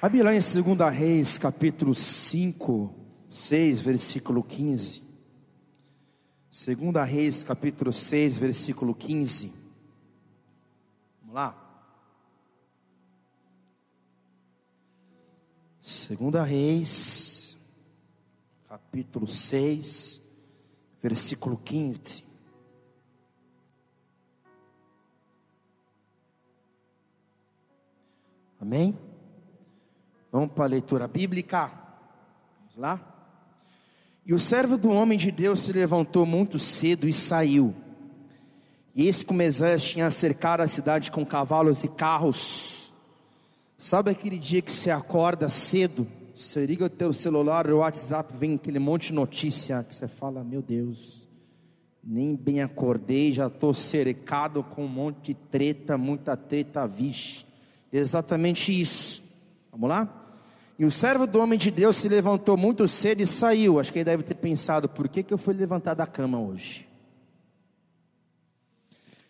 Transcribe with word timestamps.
A 0.00 0.08
Bíblia 0.08 0.32
em 0.32 0.38
2 0.38 0.96
Reis, 0.96 1.36
capítulo 1.36 1.92
5, 1.92 2.94
6, 3.28 3.80
versículo 3.80 4.44
15. 4.44 5.02
2 6.52 7.04
Reis, 7.04 7.42
capítulo 7.42 7.92
6, 7.92 8.38
versículo 8.38 8.94
15. 8.94 9.52
Vamos 11.20 11.34
lá. 11.34 11.64
2 15.82 16.48
Reis, 16.48 17.56
capítulo 18.68 19.26
6, 19.26 20.24
versículo 21.02 21.56
15. 21.56 22.22
Amém? 28.60 29.07
Vamos 30.30 30.52
para 30.52 30.64
a 30.64 30.68
leitura 30.68 31.08
bíblica. 31.08 31.70
Vamos 32.60 32.76
lá. 32.76 33.00
E 34.26 34.34
o 34.34 34.38
servo 34.38 34.76
do 34.76 34.90
homem 34.90 35.18
de 35.18 35.30
Deus 35.30 35.60
se 35.60 35.72
levantou 35.72 36.26
muito 36.26 36.58
cedo 36.58 37.08
e 37.08 37.14
saiu. 37.14 37.74
E 38.94 39.06
esse 39.06 39.24
como 39.24 39.40
exército 39.40 39.92
tinha 39.92 40.10
cercado 40.10 40.60
a 40.60 40.68
cidade 40.68 41.10
com 41.10 41.24
cavalos 41.24 41.82
e 41.84 41.88
carros. 41.88 42.92
Sabe 43.78 44.10
aquele 44.10 44.38
dia 44.38 44.60
que 44.60 44.72
você 44.72 44.90
acorda 44.90 45.48
cedo, 45.48 46.06
você 46.34 46.66
liga 46.66 46.86
o 46.86 46.90
teu 46.90 47.12
celular, 47.12 47.70
o 47.70 47.78
WhatsApp, 47.78 48.36
vem 48.36 48.56
aquele 48.56 48.78
monte 48.78 49.08
de 49.08 49.12
notícia 49.12 49.82
que 49.84 49.94
você 49.94 50.08
fala, 50.08 50.42
meu 50.42 50.60
Deus, 50.60 51.28
nem 52.02 52.34
bem 52.34 52.60
acordei, 52.60 53.32
já 53.32 53.46
estou 53.46 53.72
cercado 53.72 54.62
com 54.62 54.84
um 54.84 54.88
monte 54.88 55.26
de 55.26 55.34
treta, 55.34 55.96
muita 55.96 56.36
treta, 56.36 56.86
vixe. 56.86 57.46
Exatamente 57.92 58.78
isso. 58.78 59.22
Vamos 59.70 59.88
lá? 59.88 60.17
E 60.78 60.84
o 60.84 60.90
servo 60.90 61.26
do 61.26 61.40
homem 61.40 61.58
de 61.58 61.70
Deus 61.70 61.96
se 61.96 62.08
levantou 62.08 62.56
muito 62.56 62.86
cedo 62.86 63.20
e 63.20 63.26
saiu. 63.26 63.80
Acho 63.80 63.92
que 63.92 63.98
ele 63.98 64.04
deve 64.04 64.22
ter 64.22 64.34
pensado: 64.34 64.88
por 64.88 65.08
que, 65.08 65.24
que 65.24 65.34
eu 65.34 65.38
fui 65.38 65.52
levantar 65.52 65.94
da 65.94 66.06
cama 66.06 66.40
hoje? 66.40 66.86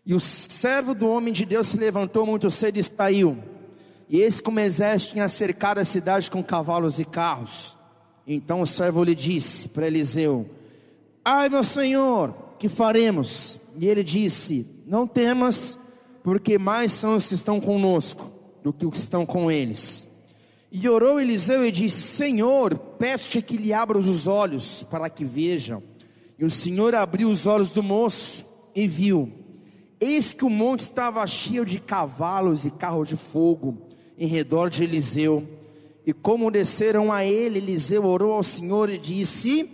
E 0.04 0.14
o 0.14 0.20
servo 0.20 0.94
do 0.94 1.08
homem 1.08 1.32
de 1.32 1.44
Deus 1.46 1.68
se 1.68 1.78
levantou 1.78 2.26
muito 2.26 2.50
cedo 2.50 2.78
e 2.78 2.84
saiu. 2.84 3.38
E 4.08 4.20
esse, 4.20 4.42
como 4.42 4.60
exército, 4.60 5.12
tinha 5.12 5.28
cercado 5.28 5.78
a 5.78 5.84
cidade 5.84 6.30
com 6.30 6.42
cavalos 6.42 6.98
e 6.98 7.04
carros. 7.04 7.76
Então 8.26 8.60
o 8.60 8.66
servo 8.66 9.02
lhe 9.02 9.14
disse 9.14 9.68
para 9.68 9.86
Eliseu: 9.86 10.48
Ai, 11.24 11.48
meu 11.48 11.62
senhor, 11.62 12.34
que 12.58 12.68
faremos? 12.68 13.58
E 13.78 13.86
ele 13.86 14.04
disse: 14.04 14.66
Não 14.86 15.06
temas, 15.06 15.78
porque 16.22 16.58
mais 16.58 16.92
são 16.92 17.16
os 17.16 17.26
que 17.26 17.34
estão 17.34 17.58
conosco 17.58 18.30
do 18.62 18.70
que 18.70 18.84
os 18.84 18.92
que 18.92 18.98
estão 18.98 19.24
com 19.24 19.50
eles. 19.50 20.07
E 20.70 20.88
orou 20.88 21.20
Eliseu 21.20 21.64
e 21.64 21.72
disse: 21.72 22.02
Senhor, 22.02 22.76
peço-te 22.76 23.40
que 23.40 23.56
lhe 23.56 23.72
abras 23.72 24.06
os 24.06 24.26
olhos 24.26 24.82
para 24.82 25.08
que 25.08 25.24
vejam. 25.24 25.82
E 26.38 26.44
o 26.44 26.50
Senhor 26.50 26.94
abriu 26.94 27.30
os 27.30 27.46
olhos 27.46 27.70
do 27.70 27.82
moço 27.82 28.44
e 28.74 28.86
viu. 28.86 29.32
Eis 30.00 30.32
que 30.32 30.44
o 30.44 30.50
monte 30.50 30.80
estava 30.80 31.26
cheio 31.26 31.64
de 31.64 31.80
cavalos 31.80 32.64
e 32.64 32.70
carros 32.70 33.08
de 33.08 33.16
fogo 33.16 33.88
em 34.16 34.26
redor 34.26 34.68
de 34.68 34.84
Eliseu. 34.84 35.46
E 36.06 36.12
como 36.12 36.50
desceram 36.50 37.12
a 37.12 37.24
ele, 37.24 37.58
Eliseu 37.58 38.04
orou 38.04 38.32
ao 38.32 38.42
Senhor 38.42 38.88
e 38.90 38.98
disse: 38.98 39.68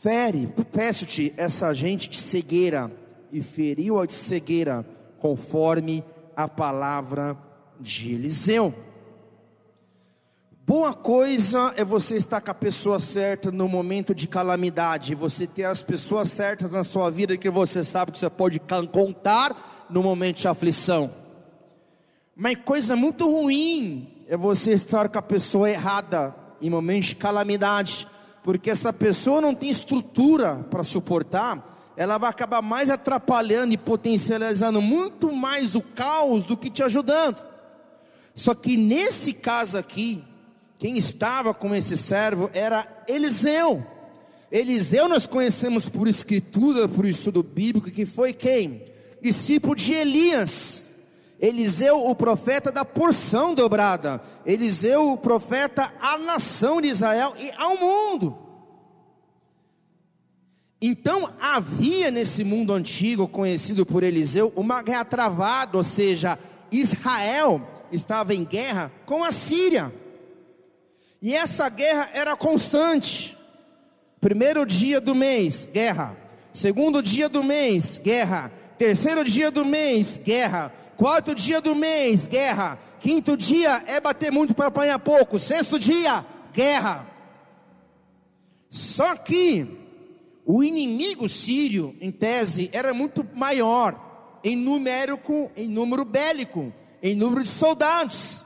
Fere, 0.00 0.48
peço-te 0.72 1.32
essa 1.36 1.72
gente 1.74 2.08
de 2.08 2.18
cegueira. 2.18 2.92
E 3.30 3.42
feriu-a 3.42 4.06
de 4.06 4.14
cegueira, 4.14 4.86
conforme 5.18 6.02
a 6.34 6.48
palavra 6.48 7.36
de 7.80 8.14
Eliseu. 8.14 8.72
Boa 10.68 10.92
coisa 10.92 11.72
é 11.78 11.82
você 11.82 12.18
estar 12.18 12.42
com 12.42 12.50
a 12.50 12.54
pessoa 12.54 13.00
certa 13.00 13.50
no 13.50 13.66
momento 13.66 14.14
de 14.14 14.28
calamidade, 14.28 15.14
você 15.14 15.46
ter 15.46 15.64
as 15.64 15.82
pessoas 15.82 16.28
certas 16.28 16.74
na 16.74 16.84
sua 16.84 17.08
vida 17.08 17.38
que 17.38 17.48
você 17.48 17.82
sabe 17.82 18.12
que 18.12 18.18
você 18.18 18.28
pode 18.28 18.60
contar 18.92 19.86
no 19.88 20.02
momento 20.02 20.36
de 20.36 20.46
aflição. 20.46 21.10
Mas 22.36 22.58
coisa 22.66 22.94
muito 22.94 23.24
ruim 23.30 24.26
é 24.28 24.36
você 24.36 24.74
estar 24.74 25.08
com 25.08 25.18
a 25.18 25.22
pessoa 25.22 25.70
errada 25.70 26.36
em 26.60 26.68
momentos 26.68 27.08
de 27.08 27.16
calamidade, 27.16 28.06
porque 28.44 28.68
essa 28.68 28.92
pessoa 28.92 29.40
não 29.40 29.54
tem 29.54 29.70
estrutura 29.70 30.66
para 30.70 30.84
suportar, 30.84 31.94
ela 31.96 32.18
vai 32.18 32.28
acabar 32.28 32.60
mais 32.60 32.90
atrapalhando 32.90 33.72
e 33.72 33.78
potencializando 33.78 34.82
muito 34.82 35.32
mais 35.32 35.74
o 35.74 35.80
caos 35.80 36.44
do 36.44 36.58
que 36.58 36.68
te 36.68 36.82
ajudando. 36.82 37.38
Só 38.34 38.54
que 38.54 38.76
nesse 38.76 39.32
caso 39.32 39.78
aqui, 39.78 40.27
quem 40.78 40.96
estava 40.96 41.52
com 41.52 41.74
esse 41.74 41.96
servo 41.96 42.48
era 42.54 42.86
Eliseu. 43.08 43.84
Eliseu 44.50 45.08
nós 45.08 45.26
conhecemos 45.26 45.88
por 45.88 46.06
escritura, 46.06 46.88
por 46.88 47.04
estudo 47.04 47.42
bíblico, 47.42 47.90
que 47.90 48.06
foi 48.06 48.32
quem? 48.32 48.84
Discípulo 49.20 49.74
de 49.74 49.92
Elias. 49.92 50.94
Eliseu, 51.40 52.08
o 52.08 52.14
profeta 52.14 52.70
da 52.70 52.84
porção 52.84 53.54
dobrada. 53.54 54.22
Eliseu, 54.46 55.12
o 55.12 55.18
profeta 55.18 55.92
à 56.00 56.16
nação 56.16 56.80
de 56.80 56.88
Israel 56.88 57.34
e 57.38 57.50
ao 57.56 57.76
mundo. 57.76 58.38
Então 60.80 61.32
havia 61.40 62.10
nesse 62.10 62.44
mundo 62.44 62.72
antigo, 62.72 63.26
conhecido 63.26 63.84
por 63.84 64.04
Eliseu, 64.04 64.52
uma 64.54 64.80
guerra 64.80 65.04
travada, 65.04 65.76
ou 65.76 65.82
seja, 65.82 66.38
Israel 66.70 67.60
estava 67.90 68.32
em 68.32 68.44
guerra 68.44 68.92
com 69.04 69.24
a 69.24 69.32
Síria. 69.32 69.92
E 71.20 71.34
essa 71.34 71.68
guerra 71.68 72.10
era 72.12 72.36
constante. 72.36 73.36
Primeiro 74.20 74.64
dia 74.64 75.00
do 75.00 75.14
mês, 75.14 75.68
guerra. 75.72 76.16
Segundo 76.52 77.02
dia 77.02 77.28
do 77.28 77.42
mês, 77.42 77.98
guerra. 77.98 78.52
Terceiro 78.76 79.24
dia 79.24 79.50
do 79.50 79.64
mês, 79.64 80.18
guerra. 80.18 80.72
Quarto 80.96 81.34
dia 81.34 81.60
do 81.60 81.74
mês, 81.74 82.26
guerra. 82.26 82.78
Quinto 83.00 83.36
dia 83.36 83.82
é 83.86 84.00
bater 84.00 84.32
muito 84.32 84.54
para 84.54 84.66
apanhar 84.66 84.98
pouco. 84.98 85.38
Sexto 85.38 85.78
dia, 85.78 86.24
guerra. 86.52 87.06
Só 88.70 89.14
que 89.14 89.66
o 90.44 90.62
inimigo 90.62 91.28
sírio, 91.28 91.94
em 92.00 92.10
tese, 92.10 92.70
era 92.72 92.92
muito 92.92 93.26
maior 93.34 94.40
em 94.42 94.56
numérico, 94.56 95.50
em 95.56 95.68
número 95.68 96.04
bélico, 96.04 96.72
em 97.02 97.14
número 97.14 97.42
de 97.42 97.50
soldados. 97.50 98.44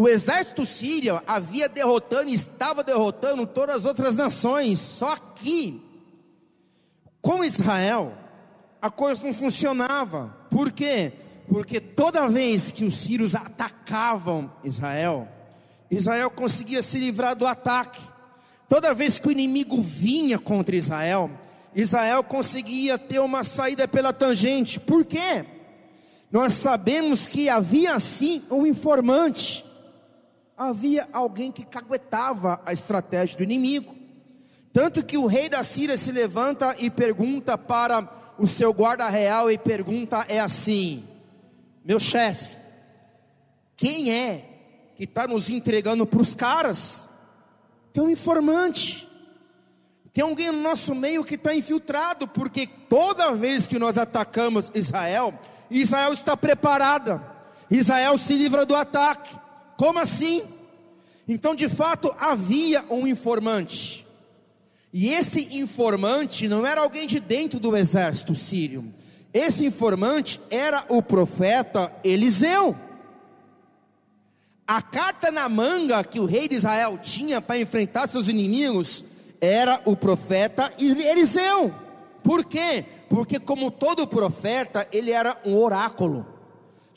O 0.00 0.08
exército 0.08 0.64
sírio 0.64 1.20
havia 1.26 1.68
derrotando 1.68 2.30
e 2.30 2.34
estava 2.34 2.84
derrotando 2.84 3.44
todas 3.44 3.78
as 3.78 3.84
outras 3.84 4.14
nações, 4.14 4.78
só 4.78 5.16
que 5.16 5.82
com 7.20 7.42
Israel 7.42 8.12
a 8.80 8.90
coisa 8.92 9.24
não 9.24 9.34
funcionava. 9.34 10.36
Por 10.52 10.70
quê? 10.70 11.10
Porque 11.48 11.80
toda 11.80 12.28
vez 12.28 12.70
que 12.70 12.84
os 12.84 12.94
sírios 12.94 13.34
atacavam 13.34 14.52
Israel, 14.62 15.26
Israel 15.90 16.30
conseguia 16.30 16.80
se 16.80 16.96
livrar 16.96 17.34
do 17.34 17.44
ataque. 17.44 18.00
Toda 18.68 18.94
vez 18.94 19.18
que 19.18 19.26
o 19.26 19.32
inimigo 19.32 19.82
vinha 19.82 20.38
contra 20.38 20.76
Israel, 20.76 21.28
Israel 21.74 22.22
conseguia 22.22 22.96
ter 22.98 23.18
uma 23.18 23.42
saída 23.42 23.88
pela 23.88 24.12
tangente. 24.12 24.78
Por 24.78 25.04
quê? 25.04 25.44
Nós 26.30 26.52
sabemos 26.52 27.26
que 27.26 27.48
havia 27.48 27.98
sim 27.98 28.44
um 28.48 28.64
informante 28.64 29.66
havia 30.58 31.08
alguém 31.12 31.52
que 31.52 31.64
caguetava 31.64 32.60
a 32.66 32.72
estratégia 32.72 33.36
do 33.36 33.44
inimigo. 33.44 33.94
Tanto 34.72 35.04
que 35.04 35.16
o 35.16 35.26
rei 35.26 35.48
da 35.48 35.62
Síria 35.62 35.96
se 35.96 36.12
levanta 36.12 36.74
e 36.78 36.90
pergunta 36.90 37.56
para 37.56 38.34
o 38.38 38.46
seu 38.46 38.72
guarda 38.72 39.08
real 39.08 39.50
e 39.50 39.56
pergunta 39.56 40.26
é 40.28 40.40
assim: 40.40 41.04
Meu 41.84 42.00
chefe, 42.00 42.56
quem 43.76 44.12
é 44.12 44.44
que 44.96 45.04
está 45.04 45.26
nos 45.26 45.48
entregando 45.48 46.04
para 46.04 46.20
os 46.20 46.34
caras? 46.34 47.08
Tem 47.92 48.02
um 48.02 48.10
informante. 48.10 49.06
Tem 50.12 50.24
alguém 50.24 50.50
no 50.50 50.60
nosso 50.60 50.94
meio 50.94 51.24
que 51.24 51.36
está 51.36 51.54
infiltrado, 51.54 52.26
porque 52.26 52.66
toda 52.66 53.32
vez 53.32 53.68
que 53.68 53.78
nós 53.78 53.96
atacamos 53.96 54.70
Israel, 54.74 55.32
Israel 55.70 56.12
está 56.12 56.36
preparada. 56.36 57.22
Israel 57.70 58.18
se 58.18 58.34
livra 58.34 58.66
do 58.66 58.74
ataque. 58.74 59.38
Como 59.78 60.00
assim? 60.00 60.42
Então, 61.28 61.54
de 61.54 61.68
fato, 61.68 62.12
havia 62.18 62.84
um 62.90 63.06
informante. 63.06 64.04
E 64.92 65.08
esse 65.10 65.56
informante 65.56 66.48
não 66.48 66.66
era 66.66 66.80
alguém 66.80 67.06
de 67.06 67.20
dentro 67.20 67.60
do 67.60 67.76
exército 67.76 68.34
sírio. 68.34 68.92
Esse 69.32 69.64
informante 69.64 70.40
era 70.50 70.84
o 70.88 71.00
profeta 71.00 71.92
Eliseu. 72.02 72.74
A 74.66 74.82
carta 74.82 75.30
na 75.30 75.48
manga 75.48 76.02
que 76.02 76.18
o 76.18 76.24
rei 76.24 76.48
de 76.48 76.56
Israel 76.56 76.98
tinha 77.00 77.40
para 77.40 77.60
enfrentar 77.60 78.08
seus 78.08 78.26
inimigos 78.26 79.04
era 79.40 79.80
o 79.84 79.94
profeta 79.94 80.72
Eliseu. 80.76 81.72
Por 82.24 82.44
quê? 82.44 82.84
Porque, 83.08 83.38
como 83.38 83.70
todo 83.70 84.08
profeta, 84.08 84.88
ele 84.90 85.12
era 85.12 85.40
um 85.46 85.56
oráculo. 85.56 86.37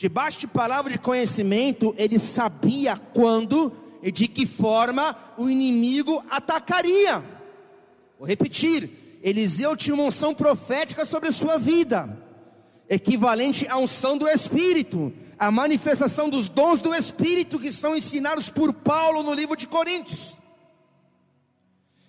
Debaixo 0.02 0.40
de 0.40 0.48
palavra 0.48 0.92
de 0.92 0.98
conhecimento, 0.98 1.94
ele 1.96 2.18
sabia 2.18 2.98
quando 3.14 3.72
e 4.02 4.12
de 4.12 4.28
que 4.28 4.48
forma 4.48 5.16
o 5.38 5.48
inimigo 5.48 6.24
atacaria. 6.28 7.24
Vou 8.18 8.28
repetir: 8.28 9.20
Eliseu 9.22 9.78
tinha 9.78 9.94
uma 9.94 10.06
unção 10.06 10.34
profética 10.34 11.06
sobre 11.06 11.30
a 11.30 11.32
sua 11.32 11.60
vida, 11.60 12.18
equivalente 12.90 13.68
à 13.68 13.78
unção 13.78 14.18
do 14.18 14.28
Espírito, 14.28 15.14
a 15.38 15.52
manifestação 15.52 16.32
dos 16.32 16.50
dons 16.50 16.82
do 16.82 16.96
Espírito 16.96 17.60
que 17.60 17.72
são 17.72 17.96
ensinados 17.96 18.50
por 18.50 18.74
Paulo 18.74 19.22
no 19.22 19.36
livro 19.36 19.56
de 19.56 19.68
Coríntios. 19.68 20.36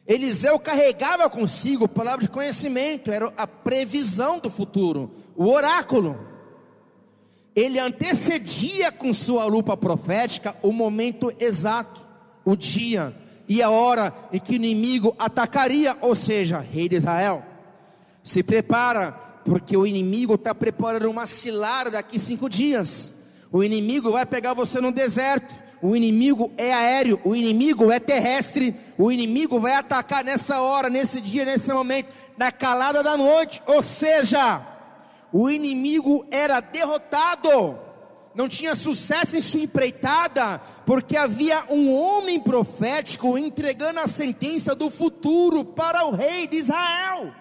Eliseu 0.06 0.58
carregava 0.58 1.28
consigo 1.28 1.86
palavra 1.86 2.24
de 2.24 2.30
conhecimento, 2.30 3.12
era 3.12 3.30
a 3.36 3.46
previsão 3.46 4.38
do 4.38 4.50
futuro, 4.50 5.10
o 5.36 5.46
oráculo. 5.46 6.31
Ele 7.54 7.78
antecedia 7.78 8.90
com 8.90 9.12
sua 9.12 9.44
lupa 9.44 9.76
profética 9.76 10.56
o 10.62 10.72
momento 10.72 11.32
exato, 11.38 12.00
o 12.44 12.56
dia 12.56 13.14
e 13.48 13.62
a 13.62 13.70
hora 13.70 14.14
em 14.32 14.38
que 14.38 14.52
o 14.52 14.54
inimigo 14.54 15.14
atacaria, 15.18 15.96
ou 16.00 16.14
seja, 16.14 16.58
rei 16.58 16.88
de 16.88 16.96
Israel. 16.96 17.42
Se 18.24 18.42
prepara, 18.42 19.12
porque 19.44 19.76
o 19.76 19.86
inimigo 19.86 20.34
está 20.34 20.54
preparando 20.54 21.10
uma 21.10 21.26
cilada 21.26 21.90
daqui 21.90 22.18
cinco 22.18 22.48
dias. 22.48 23.14
O 23.50 23.62
inimigo 23.62 24.10
vai 24.10 24.24
pegar 24.24 24.54
você 24.54 24.80
no 24.80 24.90
deserto 24.90 25.62
o 25.82 25.96
inimigo 25.96 26.52
é 26.56 26.72
aéreo, 26.72 27.20
o 27.24 27.34
inimigo 27.34 27.90
é 27.90 27.98
terrestre, 27.98 28.76
o 28.96 29.10
inimigo 29.10 29.58
vai 29.58 29.74
atacar 29.74 30.22
nessa 30.22 30.60
hora, 30.60 30.88
nesse 30.88 31.20
dia, 31.20 31.44
nesse 31.44 31.72
momento, 31.72 32.08
na 32.38 32.52
calada 32.52 33.02
da 33.02 33.16
noite. 33.16 33.60
Ou 33.66 33.82
seja, 33.82 34.62
o 35.32 35.48
inimigo 35.48 36.26
era 36.30 36.60
derrotado, 36.60 37.78
não 38.34 38.48
tinha 38.48 38.74
sucesso 38.74 39.36
em 39.36 39.40
sua 39.40 39.60
empreitada, 39.60 40.58
porque 40.84 41.16
havia 41.16 41.64
um 41.70 41.92
homem 41.94 42.38
profético 42.38 43.38
entregando 43.38 44.00
a 44.00 44.06
sentença 44.06 44.74
do 44.74 44.90
futuro 44.90 45.64
para 45.64 46.04
o 46.04 46.10
rei 46.10 46.46
de 46.46 46.56
Israel. 46.56 47.34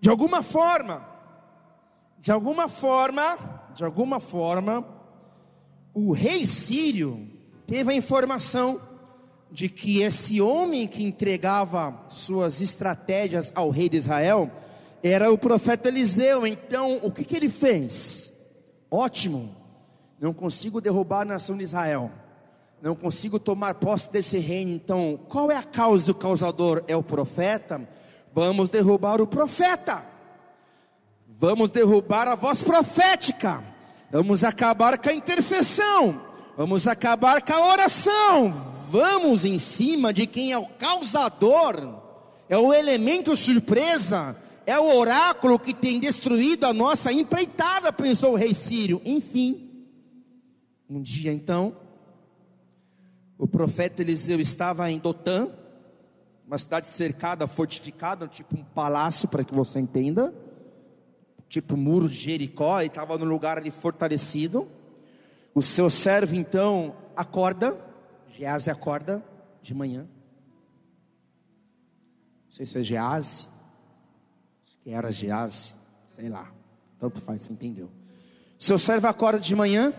De 0.00 0.10
alguma 0.10 0.42
forma, 0.42 1.04
de 2.18 2.30
alguma 2.30 2.68
forma, 2.68 3.70
de 3.74 3.84
alguma 3.84 4.20
forma, 4.20 4.86
o 5.92 6.12
rei 6.12 6.46
sírio 6.46 7.28
teve 7.66 7.92
a 7.92 7.96
informação 7.96 8.80
de 9.50 9.68
que 9.68 10.02
esse 10.02 10.40
homem 10.40 10.86
que 10.86 11.04
entregava 11.04 11.94
suas 12.10 12.60
estratégias 12.60 13.52
ao 13.54 13.70
rei 13.70 13.88
de 13.88 13.96
Israel 13.96 14.50
era 15.02 15.30
o 15.30 15.38
profeta 15.38 15.88
Eliseu. 15.88 16.46
Então, 16.46 17.00
o 17.02 17.10
que, 17.10 17.24
que 17.24 17.36
ele 17.36 17.48
fez? 17.48 18.34
Ótimo, 18.90 19.54
não 20.20 20.32
consigo 20.32 20.80
derrubar 20.80 21.22
a 21.22 21.26
nação 21.26 21.56
de 21.56 21.64
Israel, 21.64 22.10
não 22.82 22.94
consigo 22.94 23.38
tomar 23.38 23.74
posse 23.74 24.10
desse 24.10 24.38
reino. 24.38 24.72
Então, 24.72 25.18
qual 25.28 25.50
é 25.50 25.56
a 25.56 25.62
causa 25.62 26.06
do 26.06 26.14
causador? 26.14 26.84
É 26.86 26.96
o 26.96 27.02
profeta? 27.02 27.86
Vamos 28.34 28.68
derrubar 28.68 29.20
o 29.20 29.26
profeta. 29.26 30.04
Vamos 31.38 31.70
derrubar 31.70 32.28
a 32.28 32.34
voz 32.34 32.62
profética. 32.62 33.62
Vamos 34.10 34.44
acabar 34.44 34.98
com 34.98 35.08
a 35.08 35.14
intercessão. 35.14 36.20
Vamos 36.56 36.86
acabar 36.88 37.42
com 37.42 37.52
a 37.52 37.72
oração. 37.72 38.75
Vamos 38.88 39.44
em 39.44 39.58
cima 39.58 40.12
de 40.12 40.26
quem 40.26 40.52
é 40.52 40.58
o 40.58 40.66
causador, 40.66 42.00
é 42.48 42.56
o 42.56 42.72
elemento 42.72 43.36
surpresa, 43.36 44.36
é 44.64 44.78
o 44.78 44.96
oráculo 44.96 45.58
que 45.58 45.74
tem 45.74 45.98
destruído 45.98 46.64
a 46.64 46.72
nossa 46.72 47.12
empreitada, 47.12 47.92
pensou 47.92 48.32
o 48.32 48.36
rei 48.36 48.54
Sírio. 48.54 49.00
Enfim, 49.04 49.86
um 50.88 51.00
dia 51.00 51.32
então, 51.32 51.76
o 53.38 53.46
profeta 53.46 54.02
Eliseu 54.02 54.40
estava 54.40 54.90
em 54.90 54.98
Dotã, 54.98 55.48
uma 56.46 56.58
cidade 56.58 56.88
cercada, 56.88 57.46
fortificada, 57.46 58.28
tipo 58.28 58.56
um 58.56 58.64
palácio, 58.64 59.28
para 59.28 59.44
que 59.44 59.54
você 59.54 59.80
entenda 59.80 60.32
tipo 61.48 61.76
muro 61.76 62.08
de 62.08 62.14
Jericó, 62.14 62.80
e 62.80 62.86
estava 62.86 63.16
no 63.16 63.24
lugar 63.24 63.58
ali 63.58 63.70
fortalecido. 63.70 64.68
O 65.54 65.62
seu 65.62 65.88
servo 65.88 66.36
então 66.36 66.94
acorda, 67.14 67.78
Gease 68.36 68.70
acorda 68.70 69.24
de 69.62 69.74
manhã. 69.74 70.08
Não 72.46 72.52
sei 72.52 72.66
se 72.66 72.78
é 72.78 72.82
Gease, 72.82 73.48
acho 74.66 74.78
que 74.82 74.90
era 74.90 75.10
Gease, 75.12 75.74
sei 76.08 76.28
lá, 76.28 76.52
tanto 76.98 77.20
faz, 77.20 77.42
você 77.42 77.52
entendeu. 77.52 77.90
Seu 78.58 78.78
servo 78.78 79.06
acorda 79.06 79.38
de 79.38 79.54
manhã, 79.54 79.92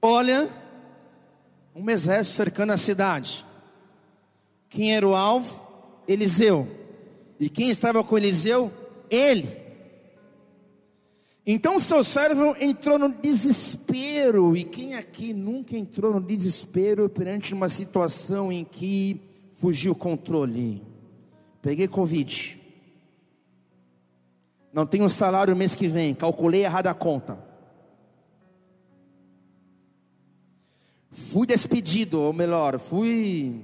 olha 0.00 0.50
um 1.74 1.88
exército 1.88 2.36
cercando 2.36 2.72
a 2.72 2.76
cidade. 2.76 3.44
Quem 4.68 4.94
era 4.94 5.06
o 5.06 5.14
alvo? 5.14 5.66
Eliseu. 6.08 6.68
E 7.38 7.48
quem 7.48 7.70
estava 7.70 8.02
com 8.02 8.16
Eliseu? 8.16 8.72
ele. 9.12 9.61
Então 11.44 11.80
seu 11.80 12.04
servo 12.04 12.56
entrou 12.60 12.98
no 12.98 13.08
desespero, 13.08 14.56
e 14.56 14.62
quem 14.62 14.94
aqui 14.94 15.34
nunca 15.34 15.76
entrou 15.76 16.14
no 16.14 16.20
desespero 16.20 17.08
perante 17.08 17.52
uma 17.52 17.68
situação 17.68 18.52
em 18.52 18.64
que 18.64 19.20
fugiu 19.56 19.92
o 19.92 19.96
controle? 19.96 20.80
Peguei 21.60 21.88
Covid, 21.88 22.60
não 24.72 24.86
tenho 24.86 25.08
salário 25.08 25.54
mês 25.56 25.74
que 25.74 25.88
vem, 25.88 26.14
calculei 26.14 26.64
errado 26.64 26.86
a 26.86 26.94
conta. 26.94 27.38
Fui 31.10 31.46
despedido, 31.46 32.20
ou 32.20 32.32
melhor, 32.32 32.78
fui 32.78 33.60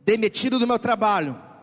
demitido 0.00 0.58
do 0.58 0.66
meu 0.66 0.78
trabalho. 0.78 1.53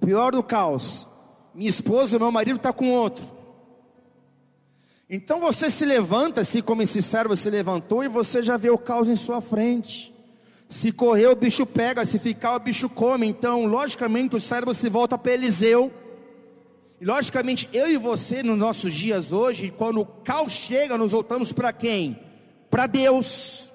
Pior 0.00 0.32
do 0.32 0.42
caos, 0.42 1.06
minha 1.54 1.70
esposa, 1.70 2.18
meu 2.18 2.32
marido 2.32 2.56
está 2.56 2.72
com 2.72 2.90
outro. 2.90 3.24
Então 5.08 5.40
você 5.40 5.68
se 5.68 5.84
levanta, 5.84 6.42
assim 6.42 6.62
como 6.62 6.82
esse 6.82 7.02
servo 7.02 7.36
se 7.36 7.50
levantou, 7.50 8.04
e 8.04 8.08
você 8.08 8.42
já 8.42 8.56
vê 8.56 8.70
o 8.70 8.78
caos 8.78 9.08
em 9.08 9.16
sua 9.16 9.40
frente. 9.40 10.14
Se 10.68 10.92
correr, 10.92 11.26
o 11.26 11.34
bicho 11.34 11.66
pega, 11.66 12.04
se 12.04 12.16
ficar, 12.16 12.54
o 12.54 12.60
bicho 12.60 12.88
come. 12.88 13.26
Então, 13.26 13.66
logicamente, 13.66 14.36
o 14.36 14.40
servo 14.40 14.72
se 14.72 14.88
volta 14.88 15.18
para 15.18 15.32
Eliseu. 15.32 15.92
E 17.00 17.04
logicamente, 17.04 17.68
eu 17.72 17.90
e 17.90 17.96
você, 17.96 18.40
nos 18.44 18.56
nossos 18.56 18.94
dias 18.94 19.32
hoje, 19.32 19.74
quando 19.76 20.02
o 20.02 20.06
caos 20.06 20.52
chega, 20.52 20.96
nos 20.96 21.10
voltamos 21.10 21.52
para 21.52 21.72
quem? 21.72 22.20
Para 22.70 22.86
Deus. 22.86 23.68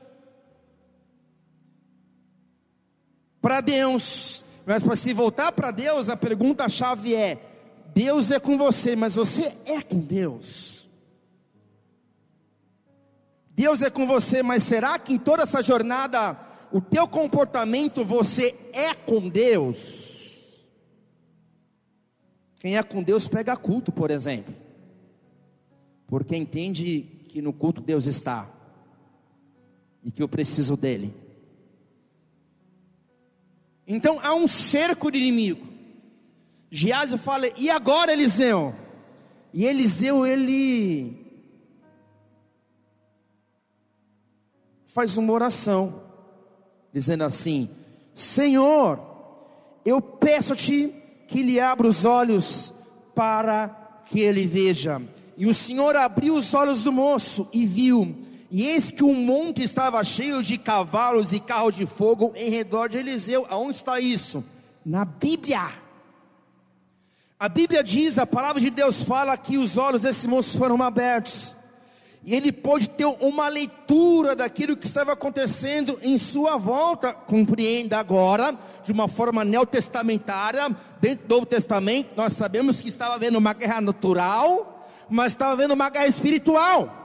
Para 3.42 3.60
Deus. 3.60 4.42
Mas 4.66 4.82
para 4.82 4.96
se 4.96 5.14
voltar 5.14 5.52
para 5.52 5.72
Deus, 5.72 6.10
a 6.10 6.18
pergunta-chave 6.18 7.14
é: 7.14 7.38
Deus 7.94 8.32
é 8.32 8.40
com 8.40 8.58
você, 8.58 8.96
mas 8.96 9.16
você 9.16 9.56
é 9.66 9.82
com 9.82 10.00
Deus? 10.00 10.90
Deus 13.52 13.82
é 13.82 13.90
com 13.90 14.06
você, 14.06 14.44
mas 14.44 14.64
será 14.64 15.00
que 15.00 15.14
em 15.14 15.18
toda 15.18 15.44
essa 15.44 15.62
jornada 15.62 16.38
o 16.72 16.82
teu 16.82 17.08
comportamento 17.08 18.04
você 18.04 18.54
é 18.74 18.94
com 18.94 19.30
Deus? 19.30 20.04
Quem 22.60 22.76
é 22.76 22.84
com 22.84 23.02
Deus 23.02 23.28
pega 23.28 23.56
culto, 23.56 23.92
por 23.92 24.10
exemplo, 24.10 24.54
porque 26.08 26.36
entende 26.36 27.02
que 27.30 27.42
no 27.42 27.54
culto 27.54 27.80
Deus 27.80 28.08
está 28.08 28.50
e 30.04 30.12
que 30.12 30.22
eu 30.22 30.28
preciso 30.28 30.76
dele. 30.76 31.14
Então 33.88 34.20
há 34.22 34.34
um 34.34 34.48
cerco 34.48 35.12
de 35.12 35.18
inimigo. 35.18 35.68
Giásio 36.72 37.18
fala: 37.18 37.48
"E 37.58 37.70
agora, 37.70 38.12
Eliseu?" 38.12 38.74
E 39.54 39.66
Eliseu 39.66 40.26
ele 40.26 41.26
faz 44.88 45.18
uma 45.18 45.34
oração, 45.34 46.02
dizendo 46.92 47.24
assim: 47.26 47.70
Senhor, 48.14 49.00
eu 49.86 50.02
peço-te 50.02 50.94
que 51.28 51.44
lhe 51.44 51.60
abra 51.60 51.88
os 51.88 52.06
olhos 52.06 52.74
para 53.14 54.02
que 54.06 54.20
ele 54.22 54.46
veja. 54.46 55.02
E 55.38 55.46
o 55.46 55.54
Senhor 55.54 55.96
abriu 55.96 56.36
os 56.36 56.54
olhos 56.54 56.84
do 56.84 56.92
moço 56.92 57.50
e 57.52 57.66
viu 57.66 58.16
e 58.52 58.68
eis 58.68 58.92
que 58.92 59.04
um 59.04 59.14
monte 59.14 59.64
estava 59.64 60.04
cheio 60.04 60.44
de 60.44 60.58
cavalos 60.58 61.34
e 61.34 61.40
carros 61.40 61.76
de 61.76 61.86
fogo 61.86 62.32
em 62.36 62.50
redor 62.50 62.88
de 62.88 62.98
Eliseu. 62.98 63.46
Aonde 63.50 63.78
está 63.78 64.00
isso? 64.00 64.44
Na 64.86 65.04
Bíblia. 65.04 65.70
A 67.40 67.50
Bíblia 67.50 67.84
diz, 67.84 68.18
a 68.18 68.26
palavra 68.26 68.62
de 68.62 68.70
Deus 68.70 69.02
fala 69.04 69.36
que 69.36 69.58
os 69.58 69.78
olhos 69.78 70.04
desse 70.04 70.28
moço 70.28 70.58
foram 70.58 70.82
abertos. 70.82 71.56
e 72.24 72.34
ele 72.34 72.52
pôde 72.52 72.88
ter 72.90 73.06
uma 73.06 73.48
leitura 73.48 74.36
daquilo 74.36 74.76
que 74.76 74.88
estava 74.88 75.12
acontecendo 75.14 76.00
em 76.02 76.18
sua 76.18 76.58
volta. 76.58 77.14
Compreenda 77.14 78.00
agora, 78.00 78.58
de 78.84 78.92
uma 78.92 79.08
forma 79.08 79.46
neotestamentária, 79.46 80.76
dentro 81.00 81.28
do 81.28 81.36
Novo 81.36 81.46
Testamento, 81.46 82.10
nós 82.18 82.34
sabemos 82.34 82.82
que 82.82 82.90
estava 82.90 83.14
havendo 83.14 83.38
uma 83.38 83.54
guerra 83.54 83.80
natural, 83.80 84.90
mas 85.08 85.34
estava 85.34 85.52
havendo 85.52 85.76
uma 85.76 85.90
guerra 85.90 86.08
espiritual 86.08 87.05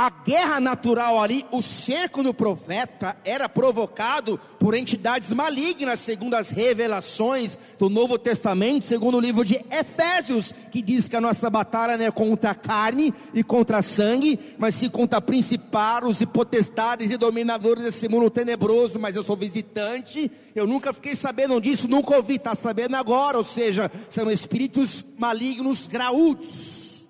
a 0.00 0.10
guerra 0.10 0.60
natural 0.60 1.20
ali, 1.20 1.44
o 1.50 1.60
cerco 1.60 2.22
do 2.22 2.32
profeta 2.32 3.16
era 3.24 3.48
provocado 3.48 4.38
por 4.60 4.72
entidades 4.72 5.32
malignas, 5.32 5.98
segundo 5.98 6.34
as 6.34 6.50
revelações 6.50 7.58
do 7.80 7.90
Novo 7.90 8.16
Testamento, 8.16 8.86
segundo 8.86 9.16
o 9.16 9.20
livro 9.20 9.44
de 9.44 9.56
Efésios, 9.68 10.54
que 10.70 10.82
diz 10.82 11.08
que 11.08 11.16
a 11.16 11.20
nossa 11.20 11.50
batalha 11.50 11.96
não 11.96 12.04
é 12.04 12.12
contra 12.12 12.50
a 12.50 12.54
carne 12.54 13.12
e 13.34 13.42
contra 13.42 13.82
sangue, 13.82 14.38
mas 14.56 14.76
sim 14.76 14.88
contra 14.88 15.20
principados 15.20 16.20
e 16.20 16.26
potestades 16.26 17.10
e 17.10 17.16
dominadores 17.16 17.82
desse 17.82 18.08
mundo 18.08 18.30
tenebroso. 18.30 19.00
Mas 19.00 19.16
eu 19.16 19.24
sou 19.24 19.36
visitante, 19.36 20.30
eu 20.54 20.64
nunca 20.64 20.92
fiquei 20.92 21.16
sabendo 21.16 21.60
disso, 21.60 21.88
nunca 21.88 22.14
ouvi, 22.14 22.36
está 22.36 22.54
sabendo 22.54 22.94
agora, 22.94 23.36
ou 23.36 23.44
seja, 23.44 23.90
são 24.08 24.30
espíritos 24.30 25.04
malignos 25.18 25.88
graúdos, 25.88 27.04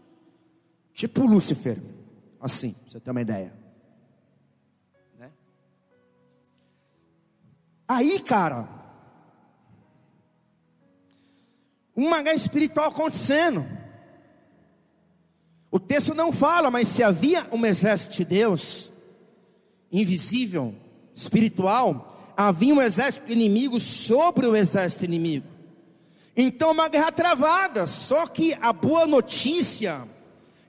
tipo 0.94 1.26
Lúcifer. 1.26 1.97
Assim, 2.40 2.72
pra 2.72 2.90
você 2.90 3.00
ter 3.00 3.10
uma 3.10 3.20
ideia. 3.20 3.52
Né? 5.18 5.30
Aí, 7.86 8.20
cara, 8.20 8.68
uma 11.94 12.22
guerra 12.22 12.36
espiritual 12.36 12.88
acontecendo. 12.90 13.66
O 15.70 15.80
texto 15.80 16.14
não 16.14 16.32
fala, 16.32 16.70
mas 16.70 16.88
se 16.88 17.02
havia 17.02 17.46
um 17.50 17.66
exército 17.66 18.16
de 18.16 18.24
Deus, 18.24 18.90
invisível, 19.90 20.74
espiritual, 21.14 22.32
havia 22.36 22.72
um 22.72 22.80
exército 22.80 23.30
inimigo 23.32 23.80
sobre 23.80 24.46
o 24.46 24.54
exército 24.54 25.04
inimigo. 25.04 25.46
Então, 26.36 26.70
uma 26.70 26.88
guerra 26.88 27.10
travada. 27.10 27.88
Só 27.88 28.28
que 28.28 28.54
a 28.60 28.72
boa 28.72 29.04
notícia 29.04 30.06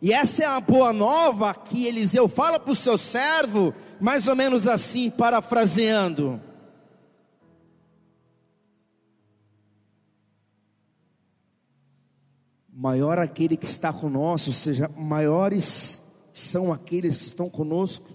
e 0.02 0.14
essa 0.14 0.44
é 0.44 0.46
a 0.46 0.62
boa 0.62 0.94
nova 0.94 1.54
que 1.54 1.86
Eliseu 1.86 2.30
fala 2.30 2.58
para 2.60 2.72
o 2.72 2.76
seu 2.76 2.98
servo, 2.98 3.74
mais 4.00 4.28
ou 4.28 4.36
menos 4.36 4.66
assim, 4.66 5.10
parafraseando. 5.10 6.40
Maior 12.72 13.20
aquele 13.20 13.58
que 13.58 13.66
está 13.66 13.92
conosco, 13.92 14.50
ou 14.50 14.54
seja, 14.54 14.90
maiores 14.96 16.02
são 16.32 16.72
aqueles 16.72 17.18
que 17.18 17.24
estão 17.24 17.50
conosco 17.50 18.10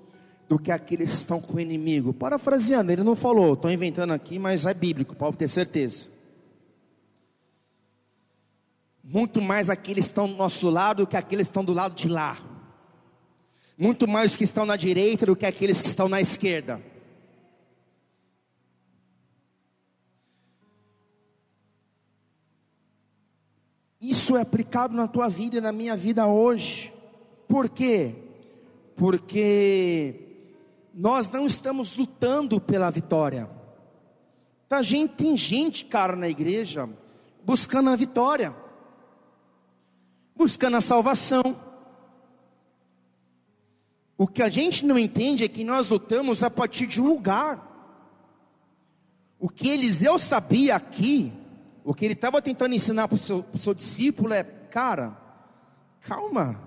do 0.48 0.58
que 0.58 0.70
aqueles 0.70 1.10
que 1.10 1.16
estão 1.16 1.38
com 1.38 1.58
o 1.58 1.60
inimigo. 1.60 2.14
Parafraseando, 2.14 2.92
ele 2.92 3.02
não 3.02 3.14
falou, 3.14 3.52
estou 3.52 3.70
inventando 3.70 4.14
aqui, 4.14 4.38
mas 4.38 4.64
é 4.64 4.72
bíblico, 4.72 5.14
pode 5.14 5.36
ter 5.36 5.48
certeza. 5.48 6.13
Muito 9.04 9.42
mais 9.42 9.68
aqueles 9.68 10.06
que 10.06 10.12
estão 10.12 10.26
do 10.26 10.34
nosso 10.34 10.70
lado 10.70 11.04
do 11.04 11.06
que 11.06 11.16
aqueles 11.16 11.46
que 11.46 11.50
estão 11.50 11.64
do 11.64 11.74
lado 11.74 11.94
de 11.94 12.08
lá. 12.08 12.38
Muito 13.76 14.08
mais 14.08 14.30
os 14.30 14.36
que 14.36 14.44
estão 14.44 14.64
na 14.64 14.76
direita 14.76 15.26
do 15.26 15.36
que 15.36 15.44
aqueles 15.44 15.82
que 15.82 15.88
estão 15.88 16.08
na 16.08 16.22
esquerda. 16.22 16.80
Isso 24.00 24.36
é 24.36 24.40
aplicado 24.40 24.94
na 24.94 25.06
tua 25.06 25.28
vida 25.28 25.58
e 25.58 25.60
na 25.60 25.72
minha 25.72 25.96
vida 25.96 26.26
hoje. 26.26 26.92
Por 27.46 27.68
quê? 27.68 28.14
Porque 28.96 30.14
nós 30.94 31.28
não 31.28 31.46
estamos 31.46 31.94
lutando 31.94 32.60
pela 32.60 32.90
vitória. 32.90 33.50
Tá, 34.66 34.82
gente, 34.82 35.14
tem 35.14 35.36
gente, 35.36 35.84
cara, 35.84 36.16
na 36.16 36.28
igreja 36.28 36.88
buscando 37.44 37.90
a 37.90 37.96
vitória 37.96 38.63
buscando 40.34 40.76
a 40.76 40.80
salvação. 40.80 41.56
O 44.16 44.26
que 44.26 44.42
a 44.42 44.48
gente 44.48 44.84
não 44.84 44.98
entende 44.98 45.44
é 45.44 45.48
que 45.48 45.64
nós 45.64 45.88
lutamos 45.88 46.42
a 46.42 46.50
partir 46.50 46.86
de 46.86 47.00
um 47.00 47.08
lugar. 47.08 47.72
O 49.38 49.48
que 49.48 49.68
Eliseu 49.68 50.18
sabia 50.18 50.76
aqui, 50.76 51.32
o 51.84 51.92
que 51.92 52.04
ele 52.04 52.14
estava 52.14 52.40
tentando 52.40 52.74
ensinar 52.74 53.08
para 53.08 53.16
o 53.16 53.18
seu, 53.18 53.44
seu, 53.58 53.74
discípulo 53.74 54.32
é: 54.32 54.42
cara, 54.42 55.16
calma, 56.00 56.60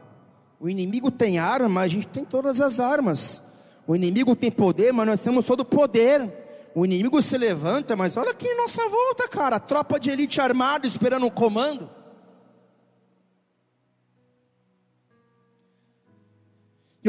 o 0.59 0.69
inimigo 0.69 1.09
tem 1.09 1.39
arma, 1.39 1.81
a 1.81 1.87
gente 1.87 2.07
tem 2.07 2.25
todas 2.25 2.61
as 2.61 2.79
armas. 2.79 3.41
O 3.87 3.95
inimigo 3.95 4.35
tem 4.35 4.51
poder, 4.51 4.91
mas 4.91 5.07
nós 5.07 5.21
temos 5.21 5.45
todo 5.45 5.61
o 5.61 5.65
poder. 5.65 6.45
O 6.75 6.85
inimigo 6.85 7.21
se 7.21 7.37
levanta, 7.37 7.95
mas 7.95 8.17
olha 8.17 8.31
aqui 8.31 8.45
em 8.45 8.57
nossa 8.57 8.87
volta, 8.89 9.27
cara, 9.27 9.59
tropa 9.59 9.99
de 9.99 10.11
elite 10.11 10.39
armada 10.41 10.85
esperando 10.85 11.25
um 11.25 11.29
comando. 11.29 11.89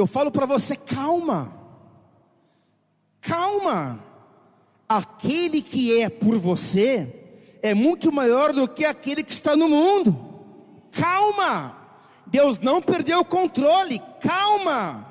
Eu 0.00 0.07
falo 0.07 0.31
para 0.31 0.47
você: 0.47 0.76
calma, 0.76 1.52
calma. 3.21 4.05
Aquele 4.88 5.61
que 5.61 6.00
é 6.00 6.09
por 6.09 6.38
você 6.38 7.14
é 7.62 7.75
muito 7.75 8.11
maior 8.11 8.55
do 8.55 8.67
que 8.67 8.87
aquele 8.87 9.23
que 9.23 9.33
está 9.33 9.55
no 9.55 9.69
mundo. 9.69 10.19
Calma, 10.90 11.76
Deus 12.26 12.59
não 12.59 12.81
perdeu 12.81 13.21
o 13.21 13.25
controle. 13.25 14.00
Calma. 14.21 15.07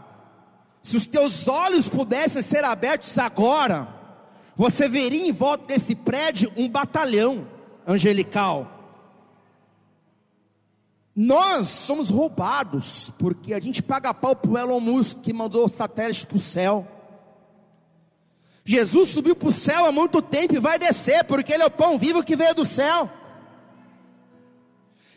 Se 0.82 0.98
os 0.98 1.06
teus 1.06 1.48
olhos 1.48 1.88
pudessem 1.88 2.42
ser 2.42 2.64
abertos 2.64 3.20
agora, 3.20 3.88
você 4.56 4.90
veria 4.90 5.28
em 5.28 5.32
volta 5.32 5.66
desse 5.68 5.94
prédio 5.94 6.52
um 6.58 6.68
batalhão 6.68 7.48
angelical 7.86 8.77
nós 11.20 11.66
somos 11.70 12.12
roubados, 12.12 13.12
porque 13.18 13.52
a 13.52 13.60
gente 13.60 13.82
paga 13.82 14.14
pau 14.14 14.36
para 14.36 14.52
o 14.52 14.56
Elon 14.56 14.80
Musk 14.80 15.22
que 15.22 15.34
mandou 15.34 15.68
satélite 15.68 16.28
para 16.28 16.38
o 16.38 16.40
céu. 16.40 16.88
Jesus 18.64 19.10
subiu 19.10 19.36
para 19.36 19.50
o 19.50 19.54
céu 19.54 19.88
há 19.88 19.92
muito 19.92 20.22
tempo 20.22 20.54
e 20.54 20.60
vai 20.60 20.78
descer, 20.78 21.24
porque 21.24 21.52
Ele 21.52 21.64
é 21.64 21.66
o 21.66 21.72
pão 21.72 21.98
vivo 21.98 22.24
que 22.24 22.36
veio 22.36 22.54
do 22.54 22.66
céu. 22.66 23.10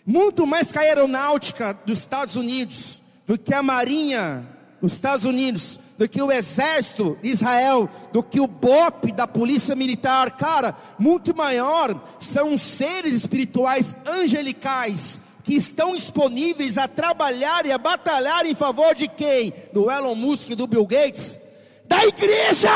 Muito 0.07 0.47
mais 0.47 0.73
que 0.73 0.79
a 0.79 0.81
aeronáutica 0.81 1.75
dos 1.85 1.99
Estados 1.99 2.35
Unidos, 2.35 3.03
do 3.27 3.37
que 3.37 3.53
a 3.53 3.63
marinha 3.63 4.49
dos 4.81 4.95
Estados 4.95 5.27
Unidos, 5.27 5.79
do 5.99 6.09
que 6.09 6.23
o 6.23 6.33
exército 6.33 7.19
de 7.23 7.29
Israel, 7.29 7.91
do 8.11 8.23
que 8.23 8.41
o 8.41 8.47
BOP 8.47 9.13
da 9.13 9.27
polícia 9.27 9.77
militar, 9.77 10.31
cara, 10.31 10.75
muito 10.99 11.37
maior 11.37 11.95
são 12.19 12.57
seres 12.57 13.13
espirituais 13.13 13.95
angelicais 14.07 15.21
que 15.51 15.57
estão 15.57 15.97
disponíveis 15.97 16.79
a 16.79 16.87
trabalhar 16.87 17.67
e 17.67 17.73
a 17.73 17.77
batalhar 17.77 18.47
em 18.47 18.55
favor 18.55 18.95
de 18.95 19.09
quem? 19.09 19.53
Do 19.73 19.91
Elon 19.91 20.15
Musk 20.15 20.51
e 20.51 20.55
do 20.55 20.65
Bill 20.65 20.87
Gates? 20.87 21.41
Da 21.87 22.07
igreja! 22.07 22.71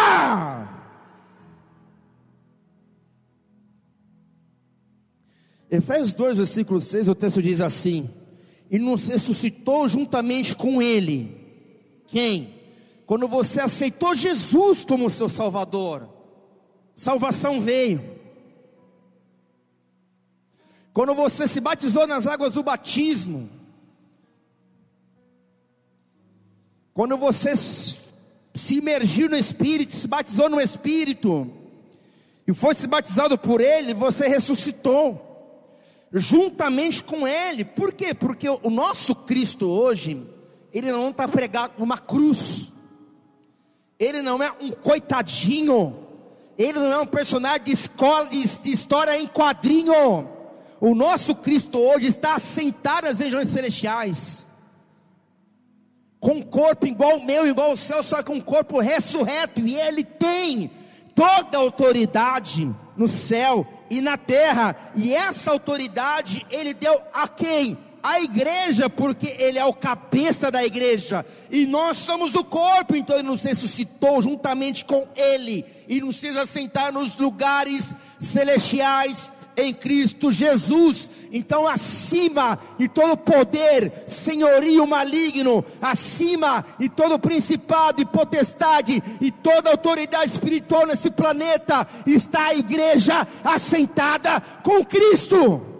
Efésios 5.71 6.13
2, 6.15 6.39
versículo 6.39 6.81
6, 6.81 7.07
o 7.07 7.15
texto 7.15 7.41
diz 7.41 7.61
assim: 7.61 8.11
E 8.69 8.77
nos 8.77 9.07
ressuscitou 9.07 9.89
juntamente 9.89 10.57
com 10.57 10.83
Ele. 10.83 11.31
Quem? 12.09 12.55
Quando 13.07 13.29
você 13.29 13.61
aceitou 13.61 14.17
Jesus 14.17 14.85
como 14.85 15.09
seu 15.09 15.29
Salvador, 15.29 16.09
salvação 16.97 17.61
veio. 17.61 18.03
Quando 20.95 21.13
você 21.13 21.49
se 21.49 21.61
batizou 21.61 22.07
nas 22.07 22.25
águas 22.25 22.55
do 22.55 22.63
batismo, 22.63 23.51
quando 26.95 27.17
você 27.17 27.57
se 27.57 28.77
imergiu 28.77 29.29
no 29.29 29.37
Espírito, 29.37 29.97
se 29.97 30.07
batizou 30.07 30.49
no 30.49 30.61
Espírito, 30.61 31.51
e 32.47 32.55
foi 32.55 32.75
se 32.75 32.87
batizado 32.87 33.37
por 33.37 33.61
Ele, 33.61 33.93
você 33.93 34.29
ressuscitou, 34.29 35.21
juntamente 36.13 37.03
com 37.03 37.27
Ele, 37.27 37.65
por 37.65 37.93
quê? 37.93 38.15
Porque 38.15 38.49
o 38.49 38.71
nosso 38.71 39.17
Cristo 39.17 39.69
hoje, 39.69 40.25
Ele 40.73 40.93
não 40.93 41.11
está 41.11 41.27
pregado 41.27 41.73
numa 41.77 41.99
cruz, 41.99 42.71
Ele 43.99 44.23
não 44.23 44.41
é 44.41 44.53
um 44.61 44.71
coitadinho, 44.71 46.07
Ele 46.57 46.79
não 46.79 46.93
é 46.93 47.01
um 47.01 47.07
personagem 47.07 47.65
de, 47.65 47.73
escola, 47.73 48.29
de 48.29 48.71
história 48.71 49.19
em 49.19 49.27
quadrinho, 49.27 50.34
o 50.87 50.95
nosso 50.95 51.35
Cristo 51.35 51.79
hoje 51.79 52.09
está 52.09 52.35
assentado 52.35 53.07
nas 53.07 53.19
regiões 53.19 53.49
celestiais, 53.49 54.47
com 56.21 56.33
um 56.33 56.43
corpo 56.43 56.87
igual 56.87 57.17
o 57.17 57.25
meu, 57.25 57.47
igual 57.47 57.73
o 57.73 57.77
seu, 57.77 58.03
só 58.03 58.23
com 58.23 58.35
um 58.35 58.41
corpo 58.41 58.81
ressurreto, 58.81 59.63
e 59.67 59.81
Ele 59.81 60.05
tem 60.05 60.71
toda 61.15 61.57
a 61.57 61.61
autoridade 61.63 62.71
no 62.99 63.09
céu 63.09 63.67
e 63.89 64.03
na 64.03 64.19
terra, 64.19 64.77
e 64.95 65.15
essa 65.15 65.53
autoridade 65.53 66.45
Ele 66.51 66.75
deu 66.75 67.01
a 67.15 67.29
quem? 67.29 67.79
a 68.03 68.21
igreja, 68.21 68.91
porque 68.91 69.35
Ele 69.39 69.59
é 69.59 69.65
o 69.65 69.73
cabeça 69.73 70.51
da 70.51 70.63
igreja, 70.63 71.25
e 71.51 71.65
nós 71.65 71.97
somos 71.97 72.35
o 72.35 72.45
corpo, 72.45 72.95
então 72.95 73.17
Ele 73.17 73.29
nos 73.29 73.43
ressuscitou 73.43 74.21
juntamente 74.21 74.85
com 74.85 75.09
Ele, 75.17 75.65
e 75.89 76.03
nos 76.03 76.19
fez 76.19 76.37
assentar 76.37 76.93
nos 76.93 77.17
lugares 77.17 77.95
celestiais 78.21 79.33
em 79.57 79.73
Cristo 79.73 80.31
Jesus. 80.31 81.09
Então, 81.33 81.67
acima 81.67 82.59
de 82.79 82.89
todo 82.89 83.17
poder, 83.17 84.05
senhorio 84.07 84.87
maligno, 84.87 85.65
acima 85.81 86.65
de 86.79 86.89
todo 86.89 87.19
principado 87.19 88.03
e 88.03 88.07
potestade 88.07 89.03
e 89.21 89.31
toda 89.31 89.71
autoridade 89.71 90.31
espiritual 90.33 90.87
nesse 90.87 91.11
planeta, 91.11 91.87
está 92.07 92.47
a 92.47 92.55
igreja 92.55 93.27
assentada 93.45 94.41
com 94.63 94.85
Cristo. 94.85 95.75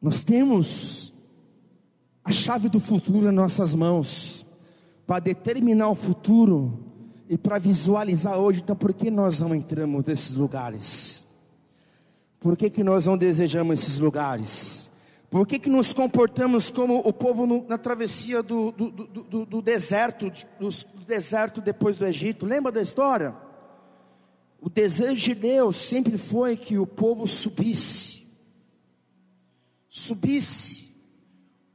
Nós 0.00 0.22
temos 0.22 1.14
a 2.22 2.30
chave 2.30 2.68
do 2.68 2.78
futuro 2.78 3.30
em 3.30 3.32
nossas 3.32 3.74
mãos 3.74 4.44
para 5.06 5.18
determinar 5.18 5.88
o 5.88 5.94
futuro 5.94 6.83
e 7.28 7.38
para 7.38 7.58
visualizar 7.58 8.38
hoje, 8.38 8.60
então 8.60 8.76
por 8.76 8.92
que 8.92 9.10
nós 9.10 9.40
não 9.40 9.54
entramos 9.54 10.04
nesses 10.04 10.32
lugares? 10.32 11.26
Por 12.38 12.56
que, 12.56 12.68
que 12.68 12.84
nós 12.84 13.06
não 13.06 13.16
desejamos 13.16 13.80
esses 13.80 13.98
lugares? 13.98 14.90
Por 15.30 15.46
que, 15.46 15.58
que 15.58 15.68
nos 15.68 15.92
comportamos 15.92 16.70
como 16.70 16.98
o 16.98 17.12
povo 17.12 17.46
no, 17.46 17.66
na 17.66 17.78
travessia 17.78 18.42
do, 18.42 18.70
do, 18.70 18.90
do, 18.90 19.46
do 19.46 19.62
deserto, 19.62 20.30
do, 20.60 20.68
do 20.68 21.04
deserto 21.06 21.60
depois 21.60 21.96
do 21.96 22.06
Egito? 22.06 22.46
Lembra 22.46 22.70
da 22.70 22.82
história? 22.82 23.34
O 24.60 24.70
desejo 24.70 25.16
de 25.16 25.34
Deus 25.34 25.76
sempre 25.76 26.16
foi 26.16 26.56
que 26.56 26.78
o 26.78 26.86
povo 26.86 27.26
subisse, 27.26 28.26
subisse 29.90 30.90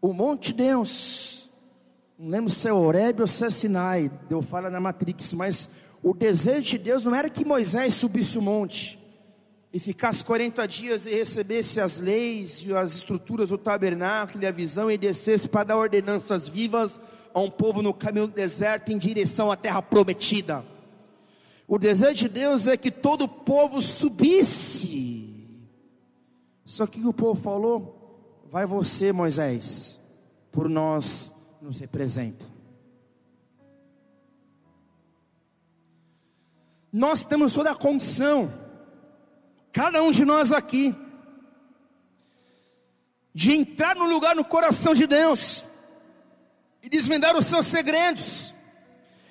o 0.01 0.13
monte 0.13 0.53
de 0.53 0.63
Deus, 0.63 1.38
não 2.19 2.27
lembro 2.27 2.49
se 2.49 2.67
é 2.67 2.73
Oreb 2.73 3.21
ou 3.21 3.27
se 3.27 3.45
é 3.45 3.49
Sinai, 3.49 4.11
deu 4.27 4.41
fala 4.41 4.69
na 4.69 4.81
Matrix, 4.81 5.33
mas 5.33 5.69
o 6.03 6.13
desejo 6.13 6.63
de 6.63 6.77
Deus 6.77 7.05
não 7.05 7.15
era 7.15 7.29
que 7.29 7.45
Moisés 7.45 7.93
subisse 7.93 8.37
o 8.37 8.41
monte 8.41 8.99
e 9.71 9.79
ficasse 9.79 10.21
40 10.25 10.67
dias 10.67 11.05
e 11.05 11.11
recebesse 11.11 11.79
as 11.79 11.97
leis 11.97 12.61
e 12.67 12.75
as 12.75 12.95
estruturas 12.95 13.51
do 13.51 13.57
tabernáculo 13.57 14.43
e 14.43 14.47
a 14.47 14.51
visão 14.51 14.91
e 14.91 14.97
descesse 14.97 15.47
para 15.47 15.63
dar 15.63 15.77
ordenanças 15.77 16.45
vivas 16.45 16.99
a 17.33 17.39
um 17.39 17.49
povo 17.49 17.81
no 17.81 17.93
caminho 17.93 18.27
do 18.27 18.33
deserto 18.33 18.91
em 18.91 18.97
direção 18.97 19.49
à 19.49 19.55
terra 19.55 19.81
prometida. 19.81 20.65
O 21.65 21.79
desejo 21.79 22.15
de 22.15 22.29
Deus 22.29 22.67
é 22.67 22.75
que 22.75 22.91
todo 22.91 23.21
o 23.21 23.29
povo 23.29 23.81
subisse. 23.81 25.47
Só 26.65 26.85
que 26.85 26.99
o 26.99 27.13
povo 27.13 27.39
falou: 27.39 28.43
Vai 28.51 28.65
você, 28.65 29.13
Moisés, 29.13 29.99
por 30.51 30.67
nós 30.67 31.38
nos 31.61 31.79
representa. 31.79 32.45
Nós 36.91 37.23
temos 37.23 37.53
toda 37.53 37.71
a 37.71 37.75
condição, 37.75 38.51
cada 39.71 40.01
um 40.01 40.11
de 40.11 40.25
nós 40.25 40.51
aqui, 40.51 40.95
de 43.33 43.53
entrar 43.53 43.95
no 43.95 44.05
lugar 44.05 44.35
no 44.35 44.43
coração 44.43 44.93
de 44.93 45.05
Deus 45.05 45.63
e 46.81 46.89
desvendar 46.89 47.37
os 47.37 47.45
seus 47.45 47.67
segredos 47.67 48.55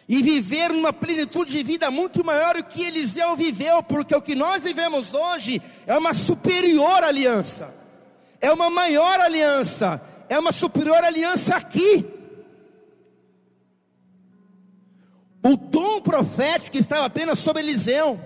e 0.09 0.23
viver 0.23 0.73
numa 0.73 0.93
plenitude 0.93 1.51
de 1.51 1.63
vida 1.63 1.91
muito 1.91 2.25
maior 2.25 2.57
do 2.57 2.65
que 2.65 2.83
Eliseu 2.83 3.37
viveu, 3.37 3.83
porque 3.83 4.15
o 4.15 4.23
que 4.23 4.35
nós 4.35 4.63
vivemos 4.63 5.13
hoje 5.13 5.61
é 5.87 5.97
uma 5.99 6.15
superior 6.15 7.03
aliança, 7.03 7.75
é 8.41 8.51
uma 8.51 8.71
maior 8.71 9.21
aliança, 9.21 10.01
é 10.29 10.39
uma 10.39 10.53
superior 10.53 11.03
aliança 11.05 11.57
aqui. 11.57 12.18
O 15.43 15.57
dom 15.57 16.01
profético 16.01 16.77
estava 16.77 17.07
apenas 17.07 17.39
sobre 17.39 17.63
Eliseu. 17.63 18.19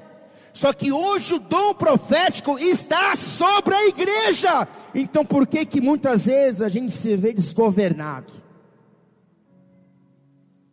Só 0.52 0.72
que 0.72 0.92
hoje 0.92 1.34
o 1.34 1.38
dom 1.38 1.74
profético 1.74 2.58
está 2.58 3.16
sobre 3.16 3.74
a 3.74 3.88
igreja. 3.88 4.68
Então 4.94 5.24
por 5.24 5.46
que 5.46 5.64
que 5.64 5.80
muitas 5.80 6.26
vezes 6.26 6.60
a 6.60 6.68
gente 6.68 6.92
se 6.92 7.16
vê 7.16 7.32
desgovernado? 7.32 8.32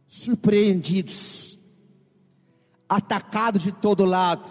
Surpreendidos, 0.07 1.57
atacados 2.87 3.61
de 3.61 3.71
todo 3.71 4.03
lado, 4.03 4.49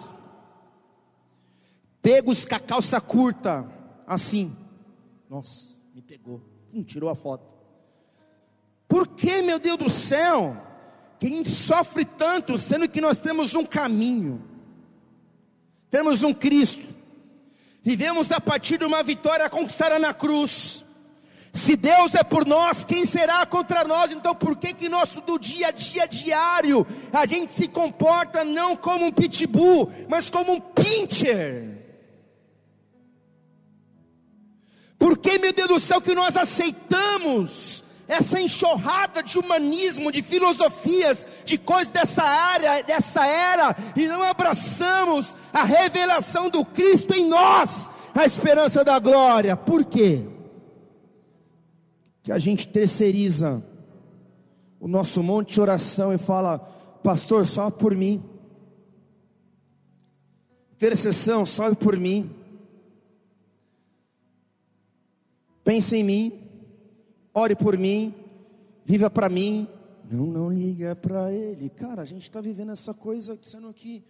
pegos 2.01 2.45
com 2.45 2.55
a 2.55 2.59
calça 2.59 2.99
curta, 2.99 3.69
assim. 4.07 4.55
Nossa, 5.29 5.75
me 5.93 6.01
pegou, 6.01 6.41
hum, 6.73 6.81
tirou 6.81 7.09
a 7.09 7.15
foto. 7.15 7.45
Por 8.87 9.07
que, 9.09 9.41
meu 9.43 9.59
Deus 9.59 9.77
do 9.77 9.89
céu? 9.89 10.68
Quem 11.19 11.43
sofre 11.43 12.05
tanto, 12.05 12.57
sendo 12.57 12.87
que 12.87 13.01
nós 13.01 13.17
temos 13.17 13.53
um 13.53 13.65
caminho, 13.65 14.41
temos 15.91 16.23
um 16.23 16.33
Cristo, 16.33 16.87
vivemos 17.83 18.31
a 18.31 18.39
partir 18.39 18.77
de 18.77 18.85
uma 18.85 19.03
vitória 19.03 19.49
conquistada 19.49 19.99
na 19.99 20.13
cruz. 20.13 20.85
Se 21.51 21.75
Deus 21.75 22.15
é 22.15 22.23
por 22.23 22.45
nós, 22.45 22.85
quem 22.85 23.05
será 23.05 23.45
contra 23.45 23.83
nós? 23.83 24.11
Então, 24.11 24.33
por 24.33 24.55
que 24.55 24.73
que 24.73 24.87
nosso 24.87 25.19
do 25.19 25.37
dia 25.37 25.67
a 25.67 25.71
dia 25.71 26.07
diário 26.07 26.87
a 27.11 27.25
gente 27.25 27.51
se 27.51 27.67
comporta 27.67 28.45
não 28.45 28.77
como 28.77 29.07
um 29.07 29.11
pitbull, 29.11 29.91
mas 30.07 30.29
como 30.29 30.53
um 30.53 30.61
pincher? 30.61 31.79
Por 34.97 35.17
que, 35.17 35.37
meu 35.39 35.51
Deus 35.51 35.67
do 35.67 35.79
céu, 35.79 35.99
que 35.99 36.13
nós 36.13 36.37
aceitamos 36.37 37.83
essa 38.09 38.41
enxurrada 38.41 39.21
de 39.21 39.37
humanismo, 39.37 40.11
de 40.11 40.23
filosofias, 40.23 41.27
de 41.45 41.59
coisas 41.59 41.93
dessa 41.93 42.23
área, 42.23 42.83
dessa 42.83 43.27
era, 43.27 43.77
e 43.95 44.07
não 44.07 44.23
abraçamos 44.23 45.35
a 45.53 45.63
revelação 45.63 46.49
do 46.49 46.65
Cristo 46.65 47.13
em 47.13 47.27
nós, 47.27 47.87
a 48.15 48.25
esperança 48.25 48.83
da 48.83 48.97
glória. 48.97 49.55
Por 49.55 49.85
quê? 49.85 50.25
Que 52.23 52.31
a 52.31 52.39
gente 52.39 52.67
terceiriza 52.67 53.63
o 54.79 54.87
nosso 54.87 55.21
monte 55.21 55.53
de 55.53 55.61
oração 55.61 56.11
e 56.11 56.17
fala, 56.17 56.57
pastor, 57.03 57.45
só 57.45 57.69
por 57.69 57.93
mim. 57.93 58.23
Intercessão, 60.73 61.45
sobe 61.45 61.75
por 61.75 61.95
mim. 61.95 62.35
Pensa 65.63 65.95
em 65.95 66.03
mim 66.03 66.38
ore 67.33 67.55
por 67.55 67.77
mim, 67.77 68.13
viva 68.85 69.09
para 69.09 69.29
mim. 69.29 69.67
Não, 70.11 70.25
não 70.25 70.51
liga 70.51 70.95
para 70.95 71.31
ele. 71.31 71.69
Cara, 71.69 72.01
a 72.01 72.05
gente 72.05 72.23
está 72.23 72.41
vivendo 72.41 72.71
essa 72.71 72.93
coisa, 72.93 73.37
sendo 73.41 73.71
que 73.73 74.03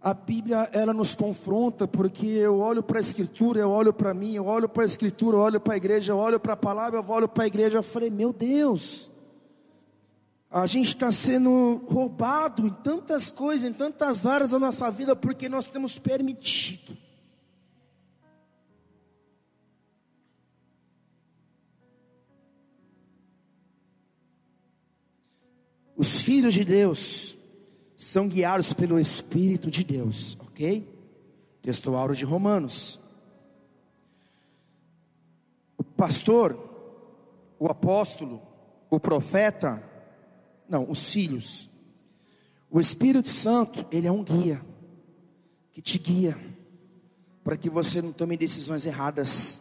a 0.00 0.12
Bíblia 0.12 0.68
ela 0.72 0.92
nos 0.92 1.14
confronta, 1.14 1.86
porque 1.86 2.26
eu 2.26 2.58
olho 2.58 2.82
para 2.82 2.98
a 2.98 3.00
Escritura, 3.00 3.60
eu 3.60 3.70
olho 3.70 3.92
para 3.92 4.12
mim, 4.12 4.34
eu 4.34 4.46
olho 4.46 4.68
para 4.68 4.82
a 4.82 4.86
Escritura, 4.86 5.36
eu 5.36 5.40
olho 5.40 5.60
para 5.60 5.74
a 5.74 5.76
igreja, 5.76 6.12
eu 6.12 6.18
olho 6.18 6.40
para 6.40 6.54
a 6.54 6.56
palavra, 6.56 6.98
eu 6.98 7.04
olho 7.08 7.28
para 7.28 7.44
a 7.44 7.46
igreja. 7.46 7.78
Eu 7.78 7.82
falei, 7.82 8.10
meu 8.10 8.32
Deus, 8.32 9.10
a 10.50 10.66
gente 10.66 10.88
está 10.88 11.10
sendo 11.10 11.80
roubado 11.88 12.66
em 12.66 12.70
tantas 12.82 13.30
coisas, 13.30 13.66
em 13.66 13.72
tantas 13.72 14.26
áreas 14.26 14.50
da 14.50 14.58
nossa 14.58 14.90
vida, 14.90 15.16
porque 15.16 15.48
nós 15.48 15.66
temos 15.66 15.98
permitido. 15.98 16.94
Os 26.02 26.20
filhos 26.20 26.52
de 26.52 26.64
Deus 26.64 27.38
são 27.94 28.26
guiados 28.26 28.72
pelo 28.72 28.98
Espírito 28.98 29.70
de 29.70 29.84
Deus, 29.84 30.36
ok? 30.40 30.84
Textual 31.62 32.12
de 32.12 32.24
Romanos. 32.24 33.00
O 35.78 35.84
pastor, 35.84 36.58
o 37.56 37.68
apóstolo, 37.68 38.42
o 38.90 38.98
profeta, 38.98 39.80
não, 40.68 40.90
os 40.90 41.08
filhos. 41.08 41.70
O 42.68 42.80
Espírito 42.80 43.28
Santo, 43.28 43.86
ele 43.92 44.08
é 44.08 44.10
um 44.10 44.24
guia 44.24 44.60
que 45.70 45.80
te 45.80 46.00
guia 46.00 46.36
para 47.44 47.56
que 47.56 47.70
você 47.70 48.02
não 48.02 48.12
tome 48.12 48.36
decisões 48.36 48.84
erradas, 48.84 49.60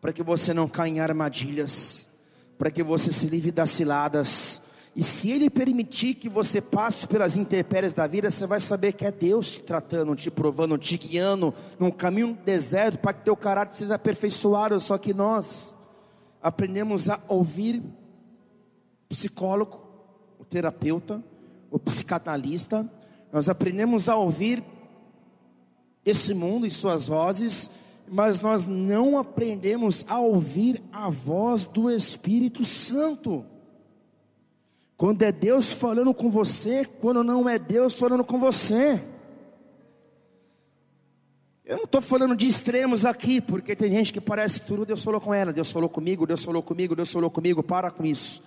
para 0.00 0.14
que 0.14 0.22
você 0.22 0.54
não 0.54 0.66
caia 0.66 0.92
em 0.92 1.00
armadilhas, 1.00 2.18
para 2.56 2.70
que 2.70 2.82
você 2.82 3.12
se 3.12 3.26
livre 3.26 3.52
das 3.52 3.70
ciladas 3.70 4.57
e 4.98 5.04
se 5.04 5.30
Ele 5.30 5.48
permitir 5.48 6.14
que 6.14 6.28
você 6.28 6.60
passe 6.60 7.06
pelas 7.06 7.36
intempéries 7.36 7.94
da 7.94 8.04
vida, 8.08 8.32
você 8.32 8.44
vai 8.48 8.58
saber 8.58 8.94
que 8.94 9.06
é 9.06 9.12
Deus 9.12 9.52
te 9.52 9.62
tratando, 9.62 10.16
te 10.16 10.28
provando, 10.28 10.76
te 10.76 10.98
guiando 10.98 11.54
num 11.78 11.88
caminho 11.88 12.36
deserto 12.44 12.98
para 12.98 13.12
que 13.12 13.24
teu 13.24 13.36
caráter 13.36 13.76
seja 13.76 13.94
aperfeiçoado. 13.94 14.80
Só 14.80 14.98
que 14.98 15.14
nós 15.14 15.72
aprendemos 16.42 17.08
a 17.08 17.20
ouvir 17.28 17.76
o 17.78 19.08
psicólogo, 19.08 19.78
o 20.36 20.44
terapeuta, 20.44 21.22
o 21.70 21.78
psicanalista, 21.78 22.84
nós 23.32 23.48
aprendemos 23.48 24.08
a 24.08 24.16
ouvir 24.16 24.64
esse 26.04 26.34
mundo 26.34 26.66
e 26.66 26.72
suas 26.72 27.06
vozes, 27.06 27.70
mas 28.08 28.40
nós 28.40 28.66
não 28.66 29.16
aprendemos 29.16 30.04
a 30.08 30.18
ouvir 30.18 30.82
a 30.90 31.08
voz 31.08 31.64
do 31.64 31.88
Espírito 31.88 32.64
Santo. 32.64 33.46
Quando 34.98 35.22
é 35.22 35.30
Deus 35.30 35.72
falando 35.72 36.12
com 36.12 36.28
você, 36.28 36.84
quando 36.84 37.22
não 37.22 37.48
é 37.48 37.56
Deus 37.56 37.94
falando 37.94 38.24
com 38.24 38.36
você. 38.36 39.00
Eu 41.64 41.76
não 41.76 41.84
estou 41.84 42.00
falando 42.00 42.34
de 42.34 42.48
extremos 42.48 43.04
aqui, 43.04 43.40
porque 43.40 43.76
tem 43.76 43.92
gente 43.92 44.12
que 44.12 44.20
parece 44.20 44.60
que 44.60 44.66
tudo 44.66 44.84
Deus 44.84 45.04
falou 45.04 45.20
com 45.20 45.32
ela, 45.32 45.52
Deus 45.52 45.70
falou 45.70 45.88
comigo, 45.88 46.26
Deus 46.26 46.44
falou 46.44 46.64
comigo, 46.64 46.96
Deus 46.96 47.12
falou 47.12 47.30
comigo, 47.30 47.62
para 47.62 47.92
com 47.92 48.04
isso. 48.04 48.42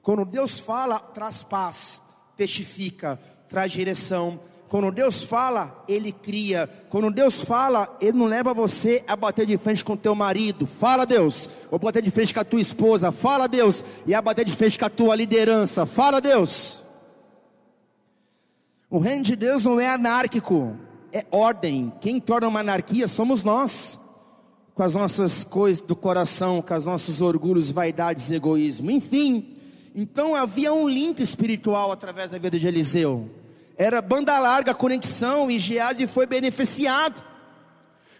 Quando 0.00 0.24
Deus 0.24 0.60
fala, 0.60 1.00
traz 1.00 1.42
paz, 1.42 2.00
testifica, 2.36 3.18
traz 3.48 3.72
direção, 3.72 4.38
quando 4.68 4.90
Deus 4.90 5.22
fala, 5.22 5.84
Ele 5.86 6.10
cria. 6.10 6.68
Quando 6.90 7.10
Deus 7.10 7.42
fala, 7.42 7.96
Ele 8.00 8.18
não 8.18 8.26
leva 8.26 8.52
você 8.52 9.04
a 9.06 9.14
bater 9.14 9.46
de 9.46 9.56
frente 9.56 9.84
com 9.84 9.96
teu 9.96 10.14
marido. 10.14 10.66
Fala 10.66 11.06
Deus. 11.06 11.48
Ou 11.70 11.78
bater 11.78 12.02
de 12.02 12.10
frente 12.10 12.34
com 12.34 12.40
a 12.40 12.44
tua 12.44 12.60
esposa. 12.60 13.12
Fala 13.12 13.46
Deus. 13.46 13.84
E 14.06 14.14
a 14.14 14.20
bater 14.20 14.44
de 14.44 14.52
frente 14.52 14.78
com 14.78 14.84
a 14.84 14.90
tua 14.90 15.14
liderança. 15.14 15.86
Fala 15.86 16.20
Deus. 16.20 16.82
O 18.90 18.98
reino 18.98 19.22
de 19.22 19.36
Deus 19.36 19.64
não 19.64 19.80
é 19.80 19.88
anárquico, 19.88 20.76
é 21.12 21.24
ordem. 21.30 21.92
Quem 22.00 22.20
torna 22.20 22.48
uma 22.48 22.60
anarquia 22.60 23.06
somos 23.06 23.42
nós. 23.42 24.00
Com 24.74 24.82
as 24.82 24.94
nossas 24.94 25.42
coisas 25.44 25.82
do 25.82 25.96
coração, 25.96 26.60
com 26.60 26.74
os 26.74 26.84
nossos 26.84 27.20
orgulhos, 27.20 27.70
vaidades, 27.70 28.30
egoísmo, 28.30 28.90
enfim. 28.90 29.56
Então 29.94 30.34
havia 30.34 30.72
um 30.72 30.88
link 30.88 31.20
espiritual 31.20 31.90
através 31.90 32.30
da 32.30 32.38
vida 32.38 32.58
de 32.58 32.66
Eliseu 32.66 33.30
era 33.78 34.00
banda 34.00 34.38
larga, 34.38 34.74
conexão, 34.74 35.50
e 35.50 35.58
Gease 35.58 36.06
foi 36.06 36.26
beneficiado. 36.26 37.22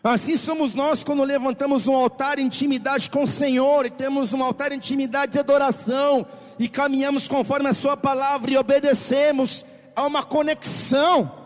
Assim 0.04 0.36
somos 0.36 0.72
nós 0.72 1.02
quando 1.02 1.24
levantamos 1.24 1.86
um 1.86 1.94
altar 1.96 2.36
de 2.36 2.42
intimidade 2.42 3.10
com 3.10 3.24
o 3.24 3.28
Senhor, 3.28 3.86
e 3.86 3.90
temos 3.90 4.32
um 4.32 4.42
altar 4.42 4.70
de 4.70 4.76
intimidade 4.76 5.32
de 5.32 5.38
adoração, 5.38 6.26
e 6.58 6.68
caminhamos 6.68 7.26
conforme 7.26 7.68
a 7.68 7.74
Sua 7.74 7.96
palavra 7.96 8.50
e 8.50 8.56
obedecemos, 8.56 9.64
há 9.94 10.06
uma 10.06 10.22
conexão. 10.22 11.45